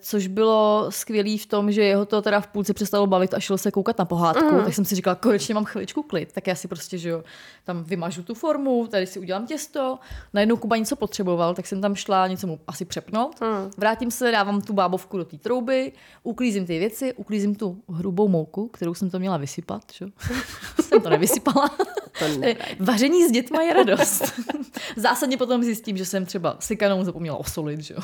Což 0.00 0.26
bylo 0.26 0.86
skvělý 0.88 1.38
v 1.38 1.46
tom, 1.46 1.72
že 1.72 1.82
jeho 1.82 2.06
to 2.06 2.22
teda 2.22 2.40
v 2.40 2.46
půlce 2.46 2.74
přestalo 2.74 3.06
bavit 3.06 3.34
a 3.34 3.40
šel 3.40 3.58
se 3.58 3.70
koukat 3.70 3.98
na 3.98 4.04
pohádku, 4.04 4.54
mm. 4.54 4.64
tak 4.64 4.74
jsem 4.74 4.84
si 4.84 4.94
říkala, 4.94 5.14
konečně 5.14 5.54
mám 5.54 5.64
chviličku 5.64 6.02
klid, 6.02 6.32
tak 6.32 6.46
já 6.46 6.54
si 6.54 6.68
prostě, 6.68 6.98
že 6.98 7.08
jo, 7.08 7.24
tam 7.64 7.84
vymažu 7.84 8.22
tu 8.22 8.34
formu, 8.34 8.86
tady 8.86 9.06
si 9.06 9.18
udělám 9.18 9.46
těsto, 9.46 9.98
najednou 10.32 10.56
Kuba 10.56 10.76
něco 10.76 10.96
potřeboval, 10.96 11.54
tak 11.54 11.66
jsem 11.66 11.80
tam 11.80 11.94
šla 11.94 12.26
něco 12.26 12.46
mu 12.46 12.60
asi 12.66 12.84
přepnout, 12.84 13.40
mm. 13.40 13.70
vrátím 13.76 14.10
se, 14.10 14.30
dávám 14.30 14.62
tu 14.62 14.72
bábovku 14.72 15.18
do 15.18 15.24
té 15.24 15.38
trouby, 15.38 15.92
uklízím 16.22 16.66
ty 16.66 16.78
věci, 16.78 17.12
uklízím 17.12 17.54
tu 17.54 17.82
hrubou 17.88 18.28
mouku, 18.28 18.68
kterou 18.68 18.94
jsem 18.94 19.10
to 19.10 19.18
měla 19.18 19.36
vysypat, 19.36 19.82
že? 19.92 20.04
jo. 20.04 20.10
jsem 20.80 21.00
to 21.00 21.10
nevysypala. 21.10 21.70
To 22.18 22.28
ne. 22.38 22.56
Vaření 22.80 23.28
s 23.28 23.30
dětma 23.30 23.62
je 23.62 23.72
radost. 23.72 24.40
Zásadně 24.96 25.36
potom 25.36 25.62
zjistím, 25.62 25.96
že 25.96 26.04
jsem 26.04 26.26
třeba 26.26 26.56
sikanou 26.60 27.04
zapomněla 27.04 27.36
osolit, 27.36 27.80
že 27.80 27.94
jo. 27.94 28.00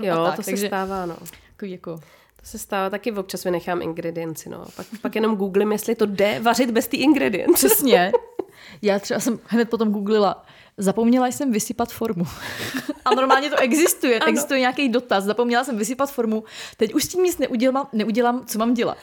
Jo, 0.00 0.14
A 0.14 0.26
tak, 0.26 0.36
to 0.36 0.42
se 0.42 0.50
takže 0.50 0.66
stává, 0.66 1.06
no. 1.06 1.16
Takový 1.52 1.70
jako... 1.70 1.96
To 2.40 2.46
se 2.46 2.58
stává, 2.58 2.90
taky 2.90 3.12
občas 3.12 3.44
vynechám 3.44 3.82
ingredienci, 3.82 4.48
no. 4.48 4.64
Pak, 4.76 4.86
pak 5.02 5.14
jenom 5.14 5.36
googlím, 5.36 5.72
jestli 5.72 5.94
to 5.94 6.06
jde 6.06 6.40
vařit 6.42 6.70
bez 6.70 6.88
té 6.88 6.96
ingredience. 6.96 7.52
Přesně. 7.54 8.12
Já 8.82 8.98
třeba 8.98 9.20
jsem 9.20 9.38
hned 9.46 9.70
potom 9.70 9.92
googlila, 9.92 10.44
zapomněla 10.76 11.26
jsem 11.26 11.52
vysypat 11.52 11.92
formu. 11.92 12.24
A 13.04 13.14
normálně 13.14 13.50
to 13.50 13.56
existuje, 13.56 14.18
ano. 14.18 14.30
existuje 14.30 14.60
nějaký 14.60 14.88
dotaz, 14.88 15.24
zapomněla 15.24 15.64
jsem 15.64 15.78
vysypat 15.78 16.12
formu, 16.12 16.44
teď 16.76 16.94
už 16.94 17.04
s 17.04 17.08
tím 17.08 17.22
nic 17.22 17.38
neudělám, 17.38 17.88
neudělám 17.92 18.44
co 18.46 18.58
mám 18.58 18.74
dělat. 18.74 18.96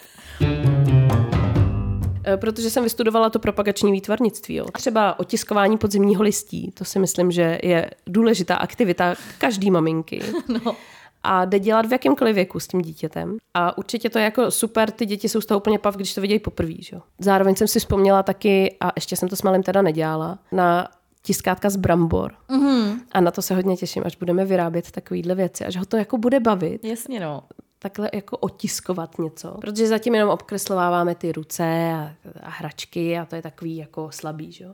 Eh, 2.28 2.38
Protože 2.38 2.70
jsem 2.70 2.84
vystudovala 2.84 3.30
to 3.30 3.40
propagační 3.40 3.92
výtvarnictví. 3.92 4.56
Jo. 4.56 4.66
Třeba 4.74 5.20
otiskování 5.20 5.78
podzimního 5.78 6.24
listí, 6.24 6.72
to 6.72 6.86
si 6.86 7.00
myslím, 7.00 7.32
že 7.32 7.60
je 7.64 7.90
důležitá 8.08 8.56
aktivita 8.56 9.16
každý 9.38 9.72
maminky. 9.72 10.22
No. 10.66 10.76
A 11.24 11.46
jde 11.46 11.60
dělat 11.60 11.86
v 11.86 11.92
jakémkoliv 11.92 12.36
věku 12.36 12.60
s 12.60 12.68
tím 12.68 12.82
dítětem. 12.82 13.38
A 13.54 13.78
určitě 13.78 14.10
to 14.10 14.20
je 14.20 14.24
jako 14.24 14.52
super, 14.52 14.92
ty 14.92 15.06
děti 15.06 15.30
jsou 15.30 15.42
z 15.42 15.46
toho 15.46 15.58
úplně 15.58 15.80
pav, 15.80 15.96
když 15.96 16.14
to 16.14 16.22
vidějí 16.22 16.40
poprvé. 16.40 16.74
že 16.80 16.96
jo. 16.96 17.02
Zároveň 17.20 17.56
jsem 17.56 17.68
si 17.68 17.80
vzpomněla 17.80 18.24
taky, 18.24 18.76
a 18.82 18.92
ještě 18.96 19.16
jsem 19.16 19.30
to 19.30 19.36
s 19.36 19.42
malým 19.42 19.64
teda 19.64 19.82
nedělala, 19.82 20.40
na 20.52 20.88
tiskátka 21.22 21.70
z 21.70 21.76
brambor. 21.76 22.34
Mm-hmm. 22.50 23.00
A 23.12 23.22
na 23.22 23.32
to 23.32 23.42
se 23.42 23.56
hodně 23.56 23.78
těším, 23.78 24.04
až 24.06 24.16
budeme 24.16 24.46
vyrábět 24.46 24.92
takovýhle 24.92 25.36
věci, 25.36 25.66
až 25.66 25.78
ho 25.78 25.86
to 25.86 25.98
jako 25.98 26.18
bude 26.18 26.40
bavit 26.40 26.84
Jasně 26.86 27.20
no. 27.20 27.44
Takhle 27.80 28.10
jako 28.14 28.38
otiskovat 28.38 29.20
něco. 29.20 29.52
Protože 29.62 29.88
zatím 29.88 30.16
jenom 30.16 30.30
obkreslováváme 30.30 31.16
ty 31.16 31.32
ruce 31.32 31.64
a, 31.94 32.14
a 32.44 32.50
hračky 32.50 33.18
a 33.18 33.26
to 33.26 33.36
je 33.36 33.42
takový 33.42 33.78
jako 33.78 34.12
slabý, 34.12 34.52
že 34.52 34.64
jo. 34.64 34.74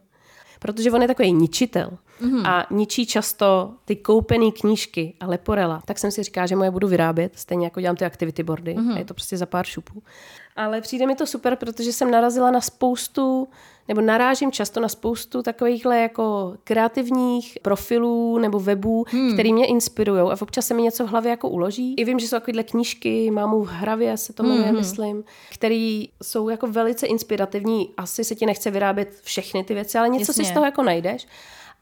Protože 0.60 0.92
on 0.92 1.02
je 1.02 1.08
takový 1.08 1.34
ničitel 1.34 1.98
mm-hmm. 2.22 2.48
a 2.48 2.68
ničí 2.72 3.06
často 3.06 3.74
ty 3.86 3.96
koupené 3.96 4.52
knížky 4.52 5.14
a 5.20 5.28
leporela. 5.28 5.82
Tak 5.86 6.00
jsem 6.00 6.12
si 6.12 6.24
říkala, 6.24 6.48
že 6.48 6.56
moje 6.56 6.72
budu 6.72 6.88
vyrábět, 6.88 7.32
stejně 7.36 7.66
jako 7.66 7.82
dělám 7.82 7.96
ty 7.96 8.06
activity 8.06 8.44
boardy. 8.44 8.76
Mm-hmm. 8.76 8.96
A 8.96 9.00
je 9.00 9.06
to 9.06 9.14
prostě 9.14 9.38
za 9.38 9.46
pár 9.46 9.66
šupů. 9.66 10.04
Ale 10.56 10.82
přijde 10.82 11.08
mi 11.08 11.16
to 11.16 11.28
super, 11.28 11.56
protože 11.56 11.94
jsem 11.94 12.12
narazila 12.12 12.52
na 12.52 12.62
spoustu, 12.62 13.48
nebo 13.88 14.02
narážím 14.02 14.52
často 14.52 14.80
na 14.80 14.88
spoustu 14.88 15.42
takovýchhle 15.42 16.00
jako 16.00 16.54
kreativních 16.64 17.58
profilů 17.62 18.38
nebo 18.38 18.60
webů, 18.60 19.06
hmm. 19.10 19.34
který 19.34 19.54
mě 19.54 19.66
inspirují 19.66 20.22
a 20.22 20.38
občas 20.42 20.68
se 20.68 20.74
mi 20.74 20.82
něco 20.82 21.06
v 21.06 21.10
hlavě 21.10 21.30
jako 21.30 21.50
uloží. 21.50 21.94
I 21.94 22.06
vím, 22.06 22.20
že 22.20 22.28
jsou 22.28 22.36
takovéhle 22.36 22.64
knížky, 22.64 23.32
mámu 23.32 23.64
v 23.64 23.68
hravě 23.68 24.18
se 24.18 24.34
to 24.34 24.44
jmenuje, 24.44 24.68
hmm. 24.68 24.76
myslím, 24.76 25.24
který 25.52 26.10
jsou 26.24 26.50
jako 26.50 26.68
velice 26.68 27.08
inspirativní. 27.08 27.90
Asi 27.98 28.24
se 28.24 28.36
ti 28.36 28.46
nechce 28.46 28.72
vyrábět 28.72 29.20
všechny 29.24 29.64
ty 29.64 29.74
věci, 29.74 29.98
ale 29.98 30.10
něco 30.10 30.32
Jasně. 30.32 30.44
si 30.44 30.50
z 30.50 30.54
toho 30.54 30.66
jako 30.66 30.84
najdeš. 30.84 31.28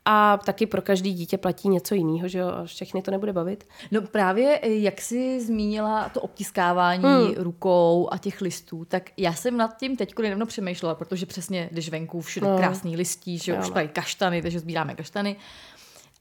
A 0.06 0.38
taky 0.38 0.66
pro 0.66 0.82
každý 0.82 1.14
dítě 1.14 1.38
platí 1.38 1.70
něco 1.70 1.96
jiného, 1.96 2.28
že 2.28 2.40
jo, 2.40 2.48
a 2.48 2.64
všechny 2.66 3.02
to 3.02 3.12
nebude 3.12 3.34
bavit. 3.34 3.68
No 3.92 4.02
právě, 4.02 4.60
eh, 4.62 4.70
jak 4.70 5.02
jsi 5.02 5.42
zmínila 5.42 6.10
to 6.10 6.22
obtiskávání 6.22 7.04
hmm. 7.04 7.34
rukou 7.38 8.10
a 8.12 8.18
těch 8.18 8.42
listů, 8.42 8.86
tak 8.86 9.10
já 9.18 9.34
jsem 9.34 9.58
nad 9.58 9.78
tím 9.78 9.96
teď 9.96 10.20
nedávno 10.20 10.46
přemýšlela, 10.46 10.96
protože 10.96 11.26
přesně, 11.26 11.70
když 11.72 11.90
venku 11.90 12.22
všude 12.22 12.48
no. 12.48 12.58
krásný 12.58 12.96
listí, 12.96 13.38
že 13.38 13.52
jo, 13.52 13.58
už 13.60 13.70
tady 13.70 13.88
kaštany, 13.88 14.42
takže 14.42 14.60
sbíráme 14.60 14.96
kaštany. 14.96 15.36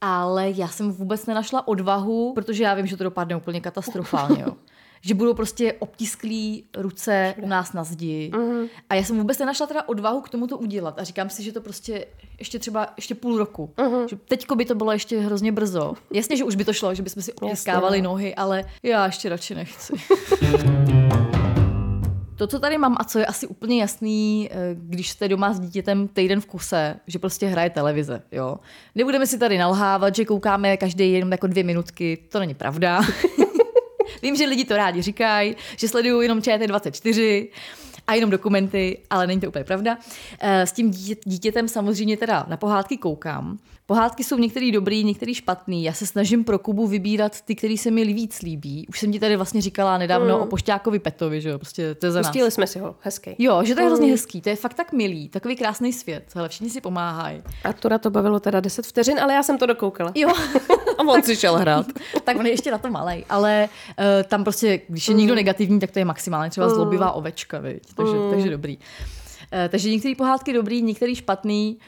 Ale 0.00 0.50
já 0.50 0.68
jsem 0.68 0.92
vůbec 0.92 1.26
nenašla 1.26 1.68
odvahu, 1.68 2.32
protože 2.34 2.64
já 2.64 2.74
vím, 2.74 2.86
že 2.86 2.96
to 2.96 3.04
dopadne 3.04 3.36
úplně 3.36 3.60
katastrofálně. 3.60 4.42
Jo. 4.42 4.56
že 5.00 5.14
budou 5.14 5.34
prostě 5.34 5.72
obtisklý 5.72 6.64
ruce 6.76 7.34
u 7.42 7.48
nás 7.48 7.72
na 7.72 7.84
zdi. 7.84 8.30
Mm-hmm. 8.34 8.68
A 8.90 8.94
já 8.94 9.02
jsem 9.02 9.18
vůbec 9.18 9.38
nenašla 9.38 9.66
teda 9.66 9.88
odvahu 9.88 10.20
k 10.20 10.28
tomu 10.28 10.46
to 10.46 10.58
udělat. 10.58 10.98
A 10.98 11.04
říkám 11.04 11.30
si, 11.30 11.42
že 11.42 11.52
to 11.52 11.60
prostě 11.60 12.06
ještě 12.38 12.58
třeba 12.58 12.88
ještě 12.96 13.14
půl 13.14 13.38
roku. 13.38 13.70
Mm-hmm. 13.76 14.08
Že 14.08 14.16
teďko 14.16 14.56
by 14.56 14.64
to 14.64 14.74
bylo 14.74 14.92
ještě 14.92 15.20
hrozně 15.20 15.52
brzo. 15.52 15.94
Jasně, 16.12 16.36
že 16.36 16.44
už 16.44 16.54
by 16.54 16.64
to 16.64 16.72
šlo, 16.72 16.94
že 16.94 17.02
bychom 17.02 17.22
si 17.22 17.32
obtiskávali 17.32 17.98
Jasně, 17.98 18.02
no. 18.02 18.10
nohy, 18.10 18.34
ale 18.34 18.64
já 18.82 19.06
ještě 19.06 19.28
radši 19.28 19.54
nechci. 19.54 19.92
To, 22.40 22.46
co 22.46 22.60
tady 22.60 22.78
mám 22.78 22.96
a 23.00 23.04
co 23.04 23.18
je 23.18 23.26
asi 23.26 23.46
úplně 23.46 23.80
jasný, 23.80 24.48
eh, 24.52 24.56
když 24.74 25.10
jste 25.10 25.28
doma 25.28 25.52
s 25.52 25.60
dítětem 25.60 26.08
týden 26.08 26.40
v 26.40 26.46
kuse, 26.46 26.96
že 27.06 27.18
prostě 27.18 27.46
hraje 27.46 27.70
televize, 27.70 28.22
jo. 28.32 28.56
Nebudeme 28.94 29.26
si 29.26 29.38
tady 29.38 29.58
nalhávat, 29.58 30.14
že 30.14 30.24
koukáme 30.24 30.76
každý 30.76 31.12
jenom 31.12 31.32
jako 31.32 31.46
dvě 31.46 31.64
minutky, 31.64 32.18
to 32.32 32.38
není 32.38 32.54
pravda. 32.54 33.00
Vím, 34.22 34.36
že 34.36 34.44
lidi 34.46 34.64
to 34.64 34.76
rádi 34.76 35.02
říkají, 35.02 35.56
že 35.76 35.88
sledují 35.88 36.24
jenom 36.24 36.38
ČT24 36.40 37.48
a 38.06 38.14
jenom 38.14 38.30
dokumenty, 38.30 38.98
ale 39.10 39.26
není 39.26 39.40
to 39.40 39.48
úplně 39.48 39.64
pravda. 39.64 39.98
Eh, 40.40 40.66
S 40.66 40.72
tím 40.72 40.90
dítě- 40.90 41.20
dítětem 41.24 41.68
samozřejmě 41.68 42.16
teda 42.16 42.46
na 42.48 42.56
pohádky 42.56 42.96
koukám. 42.96 43.58
Pohádky 43.90 44.24
jsou 44.24 44.38
některý 44.38 44.72
dobrý, 44.72 45.04
některý 45.04 45.34
špatný. 45.34 45.84
Já 45.84 45.92
se 45.92 46.06
snažím 46.06 46.44
pro 46.44 46.58
Kubu 46.58 46.86
vybírat 46.86 47.40
ty, 47.40 47.54
který 47.54 47.78
se 47.78 47.90
mi 47.90 48.04
víc 48.04 48.42
líbí. 48.42 48.86
Už 48.88 49.00
jsem 49.00 49.12
ti 49.12 49.20
tady 49.20 49.36
vlastně 49.36 49.60
říkala 49.60 49.98
nedávno 49.98 50.34
Hmm. 50.34 50.42
o 50.42 50.46
Pošťákovi 50.46 50.98
Petovi, 50.98 51.40
že 51.40 51.48
jo, 51.48 51.58
prostě 51.58 51.94
to 51.94 52.06
je 52.06 52.12
za 52.12 52.18
nás. 52.18 52.26
Pustili 52.26 52.50
jsme 52.50 52.66
si 52.66 52.78
ho, 52.78 52.96
hezký. 53.00 53.34
Jo, 53.38 53.62
že 53.64 53.74
to 53.74 53.80
je 53.80 53.86
hrozně 53.86 54.10
hezký, 54.10 54.40
to 54.40 54.48
je 54.48 54.56
fakt 54.56 54.74
tak 54.74 54.92
milý, 54.92 55.28
takový 55.28 55.56
krásný 55.56 55.92
svět, 55.92 56.24
hele, 56.34 56.48
všichni 56.48 56.70
si 56.70 56.80
pomáhají. 56.80 57.42
Artura 57.64 57.98
to 57.98 58.10
bavilo 58.10 58.40
teda 58.40 58.60
10 58.60 58.86
vteřin, 58.86 59.20
ale 59.20 59.34
já 59.34 59.42
jsem 59.42 59.58
to 59.58 59.66
dokoukala. 59.66 60.12
Jo, 60.14 60.28
A 60.98 61.02
on 61.02 61.22
si 61.22 61.36
šel 61.36 61.56
hrát. 61.56 61.86
tak 62.24 62.36
on 62.38 62.46
je 62.46 62.52
ještě 62.52 62.70
na 62.70 62.78
to 62.78 62.90
malej, 62.90 63.24
ale 63.28 63.68
uh, 63.98 64.04
tam 64.28 64.44
prostě, 64.44 64.80
když 64.88 65.08
je 65.08 65.14
někdo 65.14 65.34
negativní, 65.34 65.80
tak 65.80 65.90
to 65.90 65.98
je 65.98 66.04
maximálně 66.04 66.50
třeba 66.50 66.68
zlobivá 66.68 67.12
ovečka, 67.12 67.58
viď? 67.58 67.82
Takže, 67.94 68.12
takže 68.30 68.50
dobrý. 68.50 68.76
Uh, 68.76 69.68
takže 69.68 69.90
některé 69.90 70.14
pohádky 70.14 70.52
dobrý, 70.52 70.82
některý 70.82 71.14
špatný, 71.14 71.78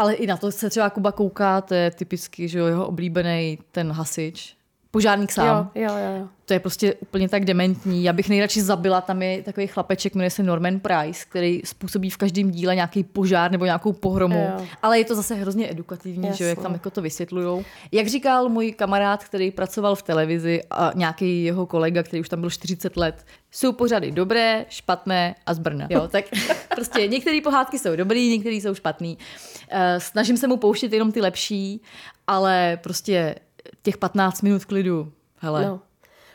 ale 0.00 0.14
i 0.14 0.26
na 0.26 0.36
to 0.36 0.52
se 0.52 0.70
třeba 0.70 0.90
Kuba 0.90 1.12
kouká, 1.12 1.60
to 1.60 1.74
je 1.74 1.90
typicky, 1.90 2.48
že 2.48 2.58
jo, 2.58 2.66
jeho 2.66 2.86
oblíbený 2.86 3.58
ten 3.72 3.92
hasič. 3.92 4.56
Požárník 4.90 5.32
sám. 5.32 5.70
Jo, 5.74 5.82
jo, 5.82 5.94
jo. 6.18 6.28
To 6.44 6.54
je 6.54 6.60
prostě 6.60 6.94
úplně 6.94 7.28
tak 7.28 7.44
dementní. 7.44 8.04
Já 8.04 8.12
bych 8.12 8.28
nejradši 8.28 8.62
zabila, 8.62 9.00
tam 9.00 9.22
je 9.22 9.42
takový 9.42 9.66
chlapeček, 9.66 10.14
jmenuje 10.14 10.30
se 10.30 10.42
Norman 10.42 10.80
Price, 10.80 11.24
který 11.28 11.62
způsobí 11.64 12.10
v 12.10 12.16
každém 12.16 12.50
díle 12.50 12.74
nějaký 12.74 13.04
požár 13.04 13.50
nebo 13.50 13.64
nějakou 13.64 13.92
pohromu. 13.92 14.48
Jo. 14.58 14.66
Ale 14.82 14.98
je 14.98 15.04
to 15.04 15.14
zase 15.14 15.34
hrozně 15.34 15.70
edukativní, 15.70 16.28
že 16.32 16.44
jo, 16.44 16.48
jak 16.48 16.62
tam 16.62 16.72
jako 16.72 16.90
to 16.90 17.02
vysvětlujou. 17.02 17.64
Jak 17.92 18.06
říkal 18.06 18.48
můj 18.48 18.72
kamarád, 18.72 19.24
který 19.24 19.50
pracoval 19.50 19.94
v 19.94 20.02
televizi 20.02 20.60
a 20.70 20.92
nějaký 20.94 21.44
jeho 21.44 21.66
kolega, 21.66 22.02
který 22.02 22.20
už 22.20 22.28
tam 22.28 22.40
byl 22.40 22.50
40 22.50 22.96
let, 22.96 23.26
jsou 23.50 23.72
pořady 23.72 24.10
dobré, 24.10 24.66
špatné 24.68 25.34
a 25.46 25.54
z 25.54 25.58
Brna. 25.58 25.86
Jo, 25.90 26.08
tak 26.08 26.24
prostě 26.74 27.08
některé 27.08 27.40
pohádky 27.44 27.78
jsou 27.78 27.96
dobrý, 27.96 28.30
některé 28.30 28.54
jsou 28.54 28.74
špatný. 28.74 29.18
Eh, 29.70 30.00
Snažím 30.00 30.36
se 30.36 30.48
mu 30.48 30.56
pouštět 30.56 30.92
jenom 30.92 31.12
ty 31.12 31.20
lepší, 31.20 31.82
ale 32.26 32.78
prostě 32.82 33.34
těch 33.82 33.96
15 33.98 34.42
minut 34.42 34.64
klidu, 34.64 35.12
hele. 35.36 35.66
No. 35.66 35.80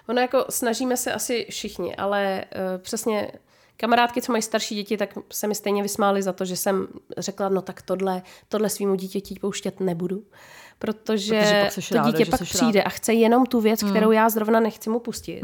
Ono 0.10 0.22
jako 0.22 0.46
snažíme 0.50 0.98
se 0.98 1.14
asi 1.14 1.48
všichni, 1.50 1.96
ale 1.96 2.46
uh, 2.56 2.82
přesně 2.82 3.32
kamarádky, 3.78 4.22
co 4.22 4.32
mají 4.32 4.42
starší 4.42 4.76
děti, 4.76 4.98
tak 4.98 5.10
se 5.32 5.48
mi 5.48 5.56
stejně 5.56 5.84
vysmály 5.84 6.22
za 6.24 6.34
to, 6.34 6.46
že 6.46 6.56
jsem 6.56 6.88
řekla, 7.18 7.50
no 7.50 7.62
tak 7.62 7.82
tohle, 7.82 8.22
tohle 8.48 8.70
svýmu 8.70 8.96
dítěti 8.96 9.36
pouštět 9.42 9.80
nebudu. 9.80 10.24
Protože, 10.80 11.40
Protože 11.40 11.62
pak 11.62 11.90
to 11.90 11.96
ráda, 11.96 12.12
dítě 12.12 12.26
že 12.26 12.32
pak 12.32 12.42
přijde 12.42 12.80
ráda. 12.80 12.88
a 12.88 12.90
chce 12.90 13.14
jenom 13.14 13.46
tu 13.46 13.62
věc, 13.62 13.84
kterou 13.84 14.12
já 14.12 14.30
zrovna 14.30 14.60
nechci 14.60 14.90
mu 14.90 15.00
pustit. 15.00 15.42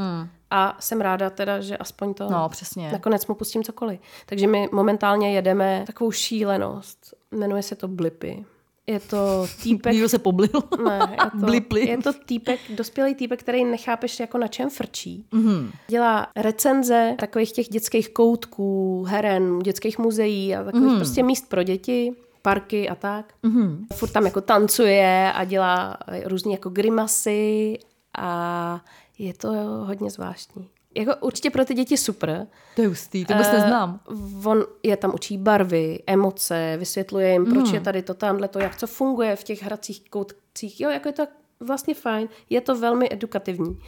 A 0.51 0.77
jsem 0.79 1.01
ráda 1.01 1.29
teda, 1.29 1.61
že 1.61 1.77
aspoň 1.77 2.13
to 2.13 2.29
No, 2.29 2.49
přesně. 2.49 2.91
nakonec 2.91 3.27
mu 3.27 3.35
pustím 3.35 3.63
cokoliv. 3.63 3.99
Takže 4.25 4.47
my 4.47 4.69
momentálně 4.71 5.33
jedeme 5.35 5.83
takovou 5.87 6.11
šílenost. 6.11 7.13
Jmenuje 7.31 7.63
se 7.63 7.75
to 7.75 7.87
Blipy. 7.87 8.45
Je 8.87 8.99
to 8.99 9.47
týpek 9.63 9.93
Někdo 9.93 10.09
se 10.09 10.19
poblil. 10.19 10.49
ne, 10.85 10.99
je 11.11 11.17
to, 11.31 11.45
Blipli. 11.45 11.89
je 11.89 11.97
to 11.97 12.13
týpek, 12.13 12.59
dospělý 12.75 13.15
týpek, 13.15 13.39
který 13.39 13.65
nechápeš 13.65 14.19
jako 14.19 14.37
na 14.37 14.47
čem 14.47 14.69
frčí. 14.69 15.25
Mm-hmm. 15.33 15.71
Dělá 15.87 16.27
recenze 16.35 17.15
takových 17.19 17.51
těch 17.51 17.67
dětských 17.69 18.09
koutků, 18.09 19.03
heren, 19.09 19.59
dětských 19.59 19.99
muzeí 19.99 20.55
a 20.55 20.63
takových 20.63 20.91
mm. 20.91 20.97
prostě 20.97 21.23
míst 21.23 21.49
pro 21.49 21.63
děti 21.63 22.15
parky 22.41 22.89
a 22.89 22.95
tak. 22.95 23.33
Mm-hmm. 23.43 23.85
Furt 23.93 24.11
tam 24.11 24.25
jako 24.25 24.41
tancuje 24.41 25.31
a 25.35 25.43
dělá 25.43 25.97
různé 26.25 26.51
jako 26.51 26.69
grimasy 26.69 27.77
a 28.17 28.81
je 29.19 29.33
to 29.33 29.51
hodně 29.85 30.09
zvláštní. 30.09 30.67
Jako 30.95 31.15
určitě 31.15 31.49
pro 31.49 31.65
ty 31.65 31.73
děti 31.73 31.97
super. 31.97 32.47
To 32.75 32.81
je 32.81 32.87
hustý, 32.87 33.25
to 33.25 33.33
vůbec 33.33 33.47
Eh, 33.47 33.53
neznám. 33.53 33.99
On 34.45 34.63
je 34.83 34.97
tam 34.97 35.11
učí 35.13 35.37
barvy, 35.37 35.99
emoce, 36.07 36.75
vysvětluje 36.79 37.31
jim, 37.31 37.45
proč 37.45 37.71
je 37.71 37.79
tady 37.81 38.01
to, 38.01 38.13
tamhle 38.13 38.47
to, 38.47 38.59
jak 38.59 38.75
co 38.75 38.87
funguje 38.87 39.35
v 39.35 39.43
těch 39.43 39.63
hracích 39.63 40.09
koutcích. 40.09 40.81
Jo, 40.81 40.89
jako 40.89 41.09
je 41.09 41.13
to 41.13 41.27
vlastně 41.59 41.93
fajn. 41.93 42.29
Je 42.49 42.61
to 42.61 42.75
velmi 42.75 43.07
edukativní. 43.11 43.79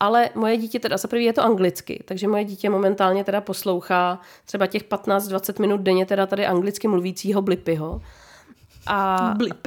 Ale 0.00 0.30
moje 0.34 0.56
dítě 0.56 0.78
teda, 0.80 0.96
za 0.96 1.08
prvý 1.08 1.24
je 1.24 1.32
to 1.32 1.44
anglicky, 1.44 2.02
takže 2.04 2.28
moje 2.28 2.44
dítě 2.44 2.70
momentálně 2.70 3.24
teda 3.24 3.40
poslouchá 3.40 4.20
třeba 4.44 4.66
těch 4.66 4.84
15-20 4.84 5.60
minut 5.60 5.80
denně 5.80 6.06
teda 6.06 6.26
tady 6.26 6.46
anglicky 6.46 6.88
mluvícího 6.88 7.42
Blipyho. 7.42 8.02
A, 8.86 9.34
Blip. 9.36 9.66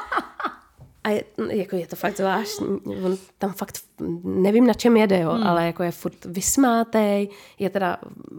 a 1.04 1.08
je, 1.10 1.24
jako 1.50 1.76
je 1.76 1.86
to 1.86 1.96
fakt 1.96 2.16
zvláštní. 2.16 2.80
On 3.04 3.16
tam 3.38 3.52
fakt 3.52 3.78
nevím, 4.24 4.66
na 4.66 4.74
čem 4.74 4.96
jede, 4.96 5.20
jo, 5.20 5.30
hmm. 5.30 5.46
ale 5.46 5.66
jako 5.66 5.82
je 5.82 5.90
furt 5.90 6.24
vysmátej, 6.24 7.28
je 7.58 7.70
teda 7.70 7.96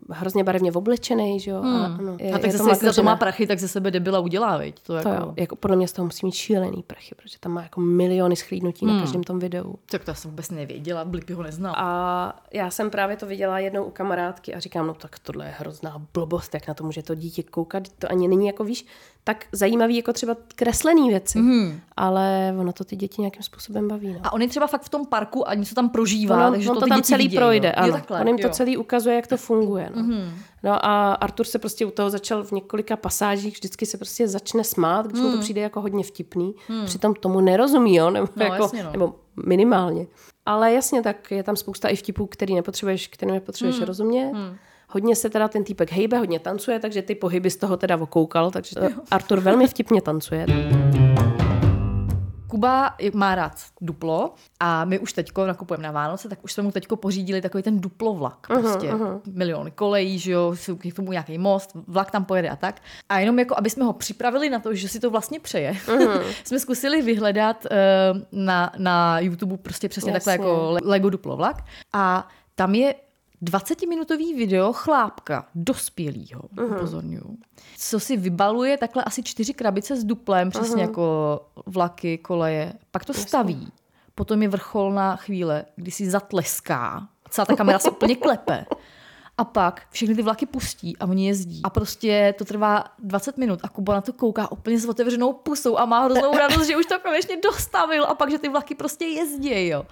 hrozně 0.09 0.43
barevně 0.43 0.71
oblečený, 0.71 1.39
že 1.39 1.51
jo. 1.51 1.61
Hmm. 1.61 1.75
A, 1.75 1.85
ano, 1.85 2.17
je, 2.19 2.29
A 2.33 2.37
tak 2.37 2.51
je 2.51 2.57
zase, 2.57 2.85
za 2.85 2.93
to 2.93 3.03
má 3.03 3.15
prachy, 3.15 3.47
tak 3.47 3.59
ze 3.59 3.67
sebe 3.67 3.91
debila 3.91 4.19
udělá, 4.19 4.57
veď? 4.57 4.79
To, 4.79 4.83
To 4.83 4.95
jako, 4.95 5.09
jo, 5.09 5.33
jako 5.35 5.55
podle 5.55 5.77
mě 5.77 5.87
z 5.87 5.91
toho 5.91 6.05
musí 6.05 6.25
mít 6.25 6.35
šílený 6.35 6.83
prachy, 6.87 7.15
protože 7.15 7.39
tam 7.39 7.51
má 7.51 7.61
jako 7.63 7.81
miliony 7.81 8.35
schlídnutí 8.35 8.85
hmm. 8.85 8.95
na 8.95 9.01
každém 9.01 9.23
tom 9.23 9.39
videu. 9.39 9.75
Tak 9.91 10.03
to 10.03 10.11
já 10.11 10.15
jsem 10.15 10.31
vůbec 10.31 10.51
nevěděla, 10.51 11.05
Blipy 11.05 11.33
ho 11.33 11.43
neznal. 11.43 11.75
A 11.77 12.41
já 12.53 12.71
jsem 12.71 12.89
právě 12.89 13.17
to 13.17 13.25
viděla 13.25 13.59
jednou 13.59 13.83
u 13.83 13.91
kamarádky 13.91 14.53
a 14.53 14.59
říkám, 14.59 14.87
no 14.87 14.93
tak 14.93 15.19
tohle 15.19 15.45
je 15.45 15.53
hrozná 15.57 16.01
blbost, 16.13 16.53
jak 16.53 16.67
na 16.67 16.73
to 16.73 16.83
může 16.83 17.03
to 17.03 17.15
dítě 17.15 17.43
koukat, 17.43 17.83
to 17.99 18.11
ani 18.11 18.27
není 18.27 18.47
jako 18.47 18.63
víš, 18.63 18.85
tak 19.27 19.45
zajímavý 19.51 19.95
jako 19.95 20.13
třeba 20.13 20.35
kreslený 20.55 21.09
věci, 21.09 21.39
hmm. 21.39 21.79
ale 21.97 22.53
ono 22.59 22.73
to 22.73 22.83
ty 22.83 22.95
děti 22.95 23.21
nějakým 23.21 23.43
způsobem 23.43 23.87
baví. 23.87 24.13
No. 24.13 24.19
A 24.23 24.33
on 24.33 24.41
je 24.41 24.47
třeba 24.47 24.67
fakt 24.67 24.81
v 24.81 24.89
tom 24.89 25.05
parku 25.05 25.46
a 25.49 25.53
něco 25.53 25.75
tam 25.75 25.89
prožívá, 25.89 26.35
Ono, 26.35 26.51
takže 26.51 26.69
on 26.69 26.75
to, 26.75 26.81
to 26.81 26.87
tam 26.87 27.01
celý 27.01 27.23
vidějí, 27.23 27.37
projde, 27.37 27.67
jo. 27.67 27.73
ano. 27.83 27.93
Takhle, 27.93 28.21
on 28.21 28.27
jim 28.27 28.37
to 28.37 28.47
jo. 28.47 28.53
celý 28.53 28.77
ukazuje, 28.77 29.15
jak 29.15 29.27
to 29.27 29.37
funguje. 29.37 29.89
No. 29.95 30.01
Mm-hmm. 30.01 30.29
no 30.63 30.85
a 30.85 31.13
Artur 31.13 31.45
se 31.45 31.59
prostě 31.59 31.85
u 31.85 31.91
toho 31.91 32.09
začal 32.09 32.43
v 32.43 32.51
několika 32.51 32.95
pasážích, 32.95 33.53
vždycky 33.53 33.85
se 33.85 33.97
prostě 33.97 34.27
začne 34.27 34.63
smát, 34.63 35.07
když 35.07 35.21
mu 35.21 35.31
to 35.31 35.37
přijde 35.37 35.61
jako 35.61 35.81
hodně 35.81 36.03
vtipný. 36.03 36.55
Přitom 36.85 37.13
tomu 37.13 37.41
nerozumí, 37.41 37.95
jo? 37.95 38.09
Nebo, 38.09 38.27
No, 38.35 38.45
jako, 38.45 38.63
jasně, 38.63 38.83
no. 38.83 38.91
nebo 38.91 39.15
minimálně. 39.45 40.07
Ale 40.45 40.73
jasně, 40.73 41.01
tak 41.01 41.31
je 41.31 41.43
tam 41.43 41.55
spousta 41.55 41.89
i 41.89 41.95
vtipů, 41.95 42.27
který 42.27 42.55
nepotřebuješ, 42.55 43.07
kterým 43.07 43.35
nepotřebuješ 43.35 43.81
rozumět. 43.81 44.31
Hodně 44.89 45.15
se 45.15 45.29
teda 45.29 45.47
ten 45.47 45.63
týpek 45.63 45.91
hejbe, 45.91 46.17
hodně 46.17 46.39
tancuje, 46.39 46.79
takže 46.79 47.01
ty 47.01 47.15
pohyby 47.15 47.49
z 47.49 47.55
toho 47.55 47.77
teda 47.77 47.97
okoukal, 47.97 48.51
takže 48.51 48.75
Artur 49.11 49.39
velmi 49.39 49.67
vtipně 49.67 50.01
tancuje. 50.01 50.45
Kuba 52.47 52.95
má 53.13 53.35
rád 53.35 53.53
duplo 53.81 54.33
a 54.59 54.85
my 54.85 54.99
už 54.99 55.13
teďko 55.13 55.47
nakupujeme 55.47 55.83
na 55.83 55.91
Vánoce, 55.91 56.29
tak 56.29 56.43
už 56.43 56.53
jsme 56.53 56.63
mu 56.63 56.71
teďko 56.71 56.95
pořídili 56.95 57.41
takový 57.41 57.63
ten 57.63 57.79
duplo 57.79 58.13
vlak. 58.13 58.47
Prostě 58.47 58.87
uh-huh, 58.93 59.21
miliony 59.33 59.71
kolejí, 59.71 60.19
že 60.19 60.31
jo, 60.31 60.55
jsou 60.55 60.75
k 60.75 60.93
tomu 60.95 61.11
nějaký 61.11 61.37
most, 61.37 61.71
vlak 61.87 62.11
tam 62.11 62.25
pojede 62.25 62.49
a 62.49 62.55
tak. 62.55 62.81
A 63.09 63.19
jenom 63.19 63.39
jako, 63.39 63.55
aby 63.57 63.69
jsme 63.69 63.85
ho 63.85 63.93
připravili 63.93 64.49
na 64.49 64.59
to, 64.59 64.73
že 64.73 64.89
si 64.89 64.99
to 64.99 65.09
vlastně 65.09 65.39
přeje, 65.39 65.71
uh-huh. 65.71 66.21
jsme 66.43 66.59
zkusili 66.59 67.01
vyhledat 67.01 67.65
uh, 67.65 68.21
na, 68.31 68.71
na 68.77 69.19
YouTube 69.19 69.57
prostě 69.57 69.89
přesně 69.89 70.11
Jasně. 70.11 70.31
takhle 70.31 70.47
jako 70.47 70.71
Le- 70.71 70.79
Lego 70.83 71.09
duplo 71.09 71.37
vlak 71.37 71.65
a 71.93 72.27
tam 72.55 72.75
je 72.75 72.95
20-minutový 73.43 74.35
video 74.35 74.73
chlápka, 74.73 75.47
dospělýho, 75.55 76.41
uh-huh. 76.41 76.75
upozorňuju, 76.75 77.37
co 77.77 77.99
si 77.99 78.17
vybaluje 78.17 78.77
takhle 78.77 79.03
asi 79.03 79.23
čtyři 79.23 79.53
krabice 79.53 79.95
s 79.95 80.03
duplem, 80.03 80.49
přesně 80.49 80.75
uh-huh. 80.75 80.87
jako 80.87 81.45
vlaky, 81.65 82.17
koleje, 82.17 82.73
pak 82.91 83.05
to 83.05 83.13
staví. 83.13 83.71
Potom 84.15 84.41
je 84.41 84.47
vrcholná 84.47 85.15
chvíle, 85.15 85.65
kdy 85.75 85.91
si 85.91 86.09
zatleská, 86.09 87.07
celá 87.29 87.45
ta 87.45 87.55
kamera 87.55 87.79
se 87.79 87.91
úplně 87.91 88.15
klepe. 88.15 88.65
A 89.37 89.43
pak 89.43 89.87
všechny 89.89 90.15
ty 90.15 90.21
vlaky 90.21 90.45
pustí 90.45 90.97
a 90.97 91.05
oni 91.05 91.27
jezdí. 91.27 91.61
A 91.63 91.69
prostě 91.69 92.35
to 92.37 92.45
trvá 92.45 92.83
20 92.99 93.37
minut 93.37 93.59
a 93.63 93.69
Kuba 93.69 93.93
na 93.93 94.01
to 94.01 94.13
kouká 94.13 94.51
úplně 94.51 94.79
s 94.79 94.85
otevřenou 94.85 95.33
pusou 95.33 95.77
a 95.77 95.85
má 95.85 95.99
hroznou 95.99 96.37
radost, 96.37 96.67
že 96.67 96.77
už 96.77 96.85
to 96.85 96.99
konečně 96.99 97.37
dostavil 97.37 98.05
a 98.05 98.15
pak, 98.15 98.31
že 98.31 98.39
ty 98.39 98.49
vlaky 98.49 98.75
prostě 98.75 99.05
jezdí, 99.05 99.67
jo. 99.67 99.85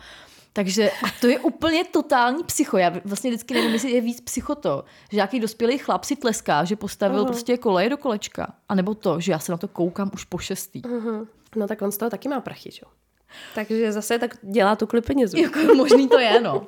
Takže 0.56 0.92
a 0.92 1.08
to 1.22 1.28
je 1.28 1.40
úplně 1.40 1.84
totální 1.84 2.44
psycho. 2.44 2.78
Já 2.78 2.94
vlastně 3.06 3.30
vždycky 3.30 3.54
nevím, 3.54 3.74
jestli 3.74 3.92
je 3.92 4.02
víc 4.02 4.22
psycho 4.22 4.56
to, 4.56 4.84
že 5.12 5.16
nějaký 5.16 5.40
dospělý 5.40 5.78
chlap 5.78 6.04
si 6.04 6.16
tleská, 6.16 6.64
že 6.64 6.76
postavil 6.76 7.22
uh-huh. 7.22 7.28
prostě 7.28 7.58
koleje 7.58 7.90
do 7.90 7.98
kolečka. 7.98 8.54
A 8.70 8.76
nebo 8.76 8.96
to, 8.96 9.20
že 9.20 9.32
já 9.32 9.40
se 9.40 9.52
na 9.52 9.58
to 9.58 9.68
koukám 9.68 10.12
už 10.14 10.24
po 10.24 10.38
šestý. 10.38 10.82
Uh-huh. 10.82 11.28
No 11.56 11.68
tak 11.68 11.82
on 11.82 11.92
z 11.92 11.98
toho 11.98 12.10
taky 12.10 12.30
má 12.30 12.42
prachy, 12.42 12.72
že? 12.72 12.80
jo. 12.86 12.92
Takže 13.56 13.92
zase 13.92 14.20
tak 14.20 14.38
dělá 14.42 14.76
tu 14.76 14.88
klipenězu. 14.88 15.38
Jako 15.38 15.60
možný 15.76 16.10
to 16.10 16.20
je, 16.20 16.42
no. 16.42 16.68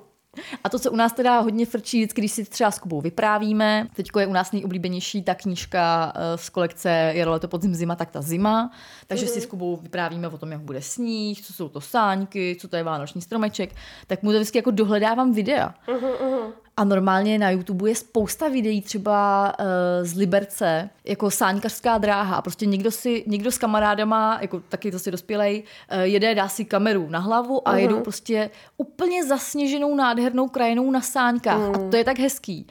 A 0.63 0.69
to, 0.69 0.79
co 0.79 0.91
u 0.91 0.95
nás 0.95 1.13
teda 1.13 1.39
hodně 1.39 1.65
frčí, 1.65 1.99
vždycky, 1.99 2.21
když 2.21 2.31
si 2.31 2.45
třeba 2.45 2.71
s 2.71 2.79
Kubou 2.79 3.01
vyprávíme, 3.01 3.87
teď 3.95 4.07
je 4.19 4.27
u 4.27 4.33
nás 4.33 4.51
nejoblíbenější 4.51 5.23
ta 5.23 5.35
knížka 5.35 6.13
eh, 6.15 6.37
z 6.37 6.49
kolekce 6.49 7.11
Jaro, 7.15 7.31
leto, 7.31 7.47
podzim, 7.47 7.75
zima, 7.75 7.95
tak 7.95 8.11
ta 8.11 8.21
zima. 8.21 8.71
Takže 9.07 9.25
mm-hmm. 9.25 9.33
si 9.33 9.41
s 9.41 9.45
Kubou 9.45 9.75
vyprávíme 9.75 10.27
o 10.27 10.37
tom, 10.37 10.51
jak 10.51 10.61
bude 10.61 10.81
sníh, 10.81 11.41
co 11.41 11.53
jsou 11.53 11.69
to 11.69 11.81
sáňky, 11.81 12.57
co 12.59 12.67
to 12.67 12.75
je 12.75 12.83
vánoční 12.83 13.21
stromeček. 13.21 13.75
Tak 14.07 14.23
mu 14.23 14.31
to 14.31 14.37
vždycky 14.37 14.57
jako 14.57 14.71
dohledávám 14.71 15.33
videa. 15.33 15.73
Mm-hmm. 15.87 16.51
A 16.77 16.83
normálně 16.83 17.39
na 17.39 17.49
YouTube 17.49 17.89
je 17.89 17.95
spousta 17.95 18.47
videí 18.47 18.81
třeba 18.81 19.53
uh, 19.59 19.65
z 20.01 20.13
Liberce, 20.13 20.89
jako 21.05 21.31
sáňkařská 21.31 21.97
dráha. 21.97 22.35
A 22.35 22.41
prostě 22.41 22.65
někdo, 22.65 22.91
si, 22.91 23.23
někdo 23.27 23.51
s 23.51 23.57
kamarádama, 23.57 24.37
jako 24.41 24.59
taky 24.59 24.91
zase 24.91 25.11
dospělej, 25.11 25.63
uh, 25.93 25.99
jede, 26.01 26.35
dá 26.35 26.47
si 26.47 26.65
kameru 26.65 27.09
na 27.09 27.19
hlavu 27.19 27.67
a 27.67 27.73
uh-huh. 27.73 27.77
jedou 27.77 27.99
prostě 27.99 28.49
úplně 28.77 29.25
zasněženou 29.25 29.95
nádhernou 29.95 30.47
krajinou 30.47 30.91
na 30.91 31.01
sáňkách. 31.01 31.59
Uh-huh. 31.59 31.87
A 31.87 31.89
to 31.89 31.97
je 31.97 32.03
tak 32.03 32.19
hezký. 32.19 32.67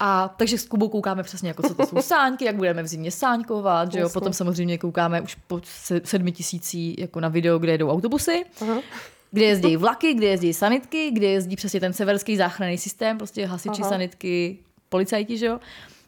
A 0.00 0.34
takže 0.36 0.58
s 0.58 0.66
Kubou 0.66 0.88
koukáme 0.88 1.22
přesně, 1.22 1.48
jako 1.48 1.62
co 1.62 1.74
to 1.74 1.86
jsou 1.86 2.02
sáňky, 2.02 2.44
jak 2.44 2.56
budeme 2.56 2.82
v 2.82 2.86
zimě 2.86 3.10
sáňkovat, 3.10 3.92
že 3.92 4.00
jo? 4.00 4.08
Potom 4.08 4.32
samozřejmě 4.32 4.78
koukáme 4.78 5.20
už 5.20 5.34
po 5.34 5.60
sedmi 6.04 6.32
tisící 6.32 6.96
jako 6.98 7.20
na 7.20 7.28
video, 7.28 7.58
kde 7.58 7.72
jedou 7.72 7.90
autobusy. 7.90 8.44
Uh-huh 8.60 8.82
kde 9.30 9.44
jezdí 9.44 9.76
vlaky, 9.76 10.14
kde 10.14 10.26
jezdí 10.26 10.54
sanitky, 10.54 11.10
kde 11.10 11.26
jezdí 11.26 11.56
přesně 11.56 11.80
ten 11.80 11.92
severský 11.92 12.36
záchranný 12.36 12.78
systém, 12.78 13.18
prostě 13.18 13.46
hasiči, 13.46 13.82
Aha. 13.82 13.90
sanitky, 13.90 14.58
policajti, 14.88 15.38
že 15.38 15.46
jo. 15.46 15.60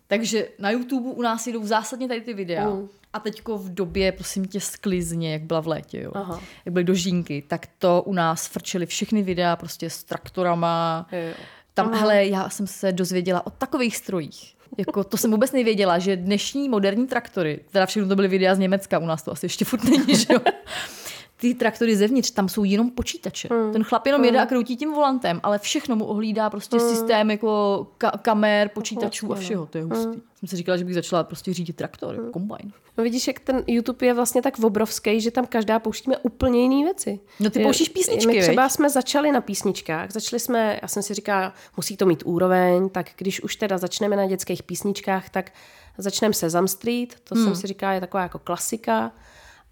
Takže 0.07 0.49
na 0.59 0.71
YouTube 0.71 1.11
u 1.11 1.23
nás 1.23 1.47
jdou 1.47 1.67
zásadně 1.67 2.09
tady 2.09 2.21
ty 2.21 2.35
videa. 2.35 2.71
Mm. 2.71 2.89
A 3.13 3.21
teďko 3.21 3.59
v 3.59 3.75
době, 3.75 4.13
prosím 4.13 4.45
tě, 4.45 4.61
sklizně, 4.61 5.33
jak 5.33 5.43
byla 5.43 5.61
v 5.61 5.67
létě, 5.67 6.01
jo. 6.01 6.11
Aha. 6.15 6.41
jak 6.65 6.73
byly 6.73 6.85
dožínky, 6.85 7.45
tak 7.49 7.67
to 7.79 8.03
u 8.07 8.13
nás 8.13 8.47
frčely 8.47 8.87
všechny 8.87 9.23
videa 9.23 9.57
prostě 9.57 9.91
s 9.91 10.05
traktorama. 10.05 11.07
Jo. 11.13 11.35
Tam, 11.75 11.89
Aha. 11.89 12.01
hele, 12.01 12.27
já 12.27 12.49
jsem 12.49 12.67
se 12.67 12.93
dozvěděla 12.93 13.47
o 13.47 13.51
takových 13.51 13.97
strojích. 13.97 14.57
Jako, 14.79 15.05
to 15.05 15.17
jsem 15.17 15.31
vůbec 15.31 15.53
nevěděla, 15.53 15.99
že 15.99 16.17
dnešní 16.17 16.69
moderní 16.69 17.07
traktory, 17.07 17.61
teda 17.71 17.87
všechno 17.87 18.09
to 18.09 18.17
byly 18.17 18.29
videa 18.29 18.55
z 18.55 18.59
Německa, 18.59 18.99
u 18.99 19.07
nás 19.07 19.23
to 19.23 19.33
asi 19.33 19.47
ještě 19.47 19.65
furt 19.65 19.85
není, 19.85 20.17
že 20.17 20.27
jo 20.33 20.41
ty 21.41 21.55
traktory 21.55 21.97
zevnitř, 21.97 22.31
tam 22.31 22.49
jsou 22.49 22.65
jenom 22.65 22.91
počítače. 22.91 23.49
Mm. 23.53 23.73
Ten 23.73 23.85
chlap 23.85 24.07
jenom 24.07 24.21
mm. 24.21 24.25
jede 24.25 24.41
a 24.41 24.47
kroutí 24.47 24.77
tím 24.77 24.93
volantem, 24.93 25.41
ale 25.43 25.59
všechno 25.59 25.97
mu 25.97 26.05
ohlídá 26.05 26.51
prostě 26.51 26.77
mm. 26.77 26.89
systém 26.89 27.31
jako 27.31 27.87
ka- 27.99 28.19
kamer, 28.19 28.69
počítačů 28.69 29.33
a 29.33 29.37
všeho. 29.37 29.67
To 29.67 29.79
je 29.79 29.85
hustý. 29.85 30.07
Mm. 30.07 30.23
Jsem 30.39 30.49
si 30.49 30.57
říkala, 30.57 30.77
že 30.77 30.85
bych 30.85 30.95
začala 30.95 31.25
prostě 31.25 31.55
řídit 31.55 31.77
traktor, 31.77 32.17
mm. 32.17 32.31
kombajn. 32.31 32.73
No 32.99 33.05
vidíš, 33.05 33.27
jak 33.27 33.41
ten 33.41 33.65
YouTube 33.67 34.07
je 34.07 34.15
vlastně 34.15 34.43
tak 34.43 34.59
obrovský, 34.59 35.21
že 35.21 35.31
tam 35.31 35.47
každá 35.47 35.79
pouštíme 35.79 36.17
úplně 36.17 36.63
jiné 36.63 36.85
věci. 36.85 37.21
No 37.41 37.51
ty 37.51 37.63
pouštíš 37.63 37.89
písničky, 37.89 38.27
My 38.27 38.41
třeba 38.41 38.63
veď? 38.63 38.73
jsme 38.73 38.91
začali 38.91 39.33
na 39.33 39.41
písničkách, 39.41 40.11
začali 40.11 40.41
jsme, 40.41 40.79
já 40.83 40.89
jsem 40.89 41.03
si 41.03 41.15
říkala, 41.15 41.55
musí 41.77 41.97
to 41.97 42.07
mít 42.07 42.23
úroveň, 42.27 42.89
tak 42.89 43.11
když 43.17 43.43
už 43.43 43.57
teda 43.57 43.79
začneme 43.79 44.17
na 44.17 44.27
dětských 44.27 44.63
písničkách, 44.63 45.31
tak 45.31 45.53
začneme 45.99 46.35
se 46.35 46.41
Sesame 46.41 46.69
Street, 46.69 47.15
to 47.25 47.35
hmm. 47.35 47.45
jsem 47.45 47.57
si 47.57 47.67
říkala, 47.67 47.93
je 47.93 48.01
taková 48.01 48.23
jako 48.23 48.39
klasika 48.39 49.13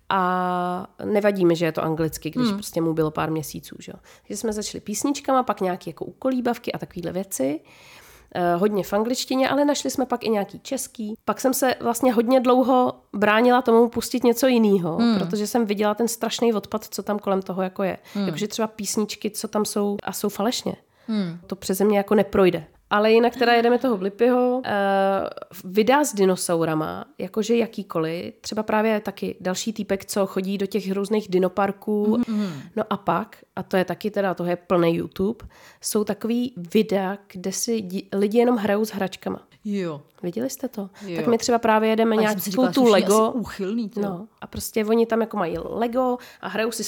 a 0.09 0.87
nevadí 1.05 1.45
mi, 1.47 1.57
že 1.57 1.65
je 1.65 1.73
to 1.73 1.85
anglicky, 1.85 2.31
když 2.31 2.47
hmm. 2.47 2.57
prostě 2.57 2.81
mu 2.81 2.95
bylo 2.95 3.11
pár 3.11 3.31
měsíců. 3.31 3.77
Že? 3.79 3.93
Takže 4.23 4.37
jsme 4.37 4.53
začali 4.53 4.81
písničkama, 4.81 5.43
pak 5.43 5.61
nějaké 5.61 5.91
jako 5.91 6.05
ukolíbavky 6.05 6.73
a 6.73 6.79
takovéhle 6.79 7.13
věci. 7.13 7.61
Eh, 8.35 8.55
hodně 8.55 8.85
v 8.85 8.93
angličtině, 8.93 9.49
ale 9.49 9.65
našli 9.65 9.91
jsme 9.91 10.07
pak 10.07 10.25
i 10.25 10.29
nějaký 10.29 10.61
český. 10.61 11.15
Pak 11.25 11.41
jsem 11.41 11.55
se 11.55 11.75
vlastně 11.81 12.13
hodně 12.13 12.41
dlouho 12.41 12.93
bránila 13.13 13.63
tomu 13.63 13.89
pustit 13.89 14.25
něco 14.25 14.47
jiného, 14.47 14.97
hmm. 14.97 15.19
protože 15.19 15.47
jsem 15.47 15.67
viděla 15.67 15.95
ten 15.95 16.09
strašný 16.09 16.55
odpad, 16.55 16.85
co 16.85 17.03
tam 17.03 17.19
kolem 17.19 17.43
toho 17.43 17.63
jako 17.63 17.83
je. 17.83 17.99
Hmm. 18.15 18.27
Jakože 18.27 18.49
třeba 18.49 18.69
písničky, 18.69 19.31
co 19.31 19.49
tam 19.49 19.65
jsou 19.65 19.97
a 20.03 20.13
jsou 20.13 20.29
falešně. 20.29 20.77
Hmm. 21.07 21.39
To 21.47 21.57
přeze 21.57 21.85
mě 21.85 21.99
jako 21.99 22.15
neprojde. 22.15 22.67
Ale 22.91 23.13
jinak 23.13 23.37
teda 23.37 23.53
jedeme 23.53 23.79
toho 23.79 23.97
Blippiho. 23.97 24.57
Uh, 24.57 24.63
videa 25.65 26.05
s 26.05 26.15
dinosaurama, 26.15 27.05
jakože 27.19 27.57
jakýkoliv. 27.57 28.35
Třeba 28.41 28.63
právě 28.63 29.01
taky 29.01 29.37
další 29.41 29.73
týpek, 29.73 30.05
co 30.05 30.27
chodí 30.27 30.59
do 30.59 30.67
těch 30.67 30.93
různých 30.93 31.29
dinoparků. 31.29 32.17
Mm-hmm. 32.17 32.51
No 32.77 32.85
a 32.91 32.97
pak, 32.97 33.37
a 33.57 33.63
to 33.63 33.77
je 33.77 33.85
taky 33.85 34.11
teda, 34.11 34.35
to 34.35 34.45
je 34.45 34.57
plný 34.57 34.97
YouTube, 34.97 35.47
jsou 35.81 36.05
takový 36.05 36.55
videa, 36.57 37.19
kde 37.33 37.53
si 37.53 37.89
lidi 38.13 38.39
jenom 38.39 38.57
hrajou 38.57 38.85
s 38.85 38.91
hračkama. 38.91 39.48
Jo. 39.71 40.01
Viděli 40.23 40.51
jste 40.51 40.69
to? 40.69 40.91
Jo. 41.07 41.17
Tak 41.17 41.27
my 41.27 41.39
třeba 41.39 41.59
právě 41.59 41.91
jedeme 41.91 42.17
nějakou 42.17 42.69
tu 42.69 42.85
Lego. 42.85 43.31
Úchylný, 43.31 43.91
no, 43.97 44.27
a 44.41 44.47
prostě 44.47 44.85
oni 44.85 45.07
tam 45.07 45.21
jako 45.21 45.37
mají 45.37 45.59
Lego 45.65 46.19
a 46.41 46.49
hrajou 46.49 46.71
si, 46.71 46.83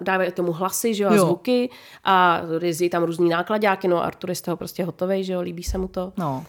dávají 0.00 0.32
tomu 0.32 0.52
hlasy, 0.52 0.94
že 0.94 1.04
jo, 1.04 1.10
a 1.10 1.14
jo. 1.14 1.24
zvuky 1.26 1.70
a 2.04 2.42
jezdí 2.60 2.90
tam 2.90 3.02
různý 3.02 3.28
nákladáky, 3.28 3.88
no 3.88 4.02
Artur 4.02 4.30
je 4.30 4.36
z 4.36 4.42
toho 4.42 4.56
prostě 4.56 4.84
hotový, 4.84 5.24
že 5.24 5.32
jo, 5.32 5.40
líbí 5.40 5.62
se 5.62 5.78
mu 5.78 5.88
to. 5.88 6.12
No. 6.16 6.44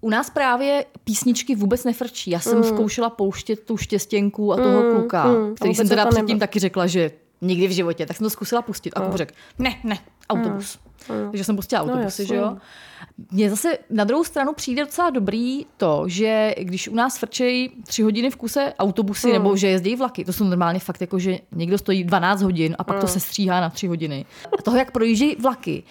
U 0.00 0.10
nás 0.10 0.30
právě 0.30 0.84
písničky 1.04 1.54
vůbec 1.54 1.84
nefrčí. 1.84 2.30
Já 2.30 2.40
jsem 2.40 2.58
mm. 2.58 2.64
zkoušela 2.64 3.10
pouštět 3.10 3.60
tu 3.60 3.76
štěstěnku 3.76 4.52
a 4.52 4.56
toho 4.56 4.82
mm, 4.82 4.90
kluka, 4.90 5.24
mm, 5.24 5.54
který 5.54 5.74
jsem 5.74 5.88
teda 5.88 6.06
předtím 6.06 6.38
taky 6.38 6.58
řekla, 6.58 6.86
že 6.86 7.10
nikdy 7.40 7.68
v 7.68 7.70
životě, 7.70 8.06
tak 8.06 8.16
jsem 8.16 8.24
to 8.24 8.30
zkusila 8.30 8.62
pustit 8.62 8.90
a 8.96 9.02
mm. 9.02 9.16
řekl, 9.16 9.34
ne, 9.58 9.74
ne, 9.84 9.98
autobus. 10.28 10.78
Mm. 11.08 11.30
Takže 11.30 11.44
jsem 11.44 11.56
pustila 11.56 11.82
no, 11.82 11.92
autobusy, 11.92 12.22
no, 12.22 12.26
že 12.26 12.34
jo. 12.34 12.56
Mně 13.30 13.50
zase 13.50 13.78
na 13.90 14.04
druhou 14.04 14.24
stranu 14.24 14.52
přijde 14.52 14.84
docela 14.84 15.10
dobrý 15.10 15.66
to, 15.76 16.04
že 16.06 16.54
když 16.58 16.88
u 16.88 16.94
nás 16.94 17.18
frčejí 17.18 17.70
tři 17.86 18.02
hodiny 18.02 18.30
v 18.30 18.36
kuse 18.36 18.72
autobusy 18.78 19.26
mm. 19.26 19.32
nebo 19.32 19.56
že 19.56 19.68
jezdí 19.68 19.96
vlaky, 19.96 20.24
to 20.24 20.32
jsou 20.32 20.44
normálně 20.44 20.78
fakt 20.80 21.00
jako, 21.00 21.18
že 21.18 21.38
někdo 21.52 21.78
stojí 21.78 22.04
12 22.04 22.42
hodin 22.42 22.76
a 22.78 22.84
pak 22.84 22.96
mm. 22.96 23.00
to 23.00 23.06
se 23.06 23.20
stříhá 23.20 23.60
na 23.60 23.70
tři 23.70 23.86
hodiny. 23.86 24.26
A 24.58 24.62
toho, 24.62 24.76
jak 24.76 24.90
projíždí 24.90 25.36
vlaky, 25.36 25.82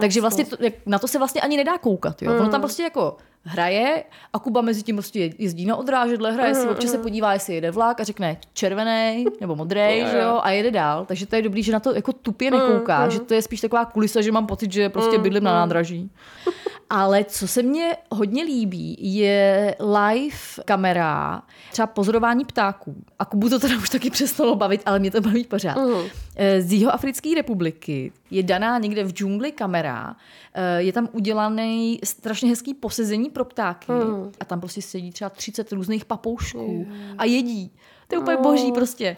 takže 0.00 0.20
vlastně 0.20 0.44
to, 0.44 0.56
na 0.86 0.98
to 0.98 1.08
se 1.08 1.18
vlastně 1.18 1.40
ani 1.40 1.56
nedá 1.56 1.78
koukat. 1.78 2.22
Jo? 2.22 2.36
Ono 2.40 2.48
tam 2.48 2.60
prostě 2.60 2.82
jako 2.82 3.16
hraje 3.44 4.04
a 4.32 4.38
Kuba 4.38 4.60
mezi 4.60 4.82
tím 4.82 4.96
prostě 4.96 5.30
jezdí 5.38 5.66
na 5.66 5.76
odrážedle, 5.76 6.32
hraje 6.32 6.54
si, 6.54 6.68
občas 6.68 6.90
mm. 6.90 6.96
se 6.96 6.98
podívá, 6.98 7.32
jestli 7.32 7.54
jede 7.54 7.70
vlak 7.70 8.00
a 8.00 8.04
řekne 8.04 8.36
červený 8.52 9.26
nebo 9.40 9.56
modrý, 9.56 10.04
že 10.10 10.18
jo, 10.22 10.40
a 10.42 10.50
jede 10.50 10.70
dál. 10.70 11.04
Takže 11.04 11.26
to 11.26 11.36
je 11.36 11.42
dobrý, 11.42 11.62
že 11.62 11.72
na 11.72 11.80
to 11.80 11.94
jako 11.94 12.12
tupě 12.12 12.50
nekouká, 12.50 13.04
mm, 13.04 13.10
že 13.10 13.20
to 13.20 13.34
je 13.34 13.42
spíš 13.42 13.60
taková 13.60 13.84
kulisa, 13.84 14.20
že 14.20 14.32
mám 14.32 14.46
pocit, 14.46 14.72
že 14.72 14.88
prostě 14.88 15.18
bydlím 15.18 15.44
na 15.44 15.52
nádraží. 15.52 16.10
Ale 16.90 17.24
co 17.24 17.48
se 17.48 17.62
mně 17.62 17.96
hodně 18.10 18.42
líbí, 18.42 18.96
je 18.98 19.74
live 19.80 20.36
kamera, 20.64 21.42
třeba 21.72 21.86
pozorování 21.86 22.44
ptáků. 22.44 23.04
A 23.18 23.24
Kubu 23.24 23.48
to 23.48 23.58
teda 23.58 23.76
už 23.76 23.90
taky 23.90 24.10
přestalo 24.10 24.56
bavit, 24.56 24.82
ale 24.86 24.98
mě 24.98 25.10
to 25.10 25.20
baví 25.20 25.44
pořád. 25.44 25.76
Uh. 25.76 26.00
Z 26.58 26.72
Jihoafrické 26.72 27.34
republiky 27.34 28.12
je 28.30 28.42
daná 28.42 28.78
někde 28.78 29.04
v 29.04 29.12
džungli 29.12 29.52
kamera, 29.52 30.16
eh, 30.54 30.82
je 30.82 30.92
tam 30.92 31.08
udělaný 31.12 32.00
strašně 32.04 32.48
hezký 32.48 32.74
posezení 32.74 33.30
pro 33.30 33.44
ptáky 33.44 33.92
uh. 33.92 34.30
a 34.40 34.44
tam 34.44 34.60
prostě 34.60 34.82
sedí 34.82 35.10
třeba 35.10 35.30
30 35.30 35.72
různých 35.72 36.04
papoušků 36.04 36.66
uh. 36.66 36.86
a 37.18 37.24
jedí. 37.24 37.72
To 38.08 38.14
je 38.14 38.18
úplně 38.18 38.36
boží 38.36 38.72
prostě. 38.72 39.16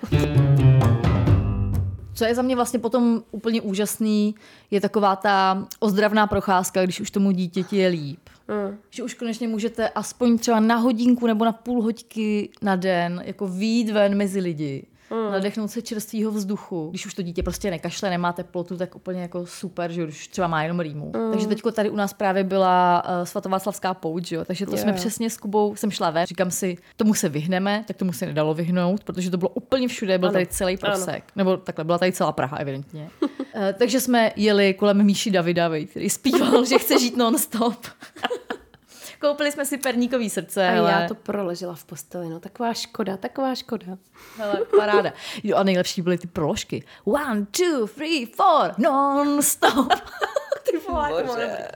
Co 2.20 2.24
je 2.24 2.34
za 2.34 2.42
mě 2.42 2.56
vlastně 2.56 2.78
potom 2.78 3.22
úplně 3.30 3.60
úžasný, 3.60 4.34
je 4.70 4.80
taková 4.80 5.16
ta 5.16 5.66
ozdravná 5.78 6.26
procházka, 6.26 6.84
když 6.84 7.00
už 7.00 7.10
tomu 7.10 7.30
dítěti 7.30 7.76
je 7.76 7.88
líp. 7.88 8.18
Mm. 8.48 8.78
Že 8.90 9.02
už 9.02 9.14
konečně 9.14 9.48
můžete 9.48 9.88
aspoň 9.88 10.38
třeba 10.38 10.60
na 10.60 10.76
hodinku 10.76 11.26
nebo 11.26 11.44
na 11.44 11.52
půl 11.52 11.82
hoďky 11.82 12.50
na 12.62 12.76
den 12.76 13.22
jako 13.24 13.48
výjít 13.48 13.90
ven 13.90 14.14
mezi 14.14 14.40
lidi 14.40 14.86
mm. 15.10 15.32
nadechnout 15.32 15.70
se 15.70 15.82
čerstvého 15.82 16.30
vzduchu. 16.30 16.88
Když 16.90 17.06
už 17.06 17.14
to 17.14 17.22
dítě 17.22 17.42
prostě 17.42 17.70
nekašle, 17.70 18.10
nemá 18.10 18.32
teplotu, 18.32 18.76
tak 18.76 18.96
úplně 18.96 19.22
jako 19.22 19.46
super, 19.46 19.92
že 19.92 20.04
už 20.04 20.28
třeba 20.28 20.48
má 20.48 20.62
jenom 20.62 20.80
rýmu. 20.80 21.12
Mm. 21.16 21.30
Takže 21.30 21.46
teďko 21.46 21.72
tady 21.72 21.90
u 21.90 21.96
nás 21.96 22.12
právě 22.12 22.44
byla 22.44 23.02
uh, 23.04 23.24
svatováclavská 23.24 23.94
pouť, 23.94 24.32
jo? 24.32 24.44
takže 24.44 24.66
to 24.66 24.72
yeah. 24.72 24.82
jsme 24.82 24.92
přesně 24.92 25.30
s 25.30 25.36
Kubou, 25.36 25.76
jsem 25.76 25.90
šla 25.90 26.10
ven, 26.10 26.26
říkám 26.26 26.50
si, 26.50 26.76
tomu 26.96 27.14
se 27.14 27.28
vyhneme, 27.28 27.84
tak 27.86 27.96
tomu 27.96 28.12
se 28.12 28.26
nedalo 28.26 28.54
vyhnout, 28.54 29.04
protože 29.04 29.30
to 29.30 29.36
bylo 29.36 29.48
úplně 29.48 29.88
všude, 29.88 30.18
byl 30.18 30.28
ano. 30.28 30.32
tady 30.32 30.46
celý 30.46 30.76
prosek, 30.76 31.24
ano. 31.24 31.32
nebo 31.36 31.56
takhle, 31.56 31.84
byla 31.84 31.98
tady 31.98 32.12
celá 32.12 32.32
Praha 32.32 32.56
evidentně. 32.56 33.10
uh, 33.22 33.28
takže 33.78 34.00
jsme 34.00 34.32
jeli 34.36 34.74
kolem 34.74 35.04
Míši 35.04 35.30
Davida, 35.30 35.70
který 35.90 36.10
zpíval, 36.10 36.64
že 36.64 36.78
chce 36.78 36.98
žít 36.98 37.16
non-stop. 37.16 37.76
Koupili 39.20 39.52
jsme 39.52 39.66
si 39.66 39.78
perníkový 39.78 40.30
srdce. 40.30 40.68
A 40.68 40.70
hele. 40.70 40.90
já 40.90 41.08
to 41.08 41.14
proložila 41.14 41.74
v 41.74 41.84
posteli, 41.84 42.28
no 42.28 42.40
taková 42.40 42.74
škoda, 42.74 43.16
taková 43.16 43.54
škoda. 43.54 43.86
Hele, 44.36 44.60
paráda. 44.78 45.12
Jo, 45.42 45.56
a 45.56 45.62
nejlepší 45.62 46.02
byly 46.02 46.18
ty 46.18 46.26
proložky. 46.26 46.84
One, 47.04 47.46
two, 47.50 47.86
three, 47.86 48.26
four, 48.26 48.74
non-stop. 48.78 49.92
ty 50.70 50.78
Bože. 50.88 51.68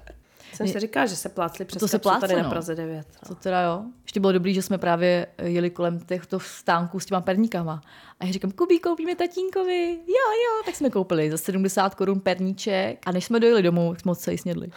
Jsem 0.55 0.69
si 0.69 0.81
říkala, 0.81 1.07
že 1.07 1.17
se 1.17 1.29
plácli 1.29 1.65
přes 1.65 1.81
to 1.81 1.89
se 1.89 1.99
plácli, 1.99 2.21
tady 2.21 2.37
no. 2.37 2.43
na 2.43 2.51
Praze 2.51 2.75
9. 2.75 3.07
No. 3.23 3.29
To 3.29 3.35
teda 3.35 3.61
jo. 3.61 3.83
Ještě 4.03 4.21
bylo 4.21 4.33
dobrý, 4.33 4.55
že 4.55 4.63
jsme 4.63 4.79
právě 4.79 5.27
jeli 5.43 5.71
kolem 5.71 6.01
těchto 6.01 6.41
stánků 6.41 7.01
s 7.01 7.07
těma 7.07 7.21
perníkama. 7.21 7.81
A 8.21 8.25
já 8.25 8.33
říkám, 8.33 8.51
Kubí, 8.51 8.79
koupíme 8.79 9.15
tatínkovi. 9.15 9.99
Jo, 10.07 10.33
jo, 10.45 10.63
tak 10.67 10.75
jsme 10.75 10.91
koupili 10.91 11.31
za 11.31 11.39
70 11.39 11.95
korun 11.95 12.21
perníček. 12.21 12.99
A 13.07 13.13
než 13.13 13.25
jsme 13.25 13.41
dojeli 13.41 13.63
domů, 13.63 13.95
jsme 13.95 14.09
moc 14.09 14.21
se 14.21 14.39
snědli. 14.39 14.71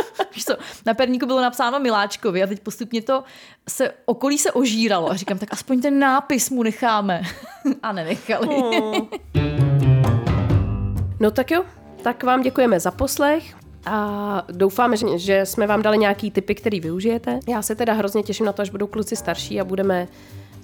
Víš 0.34 0.44
co, 0.44 0.56
na 0.86 0.94
perníku 0.94 1.26
bylo 1.26 1.40
napsáno 1.40 1.80
Miláčkovi 1.80 2.42
a 2.42 2.46
teď 2.46 2.60
postupně 2.60 3.02
to 3.02 3.24
se, 3.68 3.92
okolí 4.04 4.38
se 4.38 4.52
ožíralo 4.52 5.10
a 5.10 5.16
říkám, 5.16 5.38
tak 5.38 5.52
aspoň 5.52 5.80
ten 5.80 5.98
nápis 5.98 6.50
mu 6.50 6.62
necháme. 6.62 7.22
a 7.82 7.92
nenechali. 7.92 8.46
Hmm. 8.46 9.08
no 11.20 11.30
tak 11.30 11.50
jo, 11.50 11.64
tak 12.02 12.22
vám 12.22 12.42
děkujeme 12.42 12.80
za 12.80 12.90
poslech. 12.90 13.54
A 13.86 14.44
doufáme, 14.52 14.96
že 15.16 15.46
jsme 15.46 15.66
vám 15.66 15.82
dali 15.82 15.98
nějaký 15.98 16.30
tipy, 16.30 16.54
který 16.54 16.80
využijete. 16.80 17.40
Já 17.48 17.62
se 17.62 17.74
teda 17.74 17.92
hrozně 17.92 18.22
těším 18.22 18.46
na 18.46 18.52
to, 18.52 18.62
až 18.62 18.70
budou 18.70 18.86
kluci 18.86 19.16
starší 19.16 19.60
a 19.60 19.64
budeme 19.64 20.08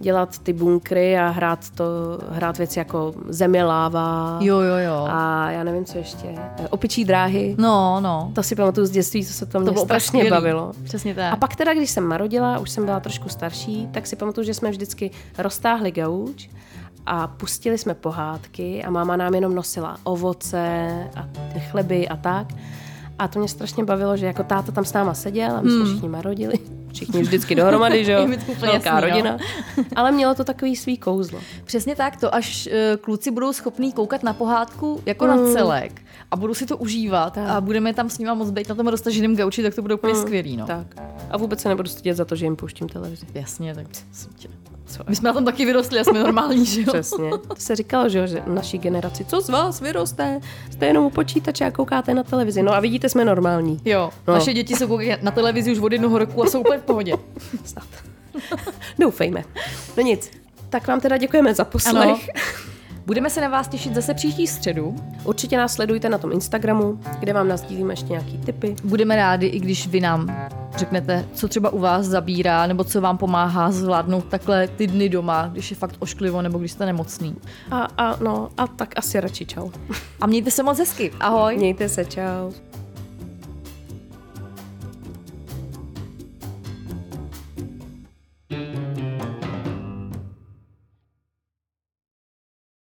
dělat 0.05 0.38
ty 0.38 0.52
bunkry 0.52 1.18
a 1.18 1.28
hrát, 1.28 1.70
to, 1.74 1.84
hrát 2.30 2.59
věci 2.59 2.78
jako 2.78 3.14
země, 3.28 3.64
láva 3.64 4.38
Jo, 4.40 4.61
jo, 4.61 4.76
jo. 4.76 5.07
a 5.11 5.50
já 5.50 5.64
nevím, 5.64 5.84
co 5.84 5.98
ještě. 5.98 6.34
Opičí 6.70 7.05
dráhy. 7.05 7.55
No, 7.59 8.00
no. 8.00 8.30
To 8.34 8.42
si 8.42 8.57
pamatuju 8.57 8.86
z 8.86 8.90
dětství, 8.90 9.26
co 9.26 9.32
se 9.32 9.46
to 9.46 9.61
mě 9.61 9.76
strašně 9.76 10.07
skvělý. 10.09 10.30
bavilo. 10.30 10.72
Přesně 10.84 11.14
tak. 11.14 11.32
A 11.32 11.36
pak 11.36 11.57
teda, 11.57 11.74
když 11.74 11.90
jsem 11.90 12.09
narodila, 12.09 12.59
už 12.59 12.70
jsem 12.70 12.84
byla 12.84 13.00
trošku 13.00 13.28
starší, 13.28 13.88
tak 13.92 14.07
si 14.07 14.16
pamatuju, 14.16 14.46
že 14.46 14.55
jsme 14.55 14.70
vždycky 14.70 15.11
roztáhli 15.38 15.90
gauč 15.92 16.48
a 17.07 17.26
pustili 17.26 17.78
jsme 17.78 17.94
pohádky 17.94 18.84
a 18.84 18.90
máma 18.90 19.16
nám 19.16 19.34
jenom 19.34 19.55
nosila 19.55 19.96
ovoce 20.05 20.88
a 21.16 21.28
chleby 21.70 22.09
a 22.09 22.16
tak. 22.16 22.46
A 23.18 23.28
to 23.28 23.38
mě 23.38 23.48
strašně 23.48 23.84
bavilo, 23.84 24.16
že 24.16 24.26
jako 24.26 24.42
táta 24.42 24.72
tam 24.72 24.84
s 24.84 24.92
náma 24.92 25.14
seděl 25.14 25.57
a 25.57 25.61
my 25.61 25.70
jsme 25.70 25.84
všichni 25.84 26.09
marodili. 26.09 26.55
Všichni 26.95 27.22
vždycky 27.22 27.55
dohromady, 27.55 28.05
že 28.05 28.12
jo? 28.12 28.28
Velká 28.59 28.72
jasný, 28.74 28.90
no. 28.90 29.01
rodina. 29.01 29.38
Ale 29.97 30.12
mělo 30.12 30.34
to 30.34 30.45
takový 30.45 30.76
svý 30.76 30.99
kouzlo. 30.99 31.40
Přesně 31.64 31.97
tak, 31.97 32.16
to 32.16 32.34
až 32.34 32.66
uh, 32.66 32.97
kluci 33.01 33.30
budou 33.30 33.53
schopní 33.53 33.92
koukat 33.92 34.22
na 34.22 34.32
pohádku 34.32 35.03
jako 35.07 35.26
na 35.26 35.36
celek 35.53 36.03
a 36.30 36.36
budou 36.36 36.55
si 36.55 36.66
to 36.66 36.76
užívat 36.76 37.38
a 37.38 37.61
budeme 37.61 37.95
tam 37.95 38.11
s 38.11 38.18
nima 38.18 38.34
moc 38.34 38.51
být 38.51 38.68
na 38.68 38.74
tom 38.74 38.86
roztaženém 38.86 39.36
gauči, 39.36 39.62
tak 39.62 39.74
to 39.74 39.82
bude 39.82 39.95
úplně 39.95 40.14
skvělý, 40.14 40.57
no. 40.57 40.66
Tak. 40.66 40.86
A 41.30 41.36
vůbec 41.36 41.61
se 41.61 41.68
nebudu 41.68 41.88
stydět 41.88 42.16
za 42.16 42.24
to, 42.24 42.36
že 42.36 42.47
jim 42.47 42.57
pouštím 42.57 42.88
televizi. 42.88 43.26
Jasně, 43.34 43.74
tak 43.74 43.86
prosím 43.88 44.32
tě. 44.36 44.49
Co? 44.87 45.03
My 45.09 45.16
jsme 45.16 45.26
na 45.28 45.32
tom 45.32 45.45
taky 45.45 45.64
vyrostli 45.64 45.99
a 46.01 46.05
jsme 46.05 46.18
normální, 46.22 46.66
že 46.66 46.80
jo? 46.80 46.87
Přesně. 46.93 47.30
To 47.30 47.55
se 47.59 47.76
říkalo, 47.76 48.09
že, 48.09 48.18
jo, 48.18 48.26
že 48.26 48.43
naší 48.47 48.78
generaci, 48.78 49.24
co 49.24 49.41
z 49.41 49.49
vás 49.49 49.80
vyroste? 49.80 50.41
Jste 50.70 50.87
jenom 50.87 51.05
u 51.05 51.11
počítače 51.11 51.64
a 51.64 51.70
koukáte 51.70 52.14
na 52.14 52.22
televizi. 52.22 52.62
No 52.62 52.74
a 52.74 52.80
vidíte, 52.80 53.09
jsme 53.09 53.24
normální. 53.24 53.80
Jo, 53.85 54.11
No. 54.28 54.35
naše 54.35 54.53
děti 54.53 54.76
jsou 54.76 54.87
koukají 54.87 55.12
na 55.22 55.30
televizi 55.30 55.72
už 55.72 55.78
od 55.78 55.93
jednoho 55.93 56.18
roku 56.18 56.45
a 56.45 56.47
jsou 56.47 56.61
úplně 56.61 56.78
v 56.78 56.82
pohodě. 56.82 57.14
Snad. 57.64 57.87
Doufejme. 58.99 59.45
No 59.97 60.03
nic. 60.03 60.30
Tak 60.70 60.87
vám 60.89 61.01
teda 61.01 61.16
děkujeme 61.16 61.55
za 61.55 61.64
poslech. 61.64 61.97
Ano. 62.05 62.18
Budeme 63.07 63.30
se 63.30 63.40
na 63.40 63.48
vás 63.48 63.68
těšit 63.68 63.94
zase 63.94 64.14
příští 64.14 64.46
středu. 64.46 64.96
Určitě 65.24 65.57
nás 65.57 65.72
sledujte 65.72 66.09
na 66.09 66.18
tom 66.18 66.32
Instagramu, 66.32 67.00
kde 67.18 67.32
vám 67.32 67.48
nazdílíme 67.48 67.92
ještě 67.92 68.12
nějaký 68.12 68.38
tipy. 68.38 68.76
Budeme 68.84 69.16
rádi, 69.16 69.46
i 69.46 69.61
když 69.61 69.86
vy 69.86 70.00
nám 70.00 70.48
řeknete, 70.76 71.24
co 71.34 71.48
třeba 71.48 71.70
u 71.70 71.78
vás 71.78 72.07
zabírá, 72.07 72.66
nebo 72.66 72.84
co 72.84 73.00
vám 73.00 73.18
pomáhá 73.18 73.70
zvládnout 73.70 74.24
takhle 74.24 74.68
ty 74.68 74.86
dny 74.86 75.09
doma, 75.09 75.48
když 75.52 75.70
je 75.70 75.76
fakt 75.76 75.96
ošklivo, 75.98 76.42
nebo 76.42 76.59
když 76.59 76.72
jste 76.72 76.86
nemocný. 76.86 77.36
A, 77.70 77.88
a, 77.98 78.16
no, 78.22 78.48
a 78.57 78.66
tak 78.66 78.92
asi 78.96 79.20
radši 79.20 79.46
čau. 79.46 79.70
A 80.20 80.26
mějte 80.26 80.50
se 80.50 80.62
moc 80.62 80.78
hezky. 80.78 81.12
Ahoj. 81.20 81.57
Mějte 81.57 81.88
se, 81.88 82.05
čau. 82.05 82.52